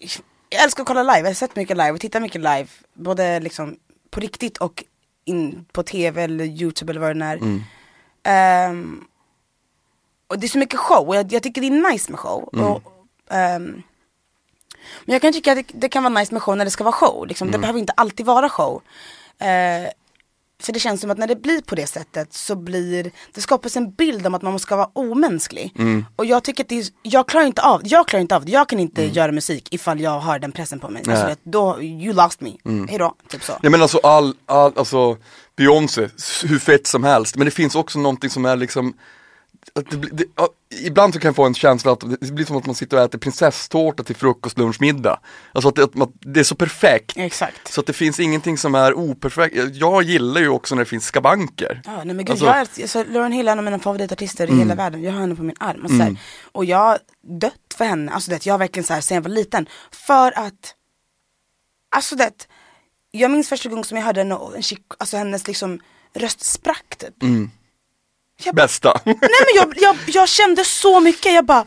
jag 0.48 0.62
älskar 0.62 0.82
att 0.82 0.86
kolla 0.86 1.02
live, 1.02 1.18
jag 1.18 1.26
har 1.26 1.34
sett 1.34 1.56
mycket 1.56 1.76
live 1.76 1.90
och 1.90 2.00
tittar 2.00 2.20
mycket 2.20 2.40
live. 2.40 2.66
Både 2.94 3.40
liksom 3.40 3.76
på 4.10 4.20
riktigt 4.20 4.58
och 4.58 4.84
in 5.24 5.64
på 5.72 5.82
tv 5.82 6.22
eller 6.22 6.44
youtube 6.44 6.92
eller 6.92 7.00
vad 7.00 7.16
det 7.16 7.24
är. 7.24 7.38
Ehm, 8.22 9.04
och 10.32 10.38
det 10.38 10.46
är 10.46 10.48
så 10.48 10.58
mycket 10.58 10.78
show 10.78 11.08
och 11.08 11.16
jag, 11.16 11.32
jag 11.32 11.42
tycker 11.42 11.60
det 11.60 11.66
är 11.66 11.92
nice 11.92 12.10
med 12.10 12.20
show. 12.20 12.42
Och, 12.42 12.82
ehm, 13.30 13.82
men 15.04 15.12
jag 15.12 15.22
kan 15.22 15.32
tycka 15.32 15.52
att 15.52 15.58
det, 15.58 15.74
det 15.74 15.88
kan 15.88 16.02
vara 16.02 16.14
nice 16.14 16.34
med 16.34 16.42
show 16.42 16.56
när 16.56 16.64
det 16.64 16.70
ska 16.70 16.84
vara 16.84 16.94
show. 16.94 17.26
Liksom. 17.26 17.50
Det 17.50 17.58
behöver 17.58 17.80
inte 17.80 17.92
alltid 17.96 18.26
vara 18.26 18.48
show. 18.48 18.82
Eh, 19.38 19.90
för 20.62 20.72
det 20.72 20.78
känns 20.78 21.00
som 21.00 21.10
att 21.10 21.18
när 21.18 21.26
det 21.26 21.36
blir 21.36 21.60
på 21.60 21.74
det 21.74 21.86
sättet 21.86 22.32
så 22.32 22.56
blir 22.56 23.10
det 23.32 23.40
skapas 23.40 23.76
en 23.76 23.92
bild 23.92 24.26
om 24.26 24.34
att 24.34 24.42
man 24.42 24.58
ska 24.58 24.76
vara 24.76 24.90
omänsklig. 24.92 25.74
Och 26.16 26.26
jag 26.26 26.44
tycker 26.44 26.64
att 26.64 26.68
det 26.68 26.78
är, 26.78 26.86
jag 27.02 27.28
klarar 27.28 27.46
inte 27.46 27.62
av 27.62 27.80
jag 27.84 28.08
klarar 28.08 28.20
inte 28.20 28.36
av 28.36 28.44
det. 28.44 28.52
Jag 28.52 28.68
kan 28.68 28.78
inte 28.80 29.04
göra 29.04 29.32
musik 29.32 29.74
ifall 29.74 30.00
jag 30.00 30.20
har 30.20 30.38
den 30.38 30.52
pressen 30.52 30.80
på 30.80 30.88
mig. 30.88 31.02
Alltså, 31.08 31.36
då, 31.42 31.82
you 31.82 32.14
lost 32.14 32.40
me. 32.40 32.50
Hejdå, 32.88 33.14
typ 33.28 33.44
så. 33.44 33.52
Ja 33.62 33.70
men 33.70 33.82
alltså 33.82 33.98
all, 34.02 34.34
all 34.46 34.72
alltså 34.76 35.16
Beyoncé, 35.56 36.08
hur 36.44 36.58
fett 36.58 36.86
som 36.86 37.04
helst, 37.04 37.36
men 37.36 37.44
det 37.44 37.50
finns 37.50 37.74
också 37.74 37.98
någonting 37.98 38.30
som 38.30 38.44
är 38.44 38.56
liksom 38.56 38.94
att 39.75 39.90
det, 39.90 39.96
det, 39.96 40.25
ja, 40.37 40.48
Ibland 40.87 41.14
så 41.14 41.20
kan 41.20 41.29
jag 41.29 41.37
få 41.37 41.44
en 41.46 41.55
känsla 41.55 41.92
att 41.92 42.01
det 42.20 42.33
blir 42.33 42.44
som 42.44 42.57
att 42.57 42.66
man 42.66 42.75
sitter 42.75 42.96
och 42.96 43.03
äter 43.03 43.18
prinsesstårta 43.18 44.03
till 44.03 44.16
frukost, 44.16 44.59
lunch, 44.59 44.81
middag. 44.81 45.20
Alltså 45.53 45.68
att 45.68 45.75
det, 45.77 45.85
att 45.85 45.94
man- 45.94 46.12
det 46.20 46.40
är 46.40 46.44
så 46.44 46.55
perfekt. 46.55 47.12
Exakt. 47.16 47.72
Så 47.72 47.81
att 47.81 47.87
det 47.87 47.92
finns 47.92 48.20
ingenting 48.20 48.59
som 48.59 48.75
är 48.75 48.94
operfekt. 48.94 49.57
Jag- 49.72 50.03
gillar 50.03 50.40
ju 50.40 50.48
också 50.48 50.75
när 50.75 50.83
det 50.83 50.88
finns 50.88 51.05
skavanker. 51.05 51.83
Ja, 51.85 52.05
nej 52.05 52.07
men 52.07 52.16
gud, 52.25 52.31
Alltså- 52.31 52.44
Mm. 52.46 52.57
jag 52.59 52.79
är, 52.79 52.83
alltså, 52.83 53.05
Lauren 53.05 53.33
Hill 53.33 53.48
är 53.48 53.53
en 53.53 53.59
av 53.59 53.64
mina 53.64 53.79
favoritartister 53.79 54.51
i 54.51 54.57
hela 54.59 54.75
världen. 54.75 55.03
Jag 55.03 55.12
har 55.12 55.20
henne 55.20 55.35
på 55.37 55.42
min 55.42 55.57
arm. 55.61 55.85
Och, 55.85 55.90
så 55.90 55.96
här, 55.96 56.16
och 56.53 56.64
jag 56.64 56.79
har 56.79 56.98
dött 57.40 57.75
för 57.77 57.85
henne, 57.85 58.12
alltså 58.12 58.31
det, 58.31 58.46
jag 58.46 58.59
verkligen 58.59 58.85
så 58.87 58.94
här, 58.94 59.01
sen 59.01 59.14
jag 59.14 59.22
var 59.22 59.31
liten. 59.31 59.66
För 59.90 60.38
att, 60.38 60.75
alltså 61.96 62.16
det, 62.16 62.48
jag 63.11 63.31
minns 63.31 63.48
första 63.48 63.68
gången 63.68 63.85
som 63.85 63.96
jag 63.98 64.05
hörde 64.05 64.20
henne, 64.20 64.35
och 64.35 64.57
en 64.57 64.62
chick, 64.62 64.83
alltså 64.98 65.16
hennes 65.16 65.46
liksom 65.46 65.81
röst 66.14 66.40
sprack 66.44 66.96
typ. 66.98 67.22
Mm. 67.22 67.51
Bästa. 68.52 69.00
nej 69.05 69.16
men 69.20 69.55
jag, 69.57 69.72
jag, 69.76 69.96
jag 70.07 70.28
kände 70.28 70.64
så 70.64 71.00
mycket, 71.00 71.33
jag 71.33 71.44
bara, 71.44 71.64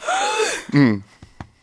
Mm. 0.74 1.04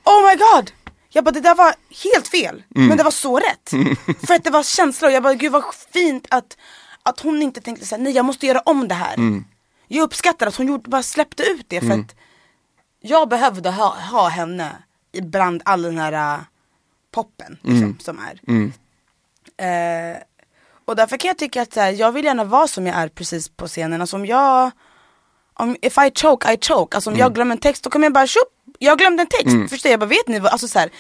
oh 0.05 0.29
my 0.31 0.37
god. 0.37 0.71
Jag 1.09 1.25
bara 1.25 1.31
det 1.31 1.41
där 1.41 1.55
var 1.55 1.75
helt 2.05 2.29
fel, 2.29 2.63
Mm. 2.77 2.89
men 2.89 2.97
det 2.97 3.05
var 3.05 3.11
så 3.11 3.39
rätt. 3.39 3.71
För 4.27 4.35
att 4.35 4.45
det 4.45 4.51
var 4.51 4.63
känsla 4.63 5.09
och 5.09 5.15
jag 5.15 5.23
bara 5.23 5.35
gud 5.35 5.53
vad 5.53 5.65
fint 5.93 6.27
att, 6.31 6.57
att 7.03 7.21
hon 7.21 7.43
inte 7.43 7.61
tänkte 7.61 7.87
såhär, 7.87 8.03
nej 8.03 8.13
jag 8.13 8.25
måste 8.25 8.47
göra 8.47 8.61
om 8.61 8.89
det 8.89 8.95
här. 8.95 9.15
Mm. 9.15 9.45
Jag 9.89 10.03
uppskattar 10.03 10.47
att 10.47 10.57
hon 10.57 10.67
gjorde, 10.67 10.91
bara 10.91 11.03
släppte 11.03 11.43
ut 11.43 11.67
det 11.69 11.81
för 11.81 11.91
att 11.93 12.15
jag 13.01 13.29
behövde 13.29 13.71
ha, 13.71 13.89
ha 14.11 14.29
henne 14.29 14.71
ibland 15.13 15.63
all 15.65 15.83
den 15.83 15.99
här 15.99 16.35
äh, 16.35 16.41
poppen 17.15 17.59
liksom, 17.63 17.77
Mm. 17.85 17.99
som 18.01 18.19
är. 18.19 18.41
Eh, 19.57 20.17
och 20.85 20.97
därför 20.97 21.17
kan 21.17 21.29
jag 21.29 21.39
tycka 21.39 21.63
att 21.63 21.73
så 21.73 21.81
här, 21.81 21.91
jag 21.91 22.13
vill 22.13 22.25
gärna 22.25 22.45
vara 22.45 22.67
som 22.69 22.87
jag 22.87 22.97
är 22.97 23.09
precis 23.09 23.49
på 23.49 23.67
scenen. 23.69 24.01
Alltså 24.01 24.17
om 24.17 24.27
jag, 24.27 24.71
om, 25.55 25.77
if 25.83 25.99
I 25.99 26.11
choke, 26.15 26.53
I 26.53 26.57
choke. 26.61 26.97
Alltså 26.97 27.11
om 27.11 27.17
jag 27.17 27.35
glömmer 27.35 27.53
en 27.53 27.61
text 27.61 27.85
då 27.85 27.91
kommer 27.91 28.07
jag 28.07 28.13
bara 28.13 28.27
tjup, 28.27 28.49
jag 28.79 28.99
glömde 28.99 29.23
en 29.23 29.27
text. 29.27 29.71
Förstår 29.71 29.91
jag? 29.91 30.01
bara 30.01 30.07
vet 30.07 30.29
ni 30.29 30.39
vad, 30.39 30.53
alltså 30.53 30.69
så 30.69 30.79
här, 30.79 30.91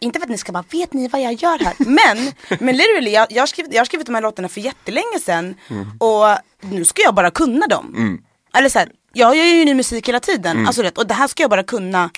inte 0.00 0.18
för 0.18 0.26
att 0.26 0.30
ni 0.30 0.38
ska 0.38 0.52
bara, 0.52 0.64
vet 0.70 0.92
ni 0.92 1.08
vad 1.08 1.22
jag 1.22 1.32
gör 1.32 1.58
här? 1.58 1.74
Men, 1.78 2.32
men 2.60 2.76
literally, 2.76 3.10
jag, 3.10 3.26
jag, 3.30 3.42
har 3.42 3.46
skrivit, 3.46 3.72
jag 3.72 3.80
har 3.80 3.84
skrivit 3.84 4.06
de 4.06 4.14
här 4.14 4.22
låtarna 4.22 4.48
för 4.48 4.60
jättelänge 4.60 5.20
sedan 5.20 5.54
och 5.98 6.24
nu 6.60 6.84
ska 6.84 7.02
jag 7.02 7.14
bara 7.14 7.30
kunna 7.30 7.66
dem. 7.66 8.18
Eller 8.54 8.68
så 8.68 8.78
här, 8.78 8.88
jag 9.12 9.36
gör 9.36 9.44
ju 9.44 9.64
ny 9.64 9.74
musik 9.74 10.08
hela 10.08 10.20
tiden, 10.20 10.66
alltså, 10.66 10.82
rätt, 10.82 10.98
och 10.98 11.06
det 11.06 11.14
här 11.14 11.26
ska 11.28 11.42
jag 11.42 11.50
bara 11.50 11.62
kunna. 11.62 12.10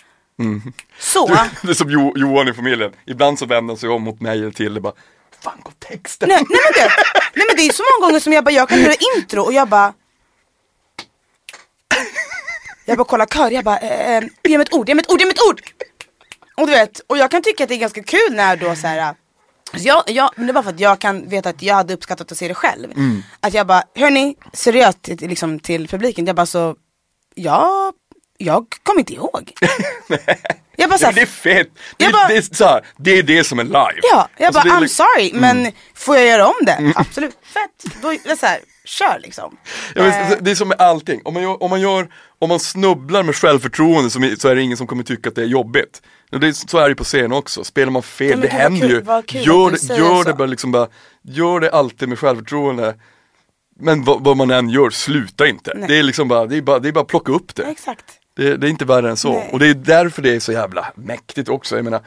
Så. 0.99 1.27
Det 1.63 1.71
är 1.71 1.75
som 1.75 1.91
jo, 1.91 2.13
Johan 2.17 2.49
i 2.49 2.53
familjen, 2.53 2.93
ibland 3.07 3.39
så 3.39 3.47
vänder 3.47 3.73
han 3.73 3.79
sig 3.79 3.89
om 3.89 4.03
mot 4.03 4.21
mig 4.21 4.39
eller 4.39 4.51
till 4.51 4.77
och 4.77 4.83
bara 4.83 4.93
Fan 5.41 5.61
går 5.63 5.73
texten? 5.79 6.29
Nej, 6.29 6.43
nej, 6.51 6.61
men 6.65 6.73
det, 6.83 6.91
nej 7.35 7.47
men 7.49 7.57
det 7.57 7.63
är 7.63 7.73
så 7.73 7.83
många 7.83 8.07
gånger 8.09 8.21
som 8.21 8.33
jag 8.33 8.45
bara, 8.45 8.51
jag 8.51 8.69
kan 8.69 8.81
göra 8.81 8.95
intro 9.17 9.43
och 9.43 9.53
jag 9.53 9.69
bara 9.69 9.93
Jag 12.85 12.99
bara 12.99 13.05
kollar 13.05 13.27
kör, 13.27 13.51
jag 13.51 13.65
bara, 13.65 13.79
eh, 13.79 14.17
eh, 14.17 14.25
ge 14.45 14.59
mig 14.59 14.65
ett 14.67 14.75
ord, 14.75 14.89
ge 14.89 14.95
mig 14.95 15.03
ett 15.03 15.11
ord, 15.13 15.21
ge 15.21 15.27
mig 15.27 15.33
ett 15.35 15.43
ord! 15.49 15.61
Och 16.57 16.67
du 16.67 16.73
vet, 16.73 17.01
och 17.07 17.19
jag 17.19 17.31
kan 17.31 17.43
tycka 17.43 17.63
att 17.63 17.69
det 17.69 17.75
är 17.75 17.79
ganska 17.79 18.03
kul 18.03 18.31
när 18.35 18.57
då 18.57 18.75
så 18.77 18.87
här. 18.87 19.15
Så 19.73 19.79
jag, 19.89 20.03
jag, 20.07 20.31
men 20.37 20.47
det 20.47 20.53
var 20.53 20.63
för 20.63 20.71
att 20.71 20.81
jag 20.81 20.99
kan 20.99 21.29
veta 21.29 21.49
att 21.49 21.63
jag 21.63 21.75
hade 21.75 21.95
uppskattat 21.95 22.33
att 22.33 22.39
se 22.39 22.49
det 22.49 22.55
själv. 22.55 22.93
Att 23.41 23.55
jag 23.55 23.67
bara, 23.67 23.83
hörni, 23.95 24.37
seriöst 24.53 25.03
till, 25.03 25.17
liksom, 25.29 25.61
till 25.61 25.89
publiken, 25.89 26.27
jag 26.27 26.37
bara 26.37 26.47
så, 26.47 26.77
jag, 27.35 27.93
jag 28.39 28.67
kommer 28.83 29.01
inte 29.01 29.13
ihåg. 29.15 29.53
jag 30.77 30.91
bara 30.91 30.95
Ja, 30.95 30.99
så 30.99 31.07
men 31.07 31.15
det 31.15 31.21
är 31.21 31.27
här, 31.27 31.27
fett! 31.27 31.69
Det, 31.97 32.05
Jag 32.05 32.13
bara- 32.13 32.29
det, 32.29 32.37
är 32.37 32.55
så 32.55 32.65
här, 32.65 32.87
det 32.97 33.11
är 33.11 33.23
det 33.23 33.45
som 33.45 33.59
är 33.59 33.65
live. 33.65 34.01
Ja, 34.13 34.29
jag 34.37 34.47
Alltså, 34.47 34.63
bara 34.63 34.77
I'm 34.77 34.81
liksom- 34.81 35.07
sorry 35.17 35.33
men 35.35 35.73
får 35.95 36.17
jag 36.17 36.27
göra 36.27 36.47
om 36.47 36.55
det? 36.63 36.93
Absolut, 36.97 37.39
fett. 37.43 37.95
Då, 38.03 38.09
det 38.11 38.31
är 38.31 38.37
så 38.37 38.47
här, 38.47 38.61
kör 38.89 39.19
liksom. 39.23 39.57
Ja, 39.95 40.03
men, 40.03 40.33
Eh, 40.33 40.39
det- 40.41 40.51
är 40.51 40.55
som 40.55 40.69
med 40.69 40.81
allting, 40.81 41.21
om 41.25 41.35
man, 41.35 41.43
gör, 41.43 41.63
om 41.63 41.71
man, 41.71 41.81
gör, 41.81 42.09
om 42.39 42.49
man 42.49 42.61
snubblar 42.61 43.23
med 43.23 43.35
självförtroende 43.37 44.11
så, 44.11 44.21
så 44.39 44.49
är 44.49 44.55
det 44.55 44.63
ingen 44.63 44.77
som 44.77 44.87
kommer 44.87 45.03
tycka 45.03 45.29
att 45.29 45.35
det 45.35 45.43
är 45.43 45.47
jobbigt. 45.47 46.03
Det, 46.31 46.47
är- 46.49 46.53
så 46.53 46.79
är 46.79 46.83
det 46.83 46.89
ju 46.89 46.95
på 46.95 47.05
scen 47.05 47.33
också, 47.33 47.65
spelar 47.65 47.93
man 47.93 48.03
fel, 48.03 48.31
Ja, 48.31 48.37
det 48.37 48.49
händer 48.49 48.89
kul- 48.89 48.91
ju. 48.91 49.23
kul 49.27 49.47
Gör, 49.47 49.71
det, 49.71 49.97
gör 49.99 50.25
det 50.25 50.35
bara 50.35 50.47
liksom 50.47 50.73
bara, 50.73 50.89
gör 51.23 51.61
det 51.61 51.71
alltid 51.71 52.09
med 52.09 52.19
självförtroende. 52.19 52.95
Men 53.81 54.05
vad, 54.05 54.25
vad 54.25 54.37
man 54.37 54.51
än 54.51 54.69
gör, 54.69 54.91
sluta 54.91 55.47
inte. 55.49 55.73
Nej. 55.77 55.89
Det 55.89 55.99
är 55.99 56.03
liksom 56.03 56.29
bara, 56.29 56.47
det 56.47 56.57
är 56.57 56.63
bara, 56.63 56.79
det 56.79 56.89
är 56.89 56.93
bara 56.93 57.01
att 57.01 57.07
plocka 57.07 57.33
upp 57.33 57.55
det. 57.55 57.63
Exakt. 57.63 58.05
Det, 58.37 58.57
det 58.57 58.67
är 58.67 58.71
inte 58.71 58.85
värre 58.85 59.11
än 59.11 59.17
så. 59.17 59.33
Nej. 59.33 59.49
Och 59.53 59.59
det 59.59 59.67
är 59.69 59.75
därför 59.75 60.23
det 60.23 60.35
är 60.35 60.41
så 60.41 60.53
jävla 60.53 60.93
mäktigt 60.95 61.49
också. 61.49 61.77
Jag 61.77 61.85
menar, 61.85 62.01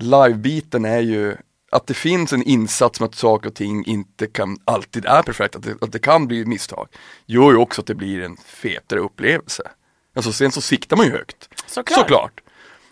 livebiten 0.00 0.84
är 0.84 1.00
ju 1.00 1.36
att 1.72 1.86
det 1.86 1.94
finns 1.94 2.32
en 2.32 2.42
insats 2.42 3.00
med 3.00 3.06
att 3.08 3.14
saker 3.14 3.48
och 3.48 3.54
ting 3.54 3.84
inte 3.86 4.26
kan, 4.26 4.58
alltid 4.64 5.04
är 5.06 5.22
perfekt, 5.22 5.56
att 5.56 5.62
det, 5.62 5.74
att 5.80 5.92
det 5.92 5.98
kan 5.98 6.26
bli 6.26 6.44
misstag, 6.44 6.88
gör 7.26 7.50
ju 7.50 7.56
också 7.56 7.80
att 7.80 7.86
det 7.86 7.94
blir 7.94 8.22
en 8.22 8.36
fetare 8.46 9.00
upplevelse. 9.00 9.62
Alltså 10.16 10.32
sen 10.32 10.52
så 10.52 10.60
siktar 10.60 10.96
man 10.96 11.06
ju 11.06 11.12
högt. 11.12 11.48
Såklart. 11.66 11.98
Såklart. 11.98 12.40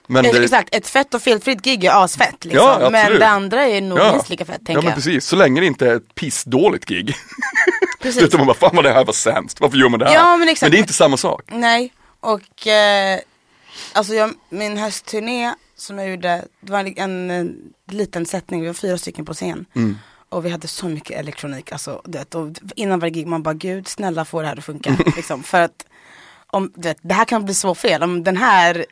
Men 0.06 0.24
det, 0.24 0.42
Exakt, 0.44 0.74
ett 0.74 0.86
fett 0.88 1.14
och 1.14 1.22
felfritt 1.22 1.62
gig 1.62 1.84
är 1.84 2.04
asfett 2.04 2.44
liksom. 2.44 2.76
Ja, 2.80 2.90
men 2.90 3.12
det 3.18 3.28
andra 3.28 3.64
är 3.64 3.80
nog 3.80 3.98
Ja. 3.98 4.12
minst 4.12 4.28
lika 4.30 4.44
fett 4.44 4.56
ja 4.60 4.66
tänker 4.66 4.82
men 4.82 4.86
jag. 4.86 4.94
precis, 4.94 5.26
så 5.26 5.36
länge 5.36 5.60
det 5.60 5.66
inte 5.66 5.86
är 5.90 5.96
ett 5.96 6.14
pissdåligt 6.14 6.84
gig. 6.86 7.14
Precis. 8.02 8.22
Utan 8.22 8.40
man 8.40 8.46
bara, 8.46 8.56
fan 8.56 8.76
vad 8.76 8.84
det 8.84 8.92
här 8.92 9.04
var 9.04 9.12
sämst, 9.12 9.60
varför 9.60 9.76
gör 9.78 9.88
man 9.88 10.00
det 10.00 10.06
här? 10.06 10.14
Ja, 10.14 10.36
men 10.36 10.48
exakt. 10.48 10.72
det 10.72 10.78
är 10.78 10.80
inte 10.80 10.92
samma 10.92 11.16
sak. 11.16 11.42
Nej, 11.52 11.92
och 12.20 12.66
eh, 12.66 13.20
alltså 13.92 14.14
jag, 14.14 14.34
min 14.48 14.76
höstturné 14.76 15.54
som 15.76 15.98
jag 15.98 16.10
gjorde, 16.10 16.44
det 16.60 16.72
var 16.72 16.78
en, 16.80 16.94
en, 16.96 17.30
en 17.30 17.72
liten 17.88 18.26
sättning, 18.26 18.60
vi 18.60 18.66
var 18.66 18.74
fyra 18.74 18.98
stycken 18.98 19.24
på 19.24 19.34
scen. 19.34 19.66
Mm. 19.74 19.98
Och 20.28 20.44
vi 20.44 20.50
hade 20.50 20.68
så 20.68 20.88
mycket 20.88 21.18
elektronik, 21.18 21.72
alltså, 21.72 22.02
vet, 22.04 22.34
och 22.34 22.48
innan 22.76 22.98
varje 22.98 23.10
gig 23.10 23.26
man 23.26 23.42
bara 23.42 23.54
gud 23.54 23.88
snälla 23.88 24.24
få 24.24 24.40
det 24.40 24.46
här 24.46 24.58
att 24.58 24.64
funka. 24.64 24.96
liksom, 25.16 25.42
för 25.42 25.60
att 25.60 25.86
om, 26.46 26.72
du 26.74 26.88
vet, 26.88 26.98
det 27.02 27.14
här 27.14 27.24
kan 27.24 27.44
bli 27.44 27.54
så 27.54 27.74
fel, 27.74 28.02
om 28.02 28.24
den 28.24 28.36
här 28.36 28.86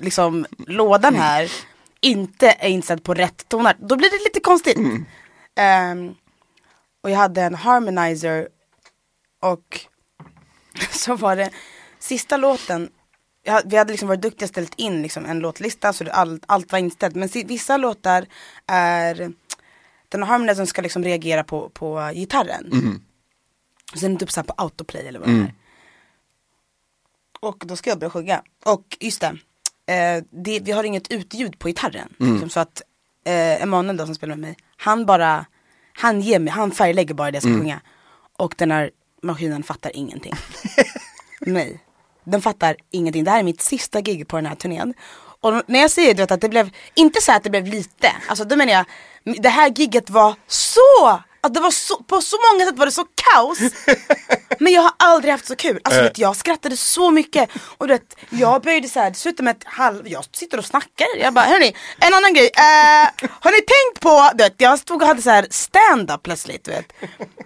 liksom, 0.00 0.46
lådan 0.66 1.14
här 1.14 1.52
inte 2.00 2.50
är 2.50 2.68
inställd 2.68 3.02
på 3.02 3.14
rätt 3.14 3.48
toner, 3.48 3.76
då 3.78 3.96
blir 3.96 4.10
det 4.10 4.24
lite 4.24 4.40
konstigt. 4.40 4.78
Ehm, 5.56 6.14
och 7.02 7.10
jag 7.10 7.16
hade 7.16 7.42
en 7.42 7.54
harmonizer 7.54 8.48
och 9.42 9.80
så 10.90 11.16
var 11.16 11.36
det 11.36 11.50
sista 11.98 12.36
låten, 12.36 12.90
vi 13.64 13.76
hade 13.76 13.92
liksom 13.92 14.08
varit 14.08 14.22
duktiga 14.22 14.46
och 14.46 14.48
ställt 14.48 14.74
in 14.74 15.02
liksom 15.02 15.26
en 15.26 15.38
låtlista 15.38 15.92
så 15.92 16.04
det, 16.04 16.12
all, 16.12 16.40
allt 16.46 16.72
var 16.72 16.78
inställt. 16.78 17.14
Men 17.14 17.28
vissa 17.28 17.76
låtar 17.76 18.26
är, 18.66 19.32
den 20.08 20.22
harmonizern 20.22 20.66
ska 20.66 20.82
liksom 20.82 21.04
reagera 21.04 21.44
på, 21.44 21.68
på 21.68 22.10
gitarren. 22.14 22.72
Och 23.92 23.98
sen 23.98 24.16
typ 24.18 24.30
så 24.30 24.40
här 24.40 24.46
på 24.46 24.54
autoplay 24.56 25.06
eller 25.06 25.18
vad 25.18 25.28
det 25.28 25.34
är. 25.44 25.54
Och 27.40 27.62
då 27.66 27.76
ska 27.76 27.90
jag 27.90 27.98
börja 27.98 28.10
sjunga. 28.10 28.42
Och 28.64 28.96
just 29.00 29.20
det, 29.20 29.36
eh, 29.94 30.24
det 30.30 30.60
vi 30.60 30.72
har 30.72 30.84
inget 30.84 31.12
utljud 31.12 31.58
på 31.58 31.68
gitarren. 31.68 32.14
Liksom, 32.32 32.50
så 32.50 32.60
att 32.60 32.82
eh, 33.24 33.62
Emanuel 33.62 33.96
då 33.96 34.06
som 34.06 34.14
spelar 34.14 34.36
med 34.36 34.48
mig, 34.48 34.56
han 34.76 35.06
bara, 35.06 35.46
han 35.92 36.20
ger 36.20 36.38
mig, 36.38 36.52
han 36.52 36.70
färglägger 36.70 37.14
bara 37.14 37.30
det 37.30 37.36
jag 37.36 37.42
ska 37.42 37.52
sjunga. 37.52 37.80
Och 38.36 38.54
den 38.58 38.70
här 38.70 38.90
maskinen 39.22 39.62
fattar 39.62 39.96
ingenting. 39.96 40.32
Nej, 41.40 41.80
den 42.24 42.42
fattar 42.42 42.76
ingenting. 42.90 43.24
Det 43.24 43.30
här 43.30 43.38
är 43.38 43.42
mitt 43.42 43.60
sista 43.62 44.00
gig 44.00 44.28
på 44.28 44.36
den 44.36 44.46
här 44.46 44.54
turnén. 44.54 44.94
Och 45.40 45.62
när 45.66 45.80
jag 45.80 45.90
säger 45.90 46.14
du 46.14 46.22
vet, 46.22 46.30
att 46.30 46.40
det 46.40 46.48
blev, 46.48 46.70
inte 46.94 47.20
så 47.20 47.32
att 47.32 47.44
det 47.44 47.50
blev 47.50 47.66
lite, 47.66 48.12
alltså 48.28 48.44
då 48.44 48.56
menar 48.56 48.72
jag, 48.72 48.84
det 49.42 49.48
här 49.48 49.68
gigget 49.68 50.10
var 50.10 50.34
så, 50.46 51.20
att 51.40 51.54
det 51.54 51.60
var 51.60 51.70
så, 51.70 51.96
på 51.96 52.20
så 52.20 52.36
många 52.52 52.66
sätt 52.66 52.78
var 52.78 52.86
det 52.86 52.92
så 52.92 53.04
kaos. 53.14 53.58
Men 54.58 54.72
jag 54.72 54.82
har 54.82 54.92
aldrig 54.96 55.32
haft 55.32 55.46
så 55.46 55.56
kul. 55.56 55.80
Alltså 55.84 56.02
vet, 56.02 56.18
jag 56.18 56.36
skrattade 56.36 56.76
så 56.76 57.10
mycket. 57.10 57.50
Och 57.78 57.88
du 57.88 57.94
vet, 57.94 58.16
jag 58.30 58.62
böjde 58.62 58.88
så 58.88 59.00
här, 59.00 59.42
med 59.42 59.56
ett 59.56 59.64
halv, 59.64 60.08
jag 60.08 60.24
sitter 60.32 60.58
och 60.58 60.64
snackar. 60.64 61.06
Jag 61.18 61.34
bara, 61.34 61.44
hörni, 61.44 61.76
en 61.98 62.14
annan 62.14 62.34
grej. 62.34 62.50
Eh, 62.56 63.28
har 63.30 63.50
ni 63.50 63.60
tänkt 63.60 64.00
på, 64.00 64.30
du 64.34 64.44
vet, 64.44 64.54
jag 64.56 64.78
stod 64.78 65.02
och 65.02 65.08
hade 65.08 65.22
så 65.22 65.30
här 65.30 65.46
stand-up 65.50 66.22
plötsligt. 66.22 66.64
Du 66.64 66.70
vet. 66.70 66.92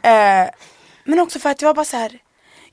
Eh, 0.03 0.55
men 1.05 1.19
också 1.19 1.39
för 1.39 1.51
att 1.51 1.63
jag 1.63 1.69
var 1.69 1.75
bara 1.75 1.85
så 1.85 1.97
här. 1.97 2.21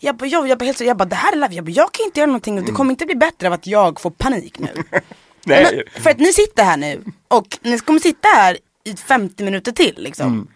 Jag 0.04 0.16
bara, 0.16 0.26
jag, 0.26 0.48
jag 0.48 0.58
bara, 0.58 0.66
helt 0.66 0.78
så, 0.78 0.84
jag 0.84 0.98
bara 0.98 1.06
det 1.06 1.16
här 1.16 1.32
är 1.32 1.36
live, 1.36 1.56
jag, 1.56 1.66
bara, 1.66 1.72
jag 1.72 1.92
kan 1.92 2.06
inte 2.06 2.20
göra 2.20 2.28
någonting 2.28 2.60
och 2.60 2.66
det 2.66 2.72
kommer 2.72 2.92
inte 2.92 3.06
bli 3.06 3.16
bättre 3.16 3.48
av 3.48 3.54
att 3.54 3.68
jag 3.68 4.00
får 4.00 4.10
panik 4.10 4.60
nu. 4.60 4.70
Nej. 5.46 5.84
Men, 5.96 6.04
för 6.04 6.10
att 6.10 6.20
ni 6.20 6.34
sitter 6.34 6.64
här 6.64 6.78
nu 6.78 7.04
och 7.28 7.58
ni 7.62 7.80
kommer 7.80 8.00
sitta 8.00 8.28
här 8.28 8.58
i 8.84 8.96
50 8.96 9.44
minuter 9.44 9.72
till 9.72 9.96
liksom. 9.98 10.48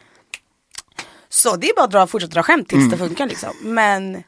Så 1.30 1.56
det 1.56 1.70
är 1.70 1.76
bara 1.76 1.86
att 1.86 1.92
dra, 1.92 2.08
fortsätta 2.08 2.34
dra 2.34 2.44
skämt 2.44 2.70
tills 2.70 2.92
det 2.92 2.98
funkar 2.98 3.28
liksom. 3.28 3.50
Men, 3.62 4.24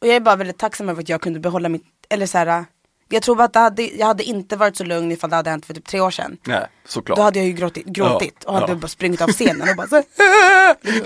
och 0.00 0.06
jag 0.06 0.16
är 0.16 0.20
bara 0.20 0.36
väldigt 0.36 0.58
tacksam 0.58 0.88
över 0.88 1.02
att 1.02 1.08
jag 1.08 1.20
kunde 1.20 1.40
behålla 1.40 1.68
mitt, 1.68 1.84
eller 2.08 2.26
så 2.26 2.38
här, 2.38 2.64
jag 3.08 3.22
tror 3.22 3.42
att 3.42 3.54
hade, 3.54 3.82
jag 3.82 4.06
hade 4.06 4.24
inte 4.24 4.56
varit 4.56 4.76
så 4.76 4.84
lugn 4.84 5.12
ifall 5.12 5.30
det 5.30 5.36
hade 5.36 5.50
hänt 5.50 5.66
för 5.66 5.74
typ 5.74 5.86
tre 5.86 6.00
år 6.00 6.10
sedan. 6.10 6.38
Nej, 6.46 6.66
såklart. 6.86 7.16
Då 7.16 7.22
hade 7.22 7.38
jag 7.38 7.46
ju 7.46 7.52
gråtit, 7.52 7.86
gråtit 7.86 8.34
Ja, 8.44 8.48
och 8.48 8.54
hade 8.54 8.72
ja. 8.72 8.76
bara 8.76 8.88
sprungit 8.88 9.20
av 9.20 9.28
scenen 9.28 9.68
och 9.68 9.76
bara 9.76 9.86
så 9.86 9.96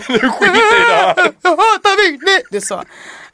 Nu 0.09 0.19
skiter 0.31 0.77
i 0.77 0.89
det 0.89 0.95
här. 0.95 1.33
jag 1.43 1.51
hatar 1.51 2.11
Whitney! 2.11 2.43
Det 2.51 2.57
är 2.57 2.61
så. 2.61 2.83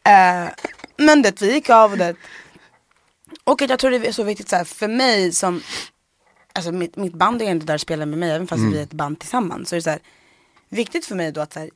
Eh, 0.07 0.49
men 0.97 1.23
det, 1.23 1.43
vi 1.43 1.53
gick 1.53 1.71
av 1.71 1.93
och 1.93 1.99
det. 1.99 2.15
Och 3.45 3.63
att 3.63 3.71
jag 3.71 3.79
tror 3.79 3.91
det 3.91 4.07
är 4.09 4.13
så 4.13 4.23
viktigt 4.23 4.49
så 4.49 4.57
här, 4.57 4.65
för 4.65 4.89
mig 4.89 5.33
som, 5.33 5.63
alltså 6.53 6.73
mitt, 6.73 6.97
mitt 6.97 7.15
band 7.15 7.43
är 7.43 7.51
inte 7.51 7.67
där 7.67 7.75
och 7.75 7.81
spelar 7.81 8.07
med 8.07 8.19
mig, 8.19 8.31
även 8.31 8.47
fast 8.47 8.63
vi 8.63 8.79
är 8.79 8.83
ett 8.83 8.93
band 8.93 9.19
tillsammans. 9.19 9.69
Så 9.69 9.75
är 9.75 9.79
det 9.79 9.83
så 9.83 9.91
här, 9.91 10.01
viktigt 10.69 11.07
för 11.07 11.15
mig 11.15 11.33
då 11.33 11.41
att 11.41 11.53
så 11.53 11.61
här, 11.61 11.71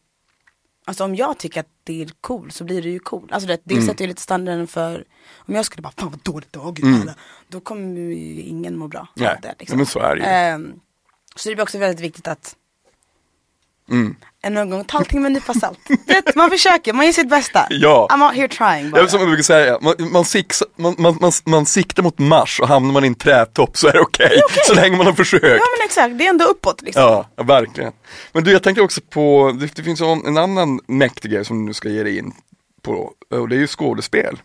alltså 0.85 1.05
om 1.05 1.14
jag 1.14 1.39
tycker 1.39 1.61
att 1.61 1.68
det 1.85 2.03
är 2.03 2.11
cool 2.20 2.51
så 2.51 2.64
blir 2.64 2.83
det 2.83 2.89
ju 2.89 2.99
cool. 2.99 3.28
Alltså 3.33 3.47
det, 3.47 3.61
det 3.64 3.83
sätter 3.83 4.05
ju 4.05 4.09
lite 4.09 4.22
standarden 4.22 4.66
för, 4.66 5.05
om 5.37 5.55
jag 5.55 5.64
skulle 5.64 5.83
bara, 5.83 5.93
fan 5.97 6.11
vad 6.11 6.22
dåligt 6.22 6.57
var, 6.57 6.72
gud, 6.72 7.01
alla", 7.01 7.14
då 7.49 7.61
kommer 7.61 8.01
ju 8.01 8.41
ingen 8.41 8.78
må 8.78 8.89
bra. 8.89 9.09
Nej, 9.14 9.39
det, 9.43 9.55
liksom. 9.59 9.76
men 9.76 9.87
så 9.87 9.99
är 9.99 10.16
det 10.16 10.22
ju. 10.22 10.28
Ehm, 10.28 10.81
så 11.37 11.49
det 11.49 11.55
är 11.55 11.62
också 11.62 11.78
väldigt 11.78 12.01
viktigt 12.01 12.28
att 12.28 12.57
Mm. 13.91 14.16
en 14.43 14.57
övergång, 14.57 14.84
ta 14.84 14.99
allting 14.99 15.22
med 15.22 15.26
en 15.28 15.32
nypa 15.32 15.55
salt. 15.55 15.78
Vet, 16.07 16.34
man 16.36 16.51
försöker, 16.51 16.93
man 16.93 17.07
gör 17.07 17.12
sitt 17.12 17.30
bästa. 17.30 17.66
Ja. 17.70 18.09
I'm 18.11 18.26
out 18.26 18.36
here 18.36 18.49
trying 18.49 18.91
bara. 18.91 19.03
är 19.03 19.07
som 19.07 19.20
jag 19.20 19.28
brukar 19.28 19.43
säga, 19.43 19.78
man, 19.80 19.95
man, 20.12 20.24
six, 20.24 20.62
man, 20.76 20.95
man, 20.99 21.18
man, 21.20 21.32
man 21.45 21.66
siktar 21.66 22.03
mot 22.03 22.18
Mars 22.18 22.61
och 22.61 22.68
hamnar 22.68 22.93
man 22.93 23.05
i 23.05 23.07
en 23.07 23.14
trätopp 23.14 23.76
så 23.76 23.88
är 23.88 23.93
det 23.93 24.01
okej. 24.01 24.41
Så 24.66 24.74
länge 24.74 24.97
man 24.97 25.07
har 25.07 25.12
försökt. 25.12 25.45
Ja 25.45 25.51
men 25.78 25.84
exakt, 25.84 26.18
det 26.18 26.26
är 26.26 26.30
ändå 26.30 26.45
uppåt 26.45 26.82
liksom. 26.82 27.03
Ja, 27.03 27.28
ja, 27.36 27.43
verkligen. 27.43 27.93
Men 28.32 28.45
du, 28.45 28.53
jag 28.53 28.62
tänker 28.62 28.82
också 28.82 29.01
på, 29.01 29.57
det, 29.61 29.74
det 29.74 29.82
finns 29.82 30.01
en, 30.01 30.26
en 30.26 30.38
annan 30.38 30.80
mäktig 30.86 31.30
grej 31.30 31.45
som 31.45 31.66
du 31.66 31.72
ska 31.72 31.88
ge 31.88 32.03
dig 32.03 32.18
in 32.18 32.32
på, 32.82 33.12
och 33.30 33.49
det 33.49 33.57
är 33.57 33.61
ju 33.61 33.66
skådespel. 33.66 34.43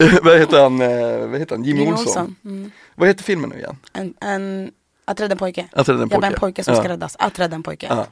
vad 0.22 0.38
heter 0.38 0.62
han, 0.62 0.80
eh, 0.82 1.28
vad 1.28 1.40
heter 1.40 1.56
han, 1.56 1.64
Jimmy, 1.64 1.80
Jimmy 1.80 1.92
Olsson? 1.92 2.06
Olsson. 2.06 2.36
Mm. 2.44 2.70
Vad 2.94 3.08
heter 3.08 3.24
filmen 3.24 3.50
nu 3.50 3.56
igen? 3.56 3.76
En, 3.92 4.14
en, 4.20 4.70
att 5.10 5.20
rädda 5.20 5.32
en 5.32 5.38
pojke. 5.38 5.68
Att 5.72 5.88
rädda 5.88 6.02
en 6.02 6.08
Jag 6.10 6.20
bara 6.20 6.20
pojke. 6.20 6.34
en 6.34 6.40
pojke 6.40 6.64
som 6.64 6.74
Ja. 6.74 6.80
ska 6.80 6.88
räddas. 6.88 7.16
Att 7.18 7.38
rädda 7.38 7.56
en 7.56 7.62
pojke. 7.62 7.86
Ja. 7.86 8.06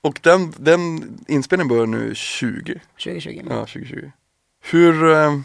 Och 0.00 0.20
den, 0.22 0.54
den 0.58 1.18
inspelningen 1.28 1.68
börjar 1.68 1.86
nu 1.86 2.14
20, 2.14 2.80
2020. 3.04 3.42
ja 3.50 3.56
2020. 3.66 4.10
Hur, 4.60 5.10
eh, 5.12 5.38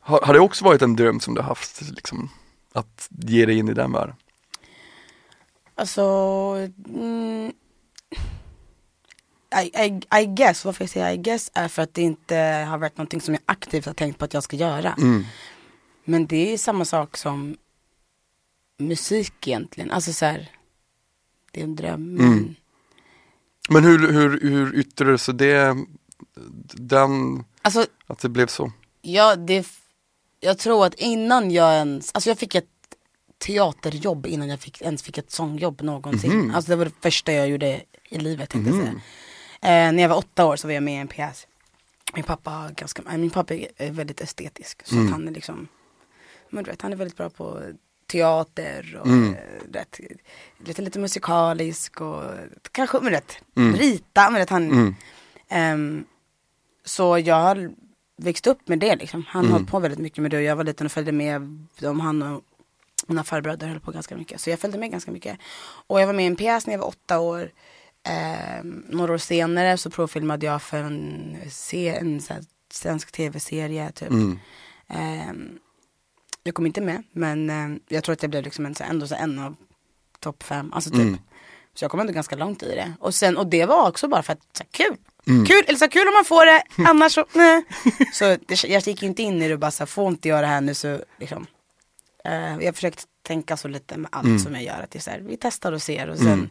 har, 0.00 0.20
har 0.20 0.32
det 0.34 0.40
också 0.40 0.64
varit 0.64 0.82
en 0.82 0.96
dröm 0.96 1.20
som 1.20 1.34
du 1.34 1.40
har 1.40 1.48
haft, 1.48 1.82
liksom, 1.82 2.28
att 2.72 3.08
ge 3.10 3.46
dig 3.46 3.58
in 3.58 3.68
i 3.68 3.74
den 3.74 3.92
världen? 3.92 4.14
Alltså, 5.74 6.02
mm, 6.88 7.52
I, 9.62 9.82
I, 9.84 10.00
I 10.22 10.26
guess, 10.26 10.64
varför 10.64 10.82
jag 10.84 10.90
säger 10.90 11.10
I 11.12 11.16
guess 11.16 11.50
är 11.54 11.68
för 11.68 11.82
att 11.82 11.94
det 11.94 12.02
inte 12.02 12.36
har 12.68 12.78
varit 12.78 12.96
någonting 12.98 13.20
som 13.20 13.34
jag 13.34 13.42
aktivt 13.46 13.86
har 13.86 13.92
tänkt 13.94 14.18
på 14.18 14.24
att 14.24 14.34
jag 14.34 14.42
ska 14.42 14.56
göra. 14.56 14.92
Mm. 14.98 15.24
Men 16.04 16.26
det 16.26 16.52
är 16.52 16.58
samma 16.58 16.84
sak 16.84 17.16
som 17.16 17.56
musik 18.78 19.48
egentligen. 19.48 19.90
Alltså 19.90 20.12
så 20.12 20.24
här, 20.24 20.50
det 21.50 21.60
är 21.60 21.64
en 21.64 21.76
dröm. 21.76 22.18
Mm. 22.18 22.54
Men 23.68 23.84
hur, 23.84 24.12
hur, 24.12 24.40
hur 24.40 24.74
yttrade 24.74 25.18
sig 25.18 25.34
det, 25.34 25.76
den, 26.74 27.44
Alltså 27.62 27.86
att 28.06 28.18
det 28.18 28.28
blev 28.28 28.46
så? 28.46 28.72
Ja, 29.02 29.36
det, 29.36 29.66
jag 30.40 30.58
tror 30.58 30.86
att 30.86 30.94
innan 30.94 31.50
jag 31.50 31.74
ens, 31.74 32.10
alltså 32.14 32.30
jag 32.30 32.38
fick 32.38 32.54
ett 32.54 32.66
teaterjobb 33.38 34.26
innan 34.26 34.48
jag 34.48 34.60
fick, 34.60 34.82
ens 34.82 35.02
fick 35.02 35.18
ett 35.18 35.30
sångjobb 35.30 35.82
någonsin. 35.82 36.50
Alltså 36.54 36.70
det 36.70 36.76
var 36.76 36.84
det 36.84 36.92
första 37.00 37.32
jag 37.32 37.48
gjorde 37.48 37.82
i 38.08 38.18
livet 38.18 38.50
tänkte 38.50 38.70
jag 38.70 38.80
säga. 38.80 38.92
Eh, 39.62 39.92
när 39.92 40.02
jag 40.02 40.08
var 40.08 40.16
åtta 40.16 40.46
år 40.46 40.56
så 40.56 40.68
var 40.68 40.74
jag 40.74 40.82
med 40.82 40.94
i 40.94 41.00
en 41.00 41.08
pjäs. 41.08 41.46
Min 42.14 42.24
pappa, 42.24 42.50
har 42.50 42.70
ganska, 42.70 43.02
nej, 43.06 43.18
min 43.18 43.30
pappa 43.30 43.54
är 43.54 43.90
väldigt 43.90 44.20
estetisk. 44.20 44.86
Så 44.86 45.00
att 45.00 45.10
han 45.10 45.28
är 45.28 45.32
liksom, 45.32 45.68
men 46.50 46.64
du 46.64 46.70
vet, 46.70 46.82
han 46.82 46.92
är 46.92 46.96
väldigt 46.96 47.16
bra 47.16 47.30
på 47.30 47.62
teater 48.06 49.00
och 49.00 49.08
eh, 49.08 49.72
rätt, 49.72 50.00
lite, 50.58 50.82
lite 50.82 50.98
musikalisk 50.98 52.00
och 52.00 52.22
kanske, 52.72 53.00
men 53.00 53.10
rätt, 53.12 53.38
rita, 53.74 54.30
men 54.30 54.40
rätt, 54.40 54.50
han, 54.50 54.94
ehm, 55.48 56.04
så 56.84 57.18
jag 57.18 57.34
har 57.40 57.70
växt 58.16 58.46
upp 58.46 58.68
med 58.68 58.78
det 58.78 58.96
liksom. 58.96 59.24
Han 59.28 59.44
höll 59.52 59.66
på 59.66 59.78
väldigt 59.78 60.00
mycket 60.00 60.18
med 60.18 60.30
det 60.30 60.36
och 60.36 60.42
jag 60.42 60.56
var 60.56 60.64
liten 60.64 60.84
och 60.86 60.92
följde 60.92 61.12
med 61.12 61.36
om 61.82 62.00
han 62.00 62.22
och 62.22 62.42
mina 63.06 63.24
farbröder 63.24 63.68
höll 63.68 63.80
på 63.80 63.90
ganska 63.90 64.16
mycket. 64.16 64.40
Så 64.40 64.50
jag 64.50 64.58
följde 64.60 64.78
med 64.78 64.90
ganska 64.90 65.10
mycket. 65.10 65.38
Och 65.86 66.00
jag 66.00 66.06
var 66.06 66.14
med 66.14 66.24
i 66.24 66.26
en 66.26 66.36
pjäs 66.36 66.66
när 66.66 66.74
jag 66.74 66.78
var 66.78 66.88
åtta 66.88 67.18
år. 67.20 67.50
Ehm, 68.08 68.84
några 68.88 69.12
år 69.14 69.18
senare 69.18 69.76
så 69.78 69.90
provfilmade 69.90 70.46
jag 70.46 70.62
för 70.62 70.78
en, 70.82 71.36
se, 71.50 71.88
en 71.88 72.20
svensk 72.70 73.12
tv-serie 73.12 73.92
typ. 73.92 74.10
Ehm, 74.88 75.58
jag 76.46 76.54
kom 76.54 76.66
inte 76.66 76.80
med 76.80 77.02
men 77.12 77.50
ehm, 77.50 77.80
jag 77.88 78.04
tror 78.04 78.12
att 78.12 78.22
jag 78.22 78.30
blev 78.30 78.42
liksom 78.42 78.66
en, 78.66 78.74
så 78.74 78.84
ändå 78.84 79.06
så 79.06 79.14
en 79.14 79.38
av 79.38 79.56
topp 80.20 80.42
fem. 80.42 80.72
Alltså 80.72 80.90
typ. 80.90 81.20
Så 81.74 81.84
jag 81.84 81.90
kom 81.90 82.00
ändå 82.00 82.12
ganska 82.12 82.36
långt 82.36 82.62
i 82.62 82.74
det. 82.74 82.92
Och, 83.00 83.14
sen, 83.14 83.36
och 83.36 83.46
det 83.46 83.66
var 83.66 83.88
också 83.88 84.08
bara 84.08 84.22
för 84.22 84.32
att, 84.32 84.40
så 84.52 84.62
här, 84.62 84.70
kul. 84.70 84.96
Kul, 85.46 85.64
eller 85.66 85.78
så 85.78 85.84
här, 85.84 85.90
kul 85.90 86.08
om 86.08 86.14
man 86.14 86.24
får 86.24 86.46
det, 86.46 86.62
annars 86.88 87.12
så, 87.12 87.24
nej. 87.32 87.64
Så 88.12 88.24
det, 88.46 88.64
jag 88.64 88.82
gick 88.86 89.02
inte 89.02 89.22
in 89.22 89.42
i 89.42 89.48
det 89.48 89.54
och 89.54 89.60
bara 89.60 89.70
så 89.70 89.82
här, 89.82 89.86
får 89.86 90.08
inte 90.08 90.28
jag 90.28 90.42
det 90.42 90.46
här 90.46 90.60
nu 90.60 90.74
så 90.74 91.00
liksom. 91.18 91.46
Eh, 92.24 92.32
jag 92.32 92.64
har 92.64 92.72
försökt 92.72 93.04
tänka 93.22 93.56
så 93.56 93.68
lite 93.68 93.96
med 93.96 94.08
allt 94.12 94.40
som 94.40 94.54
jag 94.54 94.62
gör. 94.62 94.80
Att 94.82 94.90
det 94.90 94.98
är 94.98 95.00
så 95.00 95.10
här, 95.10 95.20
vi 95.20 95.36
testar 95.36 95.72
och 95.72 95.82
ser 95.82 96.08
och 96.08 96.18
sen 96.18 96.50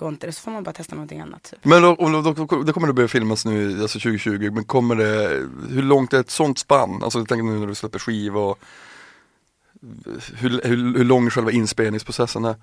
går 0.00 0.08
inte 0.08 0.26
det 0.26 0.32
så 0.32 0.40
får 0.40 0.50
man 0.50 0.62
bara 0.62 0.72
testa 0.72 0.94
någonting 0.94 1.20
annat. 1.20 1.42
Typ. 1.42 1.64
Men 1.64 1.82
då, 1.82 1.94
då, 1.94 2.62
det 2.62 2.72
kommer 2.72 2.86
det 2.86 2.92
börja 2.92 3.08
filmas 3.08 3.44
nu, 3.44 3.82
alltså 3.82 3.98
2020, 3.98 4.50
men 4.52 4.64
kommer 4.64 4.94
det, 4.96 5.28
hur 5.68 5.82
långt 5.82 6.12
är 6.12 6.20
ett 6.20 6.30
sånt 6.30 6.58
spann? 6.58 7.02
Alltså 7.02 7.18
jag 7.18 7.28
tänker 7.28 7.44
nu 7.44 7.58
när 7.58 7.66
du 7.66 7.74
släpper 7.74 7.98
skiva 7.98 8.40
och 8.40 8.58
hur, 10.34 10.60
hur, 10.64 10.96
hur 10.96 11.04
lång 11.04 11.30
själva 11.30 11.50
inspelningsprocessen 11.50 12.44
är? 12.44 12.54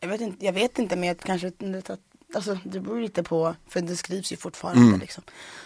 Jag 0.00 0.08
vet 0.08 0.20
inte, 0.20 0.44
jag 0.44 0.52
vet 0.52 0.78
inte 0.78 0.96
men 0.96 1.08
jag 1.08 1.18
kanske 1.18 1.52
Alltså 2.34 2.58
det 2.64 2.80
beror 2.80 3.00
lite 3.00 3.22
på, 3.22 3.54
för 3.68 3.80
det 3.80 3.96
skrivs 3.96 4.32
ju 4.32 4.36
fortfarande 4.36 4.82
mm. 4.82 5.00
liksom. 5.00 5.22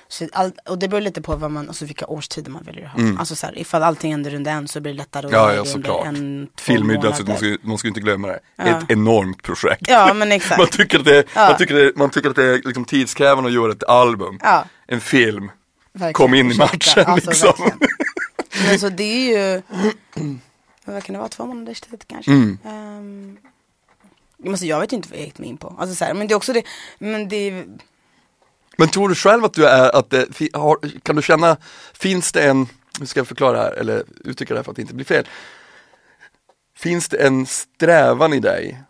Så 0.09 0.29
all, 0.33 0.53
och 0.69 0.79
det 0.79 0.89
beror 0.89 1.01
lite 1.01 1.23
på 1.23 1.37
vad 1.37 1.51
man, 1.51 1.69
alltså 1.69 1.85
vilka 1.85 2.07
årstider 2.07 2.51
man 2.51 2.63
väljer 2.63 2.85
att 2.87 2.93
ha. 2.93 2.99
Mm. 2.99 3.19
Alltså 3.19 3.37
så 3.37 3.47
här, 3.47 3.59
ifall 3.59 3.83
allting 3.83 4.11
händer 4.11 4.35
under 4.35 4.51
en 4.53 4.69
så 4.69 4.81
blir 4.81 4.93
det 4.93 4.99
lättare 4.99 5.27
att 5.27 5.33
ja, 5.33 5.55
ja, 5.55 5.65
såklart. 5.65 6.07
en, 6.07 6.49
Film 6.59 6.91
är 6.91 6.99
dessutom, 6.99 7.29
man 7.29 7.39
ska, 7.39 7.57
man 7.63 7.79
ska 7.79 7.89
inte 7.89 8.01
glömma 8.01 8.29
det, 8.29 8.41
ja. 8.57 8.65
ett 8.65 8.85
enormt 8.89 9.43
projekt. 9.43 9.83
Ja 9.89 10.15
men 10.15 10.33
exakt. 10.33 10.59
man 10.59 10.67
tycker 10.67 10.99
att 10.99 11.05
det 11.05 11.25
ja. 11.35 11.49
man 11.49 11.57
tycker 11.57 11.75
det, 11.75 11.97
man 11.97 12.11
tycker 12.11 12.31
att 12.31 12.37
det 12.37 12.45
är 12.45 12.63
liksom 12.65 12.85
tidskrävande 12.85 13.49
att 13.49 13.55
göra 13.55 13.73
ett 13.73 13.85
album, 13.85 14.39
ja. 14.43 14.65
en 14.87 15.01
film, 15.01 15.51
verkligen. 15.93 16.13
kom 16.13 16.35
in 16.35 16.53
i 16.53 16.57
matchen 16.57 17.05
alltså, 17.07 17.31
liksom. 17.31 17.71
men 18.67 18.79
så 18.79 18.89
det 18.89 19.05
är 19.05 19.55
ju, 19.55 19.63
vad 20.85 21.05
kan 21.05 21.13
det 21.13 21.19
vara, 21.19 21.29
två 21.29 21.47
månaders 21.47 21.81
tid 21.81 22.05
kanske. 22.07 22.33
Mm. 22.33 22.59
Um, 22.65 23.39
Alltså 24.47 24.66
jag 24.66 24.80
vet 24.80 24.93
inte 24.93 25.09
vad 25.09 25.18
jag 25.18 25.26
gick 25.26 25.38
mig 25.38 25.49
in 25.49 25.57
på. 25.57 25.76
Alltså 25.78 25.95
så 25.95 26.05
här, 26.05 26.14
men 26.14 26.26
det 26.26 26.34
är 26.34 26.36
också 26.36 26.53
det, 26.53 26.62
men 26.99 27.28
det 27.28 27.64
Men 28.76 28.88
tror 28.88 29.09
du 29.09 29.14
själv 29.14 29.45
att 29.45 29.55
du 29.55 29.66
är, 29.66 29.97
att 29.97 30.11
det, 30.11 30.28
har, 30.53 31.01
kan 31.03 31.16
du 31.16 31.22
känna, 31.22 31.57
finns 31.95 32.32
det 32.32 32.43
en, 32.43 32.66
hur 32.99 33.07
ska 33.07 33.20
jag 33.20 33.28
förklara 33.28 33.53
det 33.53 33.62
här, 33.62 33.72
eller 33.72 34.05
uttrycka 34.24 34.55
det 34.55 34.59
här 34.59 34.64
för 34.64 34.70
att 34.70 34.76
det 34.76 34.82
inte 34.82 34.95
blir 34.95 35.05
fel. 35.05 35.26
Finns 36.76 37.09
det 37.09 37.16
en 37.16 37.47
strävan 37.47 38.32
i 38.32 38.41
dig 38.41 38.82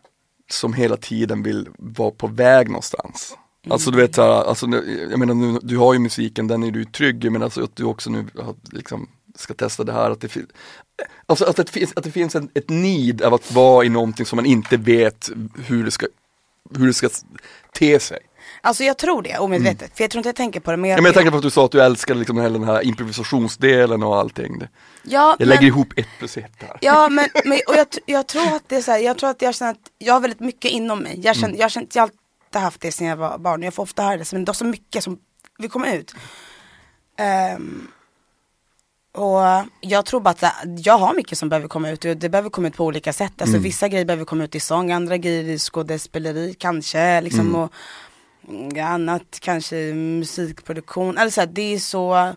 som 0.50 0.74
hela 0.74 0.96
tiden 0.96 1.42
vill 1.42 1.68
vara 1.78 2.10
på 2.10 2.26
väg 2.26 2.68
någonstans? 2.68 3.36
Mm. 3.64 3.72
Alltså 3.72 3.90
du 3.90 3.96
vet 3.96 4.14
såhär, 4.14 4.44
alltså, 4.44 4.66
jag 5.10 5.18
menar 5.18 5.34
nu, 5.34 5.58
du 5.62 5.76
har 5.76 5.92
ju 5.92 5.98
musiken, 5.98 6.48
den 6.48 6.62
är 6.62 6.70
du 6.70 6.84
trygg 6.84 7.24
i 7.24 7.30
men 7.30 7.42
alltså 7.42 7.64
att 7.64 7.76
du 7.76 7.84
också 7.84 8.10
nu 8.10 8.26
liksom 8.72 9.08
ska 9.34 9.54
testa 9.54 9.84
det 9.84 9.92
här. 9.92 10.10
Att 10.10 10.20
det, 10.20 10.36
alltså 11.26 11.44
att 11.44 11.56
det 11.56 11.70
finns, 11.70 11.92
att 11.96 12.04
det 12.04 12.10
finns 12.10 12.34
en, 12.34 12.50
ett 12.54 12.68
need 12.68 13.22
av 13.22 13.34
att 13.34 13.52
vara 13.52 13.84
i 13.84 13.88
någonting 13.88 14.26
som 14.26 14.36
man 14.36 14.46
inte 14.46 14.76
vet 14.76 15.30
hur 15.66 15.84
det 15.84 15.90
ska, 15.90 16.06
hur 16.78 16.86
det 16.86 16.94
ska 16.94 17.08
te 17.72 18.00
sig. 18.00 18.18
Alltså 18.62 18.84
jag 18.84 18.98
tror 18.98 19.22
det 19.22 19.38
omedvetet, 19.38 19.80
mm. 19.80 19.90
för 19.94 20.04
jag 20.04 20.10
tror 20.10 20.18
inte 20.18 20.28
jag 20.28 20.36
tänker 20.36 20.60
på 20.60 20.70
det. 20.70 20.76
Men 20.76 20.90
jag, 20.90 20.98
ja, 20.98 21.02
men 21.02 21.06
jag 21.06 21.14
tänker 21.14 21.30
på 21.30 21.36
att 21.36 21.42
du 21.42 21.50
sa 21.50 21.64
att 21.64 21.72
du 21.72 21.82
älskar 21.82 22.14
liksom 22.14 22.36
den 22.36 22.64
här 22.64 22.82
improvisationsdelen 22.82 24.02
och 24.02 24.16
allting. 24.16 24.62
Ja, 25.02 25.36
jag 25.38 25.48
lägger 25.48 25.66
ihop 25.66 25.92
ett 25.96 26.08
plus 26.18 26.36
ett 26.36 26.52
här. 26.58 26.78
Ja 26.80 27.08
men, 27.08 27.28
men 27.44 27.58
och 27.68 27.74
jag, 27.76 27.86
jag 28.06 28.26
tror 28.26 28.56
att 28.56 28.68
det 28.68 28.76
är 28.76 28.82
så 28.82 28.90
här, 28.90 28.98
jag 28.98 29.18
tror 29.18 29.30
att 29.30 29.42
jag 29.42 29.54
känner 29.54 29.72
att 29.72 29.90
jag 29.98 30.14
har 30.14 30.20
väldigt 30.20 30.40
mycket 30.40 30.70
inom 30.70 30.98
mig. 30.98 31.20
Jag, 31.22 31.36
känner, 31.36 31.48
mm. 31.48 31.60
jag, 31.60 31.70
känner, 31.70 31.88
jag 31.92 32.02
har 32.02 32.10
alltid 32.46 32.62
haft 32.62 32.80
det 32.80 32.92
sedan 32.92 33.06
jag 33.06 33.16
var 33.16 33.38
barn, 33.38 33.62
jag 33.62 33.74
får 33.74 33.82
ofta 33.82 34.02
höra 34.02 34.16
det, 34.16 34.32
men 34.32 34.44
det 34.44 34.50
är 34.50 34.54
så 34.54 34.64
mycket 34.64 35.04
som 35.04 35.18
vill 35.58 35.70
komma 35.70 35.92
ut. 35.92 36.14
Um, 37.56 37.88
och 39.12 39.40
jag 39.80 40.06
tror 40.06 40.20
bara 40.20 40.30
att 40.30 40.44
jag 40.78 40.98
har 40.98 41.14
mycket 41.14 41.38
som 41.38 41.48
behöver 41.48 41.68
komma 41.68 41.90
ut 41.90 42.04
och 42.04 42.16
det 42.16 42.28
behöver 42.28 42.50
komma 42.50 42.68
ut 42.68 42.76
på 42.76 42.84
olika 42.84 43.12
sätt. 43.12 43.32
Alltså 43.40 43.56
mm. 43.56 43.62
vissa 43.62 43.88
grejer 43.88 44.04
behöver 44.04 44.24
komma 44.24 44.44
ut 44.44 44.54
i 44.54 44.60
sång, 44.60 44.92
andra 44.92 45.16
grejer 45.16 45.44
i 45.44 45.58
skådespeleri 45.58 46.54
kanske 46.58 47.20
liksom 47.20 47.40
mm. 47.40 47.54
och 47.54 47.72
annat 48.78 49.40
kanske 49.40 49.76
musikproduktion. 49.94 51.18
Alltså 51.18 51.46
det 51.46 51.74
är 51.74 51.78
så 51.78 52.34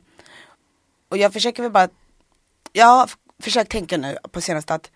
och 1.10 1.18
jag 1.18 1.34
försöker 1.34 1.64
väl 1.64 1.72
bara, 1.72 1.90
jag 2.72 2.86
har 2.86 3.10
försökt 3.40 3.72
tänka 3.72 3.98
nu 3.98 4.18
på 4.32 4.42
senaste 4.42 4.74
att 4.74 4.92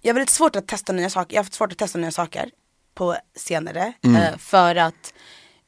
jag 0.00 0.10
har 0.10 0.14
väldigt 0.14 0.30
svårt 0.30 0.56
att 0.56 0.66
testa 0.66 0.92
nya 0.92 1.10
saker, 1.10 1.34
jag 1.34 1.40
har 1.40 1.44
haft 1.44 1.54
svårt 1.54 1.72
att 1.72 1.78
testa 1.78 1.98
nya 1.98 2.10
saker 2.10 2.50
på 2.94 3.16
senare 3.36 3.92
mm. 4.02 4.16
eh, 4.16 4.36
för 4.38 4.76
att 4.76 5.14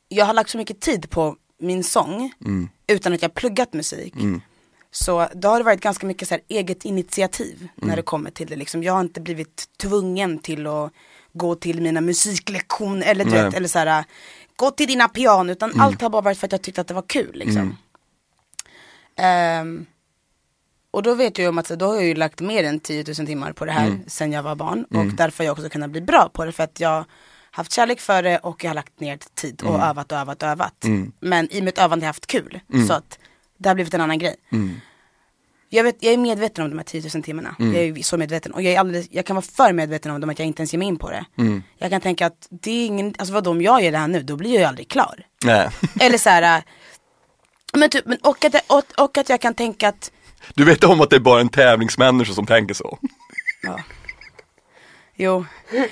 jag 0.08 0.24
har 0.24 0.34
lagt 0.34 0.50
så 0.50 0.58
mycket 0.58 0.80
tid 0.80 1.10
på 1.10 1.36
min 1.58 1.84
sång 1.84 2.32
mm. 2.40 2.68
utan 2.86 3.12
att 3.12 3.22
jag 3.22 3.34
pluggat 3.34 3.72
musik. 3.72 4.14
Mm. 4.14 4.40
Så 4.96 5.28
då 5.34 5.48
har 5.48 5.58
det 5.58 5.64
varit 5.64 5.80
ganska 5.80 6.06
mycket 6.06 6.28
så 6.28 6.34
här 6.34 6.42
eget 6.48 6.84
initiativ 6.84 7.56
mm. 7.58 7.88
när 7.88 7.96
det 7.96 8.02
kommer 8.02 8.30
till 8.30 8.46
det. 8.46 8.56
Liksom. 8.56 8.82
Jag 8.82 8.92
har 8.92 9.00
inte 9.00 9.20
blivit 9.20 9.68
tvungen 9.76 10.38
till 10.38 10.66
att 10.66 10.92
gå 11.32 11.54
till 11.54 11.82
mina 11.82 12.00
musiklektioner 12.00 13.06
eller, 13.06 13.24
vet, 13.24 13.54
eller 13.54 13.68
så 13.68 13.78
här, 13.78 14.04
gå 14.56 14.70
till 14.70 14.86
dina 14.86 15.08
piano. 15.08 15.52
Utan 15.52 15.70
mm. 15.70 15.80
allt 15.80 16.00
har 16.00 16.10
bara 16.10 16.22
varit 16.22 16.38
för 16.38 16.46
att 16.46 16.52
jag 16.52 16.62
tyckte 16.62 16.80
att 16.80 16.86
det 16.86 16.94
var 16.94 17.04
kul. 17.06 17.30
Liksom. 17.34 17.76
Um, 19.60 19.86
och 20.90 21.02
då 21.02 21.14
vet 21.14 21.38
jag 21.38 21.48
om 21.48 21.58
att 21.58 21.68
då 21.68 21.86
har 21.86 21.94
jag 21.94 22.04
ju 22.04 22.14
lagt 22.14 22.40
mer 22.40 22.64
än 22.64 22.80
10 22.80 23.04
000 23.18 23.26
timmar 23.26 23.52
på 23.52 23.64
det 23.64 23.72
här 23.72 23.86
mm. 23.86 24.00
sen 24.06 24.32
jag 24.32 24.42
var 24.42 24.54
barn. 24.54 24.84
Och 24.84 24.94
mm. 24.94 25.16
därför 25.16 25.44
har 25.44 25.46
jag 25.46 25.58
också 25.58 25.68
kunnat 25.68 25.90
bli 25.90 26.00
bra 26.00 26.30
på 26.32 26.44
det. 26.44 26.52
För 26.52 26.64
att 26.64 26.80
jag 26.80 27.04
haft 27.50 27.72
kärlek 27.72 28.00
för 28.00 28.22
det 28.22 28.38
och 28.38 28.64
jag 28.64 28.70
har 28.70 28.74
lagt 28.74 29.00
ner 29.00 29.18
tid 29.34 29.62
och 29.62 29.74
mm. 29.74 29.80
övat 29.80 30.12
och 30.12 30.18
övat 30.18 30.42
och 30.42 30.48
övat. 30.48 30.84
Mm. 30.84 31.12
Men 31.20 31.52
i 31.52 31.62
mitt 31.62 31.78
övande 31.78 32.04
har 32.04 32.06
jag 32.06 32.14
haft 32.14 32.26
kul. 32.26 32.60
Så 32.88 32.92
att 32.92 33.18
det 33.58 33.68
har 33.68 33.74
blivit 33.74 33.94
en 33.94 34.00
annan 34.00 34.18
grej. 34.18 34.36
Mm. 34.52 34.80
Jag, 35.68 35.84
vet, 35.84 35.96
jag 36.00 36.12
är 36.12 36.18
medveten 36.18 36.64
om 36.64 36.70
de 36.70 36.76
här 36.76 36.84
10 36.84 37.10
000 37.14 37.22
timmarna. 37.22 37.56
Mm. 37.58 37.74
Jag 37.74 37.98
är 37.98 38.02
så 38.02 38.16
medveten. 38.16 38.52
Och 38.52 38.62
jag, 38.62 38.74
är 38.74 38.78
alldeles, 38.78 39.06
jag 39.10 39.26
kan 39.26 39.36
vara 39.36 39.46
för 39.56 39.72
medveten 39.72 40.12
om 40.12 40.20
dem 40.20 40.30
att 40.30 40.38
jag 40.38 40.46
inte 40.46 40.60
ens 40.60 40.72
ger 40.72 40.78
mig 40.78 40.88
in 40.88 40.98
på 40.98 41.10
det. 41.10 41.24
Mm. 41.38 41.62
Jag 41.78 41.90
kan 41.90 42.00
tänka 42.00 42.26
att 42.26 42.46
det 42.50 42.70
är 42.70 42.86
ingen, 42.86 43.14
alltså 43.18 43.34
vadå 43.34 43.50
om 43.50 43.62
jag 43.62 43.82
gör 43.82 43.92
det 43.92 43.98
här 43.98 44.08
nu, 44.08 44.22
då 44.22 44.36
blir 44.36 44.50
jag 44.50 44.60
ju 44.60 44.64
aldrig 44.64 44.88
klar. 44.88 45.26
Nej. 45.44 45.68
Eller 46.00 46.18
så 46.18 46.30
här, 46.30 46.58
äh, 46.58 46.62
men 47.72 47.90
typ, 47.90 48.06
men, 48.06 48.18
och, 48.22 48.44
att, 48.44 48.54
och, 48.66 49.04
och 49.04 49.18
att 49.18 49.28
jag 49.28 49.40
kan 49.40 49.54
tänka 49.54 49.88
att 49.88 50.10
Du 50.54 50.64
vet 50.64 50.84
om 50.84 51.00
att 51.00 51.10
det 51.10 51.16
är 51.16 51.20
bara 51.20 51.40
en 51.40 51.48
tävlingsmänniska 51.48 52.32
som 52.32 52.46
tänker 52.46 52.74
så? 52.74 52.98
Ja. 53.62 53.80
Jo, 55.18 55.44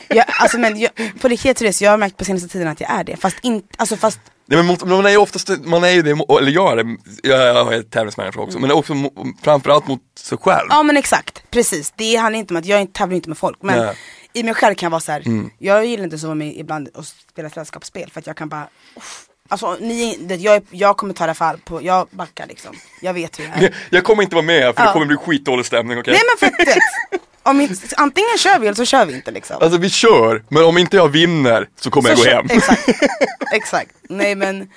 jag, 0.09 0.25
alltså 0.41 0.59
men 0.59 0.79
jag, 0.79 0.91
på 1.21 1.29
riktigt 1.29 1.57
Therese, 1.57 1.83
jag 1.83 1.91
har 1.91 1.99
märkt 1.99 2.17
på 2.17 2.25
senaste 2.25 2.49
tiden 2.49 2.69
att 2.69 2.81
jag 2.81 2.91
är 2.91 3.05
det. 3.05 3.17
Fast 3.17 3.37
inte, 3.43 3.69
alltså 3.79 3.97
fast 3.97 4.21
Nej, 4.47 4.57
men 4.57 4.67
mot, 4.67 4.85
man 4.85 5.07
är 5.07 5.11
ju 5.11 5.17
oftast, 5.17 5.51
man 5.65 5.85
är 5.85 5.91
ju 5.91 6.03
det, 6.03 6.11
eller 6.11 6.51
jag 6.51 6.73
är 6.73 6.85
det, 6.85 6.97
jag 7.23 7.75
är 7.75 7.83
tävlingsmänniska 7.83 8.41
också, 8.41 8.59
mm. 8.59 8.69
men 8.69 8.79
också 8.79 8.95
framförallt 9.43 9.87
mot 9.87 10.01
sig 10.19 10.39
själv. 10.39 10.67
Ja 10.71 10.83
men 10.83 10.97
exakt, 10.97 11.43
precis. 11.51 11.93
Det 11.97 12.17
handlar 12.17 12.39
inte 12.39 12.55
om 12.55 12.59
att 12.59 12.67
jag 12.67 12.93
tävlar 12.93 13.17
inte 13.17 13.29
med 13.29 13.39
folk, 13.39 13.59
men 13.61 13.79
Nej. 13.79 13.97
i 14.33 14.43
mig 14.43 14.55
själv 14.55 14.75
kan 14.75 14.87
jag 14.87 14.91
vara 14.91 15.01
så 15.01 15.13
här, 15.13 15.23
mm. 15.27 15.51
jag 15.59 15.87
gillar 15.87 16.05
inte 16.05 16.19
så 16.19 16.27
vara 16.27 16.35
med 16.35 16.57
ibland 16.57 16.89
och 16.89 17.07
spela 17.07 17.51
sällskapsspel 17.51 18.11
för 18.11 18.21
att 18.21 18.27
jag 18.27 18.37
kan 18.37 18.49
bara 18.49 18.69
uff, 18.97 19.27
Alltså 19.49 19.77
ni, 19.81 20.19
det, 20.21 20.35
jag, 20.35 20.63
jag 20.71 20.97
kommer 20.97 21.15
ta 21.15 21.27
det 21.27 21.35
fall 21.35 21.59
på, 21.65 21.83
jag 21.83 22.09
backar 22.11 22.47
liksom. 22.47 22.77
Jag 23.03 23.15
vet 23.15 23.41
hur 23.41 23.45
det 23.45 23.67
är. 23.67 23.75
Jag 23.91 24.05
kommer 24.05 24.23
inte 24.23 24.35
vara 24.35 24.47
med 24.47 24.75
för 24.75 24.83
ja. 24.83 24.87
det 24.87 24.93
kommer 24.93 25.07
bli 25.07 25.17
skitdålig 25.17 25.67
stämning, 25.67 25.99
okej? 25.99 26.13
Okay? 26.13 26.23
Nej 26.41 26.51
men 26.53 26.67
fettigt! 26.67 26.85
Om 27.47 27.59
vi, 27.59 27.77
antingen 27.97 28.39
kör 28.39 28.59
vi 28.59 28.67
eller 28.67 28.77
så 28.77 28.85
kör 28.85 29.07
vi 29.07 29.15
inte 29.15 29.31
liksom. 29.31 29.57
Alltså 29.61 29.79
vi 29.79 29.91
kör, 29.91 30.45
men 30.49 30.65
om 30.65 30.79
inte 30.79 30.97
jag 30.97 31.09
vinner 31.09 31.69
så 31.77 31.91
kommer 31.91 32.09
så 32.09 32.13
jag 32.13 32.19
gå 32.19 32.25
kör, 32.25 32.55
hem. 32.55 32.59
Exakt, 32.59 32.89
exakt. 33.53 33.91
Nej 34.03 34.35
men 34.35 34.71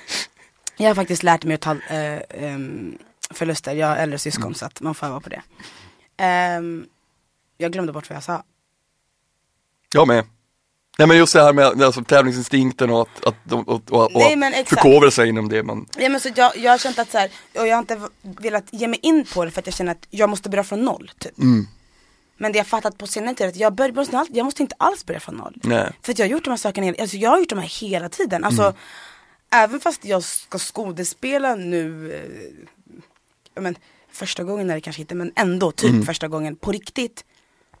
jag 0.76 0.88
har 0.88 0.94
faktiskt 0.94 1.22
lärt 1.22 1.44
mig 1.44 1.54
att 1.54 1.60
ta 1.60 1.76
äh, 1.90 2.18
ähm, 2.30 2.98
förluster, 3.30 3.74
jag 3.74 3.86
har 3.86 3.96
äldre 3.96 4.18
syskon 4.18 4.44
mm. 4.44 4.54
så 4.54 4.66
att 4.66 4.80
man 4.80 4.94
får 4.94 5.06
öva 5.06 5.20
på 5.20 5.28
det. 5.28 5.42
Ähm, 6.16 6.86
jag 7.56 7.72
glömde 7.72 7.92
bort 7.92 8.10
vad 8.10 8.16
jag 8.16 8.24
sa. 8.24 8.42
Jag 9.94 10.08
med. 10.08 10.24
Nej 10.98 11.08
men 11.08 11.16
just 11.16 11.32
det 11.32 11.42
här 11.42 11.52
med 11.52 11.82
alltså, 11.82 12.04
tävlingsinstinkten 12.04 12.90
och 12.90 13.00
att, 13.00 13.26
att 13.26 13.52
och, 13.52 13.68
och, 13.68 14.16
och 14.16 14.38
Nej, 14.38 14.64
förkovra 14.64 15.10
sig 15.10 15.28
inom 15.28 15.48
det 15.48 15.62
man 15.62 15.86
Ja 15.98 16.08
men 16.08 16.20
så 16.20 16.28
jag, 16.34 16.56
jag 16.56 16.70
har 16.70 16.78
känt 16.78 16.98
att 16.98 17.10
så 17.10 17.18
här, 17.18 17.30
och 17.58 17.66
jag 17.66 17.74
har 17.74 17.78
inte 17.78 18.00
velat 18.22 18.64
ge 18.70 18.88
mig 18.88 18.98
in 19.02 19.24
på 19.34 19.44
det 19.44 19.50
för 19.50 19.60
att 19.60 19.66
jag 19.66 19.74
känner 19.74 19.92
att 19.92 20.06
jag 20.10 20.30
måste 20.30 20.48
börja 20.48 20.64
från 20.64 20.84
noll 20.84 21.10
typ. 21.18 21.38
Mm. 21.38 21.66
Men 22.38 22.52
det 22.52 22.58
jag 22.58 22.66
fattat 22.66 22.98
på 22.98 23.06
senare 23.06 23.34
tid 23.34 23.44
är 23.44 23.48
att 23.48 23.56
jag, 23.56 23.74
bör, 23.74 23.92
jag 24.30 24.44
måste 24.44 24.62
inte 24.62 24.74
alls 24.78 25.06
börja 25.06 25.20
från 25.20 25.36
noll. 25.36 25.54
Nej. 25.62 25.92
För 26.02 26.12
att 26.12 26.18
jag 26.18 26.26
har 26.26 26.30
gjort 26.30 26.44
de 26.44 26.50
här 26.50 26.56
sakerna, 26.56 26.94
alltså 27.00 27.16
jag 27.16 27.30
har 27.30 27.38
gjort 27.38 27.48
de 27.48 27.58
här 27.58 27.80
hela 27.80 28.08
tiden. 28.08 28.44
Alltså, 28.44 28.62
mm. 28.62 28.74
Även 29.50 29.80
fast 29.80 30.04
jag 30.04 30.22
ska 30.22 30.58
skådespela 30.58 31.54
nu, 31.54 32.12
eh, 33.54 33.62
men, 33.62 33.76
första 34.12 34.44
gången 34.44 34.70
är 34.70 34.74
det 34.74 34.80
kanske 34.80 35.02
inte, 35.02 35.14
men 35.14 35.32
ändå 35.36 35.72
typ 35.72 35.90
mm. 35.90 36.06
första 36.06 36.28
gången 36.28 36.56
på 36.56 36.72
riktigt. 36.72 37.24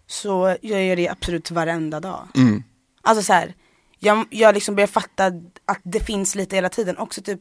Så 0.06 0.56
jag 0.60 0.84
gör 0.84 0.96
det 0.96 1.08
absolut 1.08 1.50
varenda 1.50 2.00
dag. 2.00 2.28
Mm. 2.34 2.62
Alltså 3.02 3.24
så 3.24 3.32
här, 3.32 3.54
jag, 3.98 4.26
jag 4.30 4.54
liksom 4.54 4.74
börjar 4.74 4.86
fatta 4.86 5.26
att 5.64 5.80
det 5.82 6.00
finns 6.00 6.34
lite 6.34 6.56
hela 6.56 6.68
tiden. 6.68 6.98
Också 6.98 7.22
typ 7.22 7.40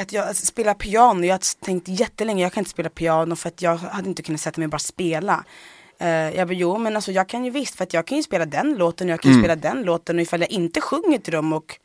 att 0.00 0.12
jag 0.12 0.36
spelar 0.36 0.74
piano, 0.74 1.26
jag 1.26 1.34
har 1.34 1.64
tänkt 1.64 1.88
jättelänge, 1.88 2.42
jag 2.42 2.52
kan 2.52 2.60
inte 2.60 2.70
spela 2.70 2.88
piano 2.88 3.36
för 3.36 3.48
att 3.48 3.62
jag 3.62 3.76
hade 3.76 4.08
inte 4.08 4.22
kunnat 4.22 4.40
sätta 4.40 4.60
mig 4.60 4.66
och 4.66 4.70
bara 4.70 4.78
spela. 4.78 5.44
Uh, 6.02 6.08
jag 6.08 6.48
bara, 6.48 6.54
jo 6.54 6.78
men 6.78 6.96
alltså 6.96 7.12
jag 7.12 7.28
kan 7.28 7.44
ju 7.44 7.50
visst, 7.50 7.76
för 7.76 7.84
att 7.84 7.94
jag 7.94 8.06
kan 8.06 8.16
ju 8.16 8.22
spela 8.22 8.46
den 8.46 8.74
låten 8.74 9.06
och 9.06 9.12
jag 9.12 9.20
kan 9.20 9.30
ju 9.30 9.34
mm. 9.34 9.44
spela 9.44 9.56
den 9.56 9.82
låten 9.82 10.16
och 10.16 10.22
ifall 10.22 10.40
jag 10.40 10.50
inte 10.50 10.80
sjunger 10.80 11.18
till 11.18 11.32
dem 11.32 11.52
och 11.52 11.78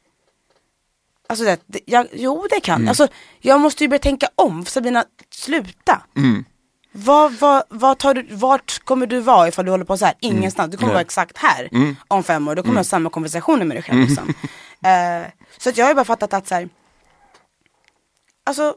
Alltså 1.28 1.46
det, 1.46 1.80
jag, 1.86 2.08
jo 2.14 2.48
det 2.50 2.60
kan, 2.60 2.76
mm. 2.76 2.88
alltså 2.88 3.08
jag 3.40 3.62
måste 3.62 3.84
ju 3.84 3.88
börja 3.88 4.00
tänka 4.00 4.28
om, 4.36 4.66
Sabina, 4.66 5.06
sluta. 5.30 6.02
Mm. 6.18 6.46
Vad, 6.92 7.34
vad, 7.34 7.64
vad 7.70 7.98
tar 7.98 8.14
du, 8.14 8.28
vart 8.30 8.80
kommer 8.84 9.08
du 9.08 9.20
vara 9.20 9.48
ifall 9.48 9.66
du 9.66 9.72
håller 9.72 9.86
på 9.86 9.98
så 9.98 10.06
här? 10.06 10.16
Mm. 10.22 10.38
Ingenstans, 10.38 10.72
du 10.72 10.78
kommer 10.78 10.94
vara 10.94 11.02
exakt 11.02 11.38
här 11.38 11.70
mm. 11.72 11.96
om 12.08 12.24
fem 12.24 12.48
år, 12.48 12.56
du 12.56 12.62
kommer 12.62 12.72
mm. 12.72 12.78
ha 12.78 12.84
samma 12.84 13.10
konversationer 13.10 13.66
med 13.66 13.78
dig 13.78 13.84
själv 13.84 14.00
liksom. 14.00 14.28
uh, 14.28 15.28
Så 15.58 15.70
att 15.70 15.78
jag 15.78 15.86
har 15.86 15.90
ju 15.90 15.96
bara 15.96 16.06
fattat 16.06 16.34
att 16.34 16.48
så 16.48 16.56
här, 16.56 16.70
alltså 18.44 18.76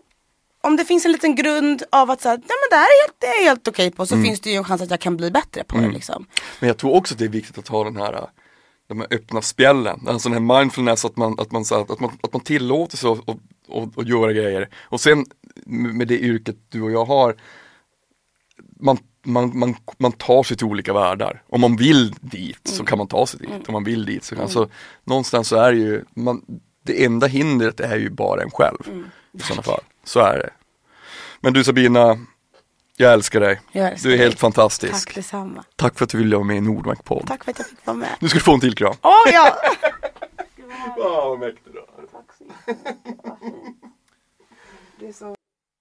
om 0.61 0.77
det 0.77 0.85
finns 0.85 1.05
en 1.05 1.13
liten 1.13 1.35
grund 1.35 1.83
av 1.93 2.11
att 2.11 2.21
säga, 2.21 2.35
nej 2.35 2.47
men 2.47 2.69
det 2.71 2.77
här 2.77 2.85
är 2.85 3.07
helt, 3.07 3.17
det 3.19 3.27
är 3.27 3.45
helt 3.45 3.69
okej 3.69 3.91
på 3.91 4.07
så 4.07 4.15
mm. 4.15 4.27
finns 4.27 4.41
det 4.41 4.51
ju 4.51 4.57
en 4.57 4.65
chans 4.65 4.83
att 4.83 4.91
jag 4.91 5.01
kan 5.01 5.17
bli 5.17 5.31
bättre 5.31 5.65
på 5.65 5.77
mm. 5.77 5.89
det 5.89 5.95
liksom. 5.95 6.27
Men 6.61 6.69
jag 6.69 6.79
tror 6.79 6.95
också 6.95 7.15
att 7.15 7.19
det 7.19 7.25
är 7.25 7.29
viktigt 7.29 7.59
att 7.59 7.69
ha 7.69 7.85
den 7.85 7.97
här 7.97 8.29
de 8.87 9.01
här 9.01 9.09
öppna 9.11 9.43
spjällen, 9.43 10.01
alltså 10.09 10.29
den 10.29 10.47
här 10.49 10.59
mindfulness 10.59 11.05
att 11.05 11.17
man, 11.17 11.41
att 11.41 11.53
man, 11.53 11.65
att 11.71 12.01
man, 12.01 12.11
att 12.23 12.33
man 12.33 12.43
tillåter 12.43 12.97
sig 12.97 13.11
att, 13.11 13.29
att, 13.29 13.99
att, 13.99 14.09
göra 14.09 14.33
grejer. 14.33 14.69
Och 14.83 15.01
sen 15.01 15.25
med 15.67 16.09
det 16.09 16.19
yrket 16.19 16.57
du 16.69 16.83
och 16.83 16.91
jag 16.91 17.05
har, 17.05 17.37
man, 18.81 18.99
man, 19.25 19.59
man, 19.59 19.77
man 19.99 20.13
tar 20.13 20.43
sig 20.43 20.57
till 20.57 20.67
olika 20.67 20.93
världar. 20.93 21.43
Om 21.49 21.61
man 21.61 21.77
vill 21.77 22.15
dit 22.21 22.61
så 22.69 22.85
kan 22.85 22.99
man 22.99 23.09
ta 23.09 23.27
sig 23.27 23.41
dit. 23.41 23.69
Om 23.69 23.73
man 23.73 23.85
vill 23.85 24.05
dit 24.07 24.25
så 24.25 24.37
kan, 24.37 24.49
så 24.49 24.69
någonstans 25.05 25.49
så 25.49 25.57
är 25.57 25.73
det 25.73 25.79
ju, 25.79 26.05
man, 26.15 26.43
det 26.85 27.05
enda 27.05 27.27
hindret 27.27 27.81
är 27.81 27.97
ju 27.97 28.11
bara 28.11 28.43
en 28.43 28.51
själv. 28.51 29.05
I 29.33 29.39
sådana 29.39 29.63
fall, 29.63 29.81
så 30.05 30.21
är 30.21 30.39
det. 30.39 30.51
Men 31.41 31.53
du 31.53 31.65
Sabina, 31.65 32.19
jag 32.97 33.13
älskar 33.13 33.41
dig. 33.41 33.61
Jag 33.73 33.89
älskar 33.89 34.09
du 34.09 34.15
är 34.15 34.19
dig. 34.19 34.27
helt 34.27 34.41
fantastisk. 34.41 35.07
Tack 35.07 35.15
detsamma. 35.15 35.65
Tack 35.77 35.99
för 35.99 36.05
att 36.05 36.11
du 36.11 36.19
ville 36.19 36.37
vara 36.37 36.47
med 36.47 36.57
i 36.57 36.61
Nordmark 36.61 37.05
podd. 37.05 37.27
Tack 37.27 37.45
för 37.45 37.51
att 37.51 37.59
jag 37.59 37.69
fick 37.69 37.87
vara 37.87 37.97
med. 37.97 38.17
Nu 38.21 38.29
ska 38.29 38.39
du 38.39 38.45
få 38.45 38.55
en 38.55 38.61
till 38.61 38.75
kram. 38.75 38.95
Åh 39.03 39.33
ja! 39.33 39.57
Wow, 40.97 41.29
vad 41.29 41.39
mäktig 41.39 41.73
du 41.73 41.79
är. 41.79 41.87
Tack 42.13 42.33
så. 45.15 45.37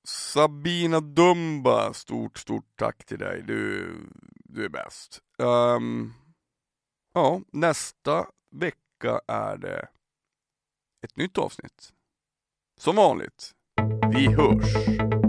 Sabina 0.08 1.00
Dumba, 1.00 1.94
stort, 1.94 2.38
stort 2.38 2.66
tack 2.76 3.06
till 3.06 3.20
dig. 3.20 3.44
Du, 3.48 3.90
du 4.46 4.66
är 4.66 4.70
bäst. 4.70 5.20
Ehm, 5.40 6.14
ja, 7.14 7.42
nästa 7.52 8.26
vecka 8.56 9.22
är 9.28 9.58
det 9.58 9.88
ett 11.04 11.18
nytt 11.18 11.38
avsnitt. 11.38 11.94
Som 12.80 12.96
vanligt. 12.96 13.52
Vi 14.14 14.28
hörs. 14.28 15.23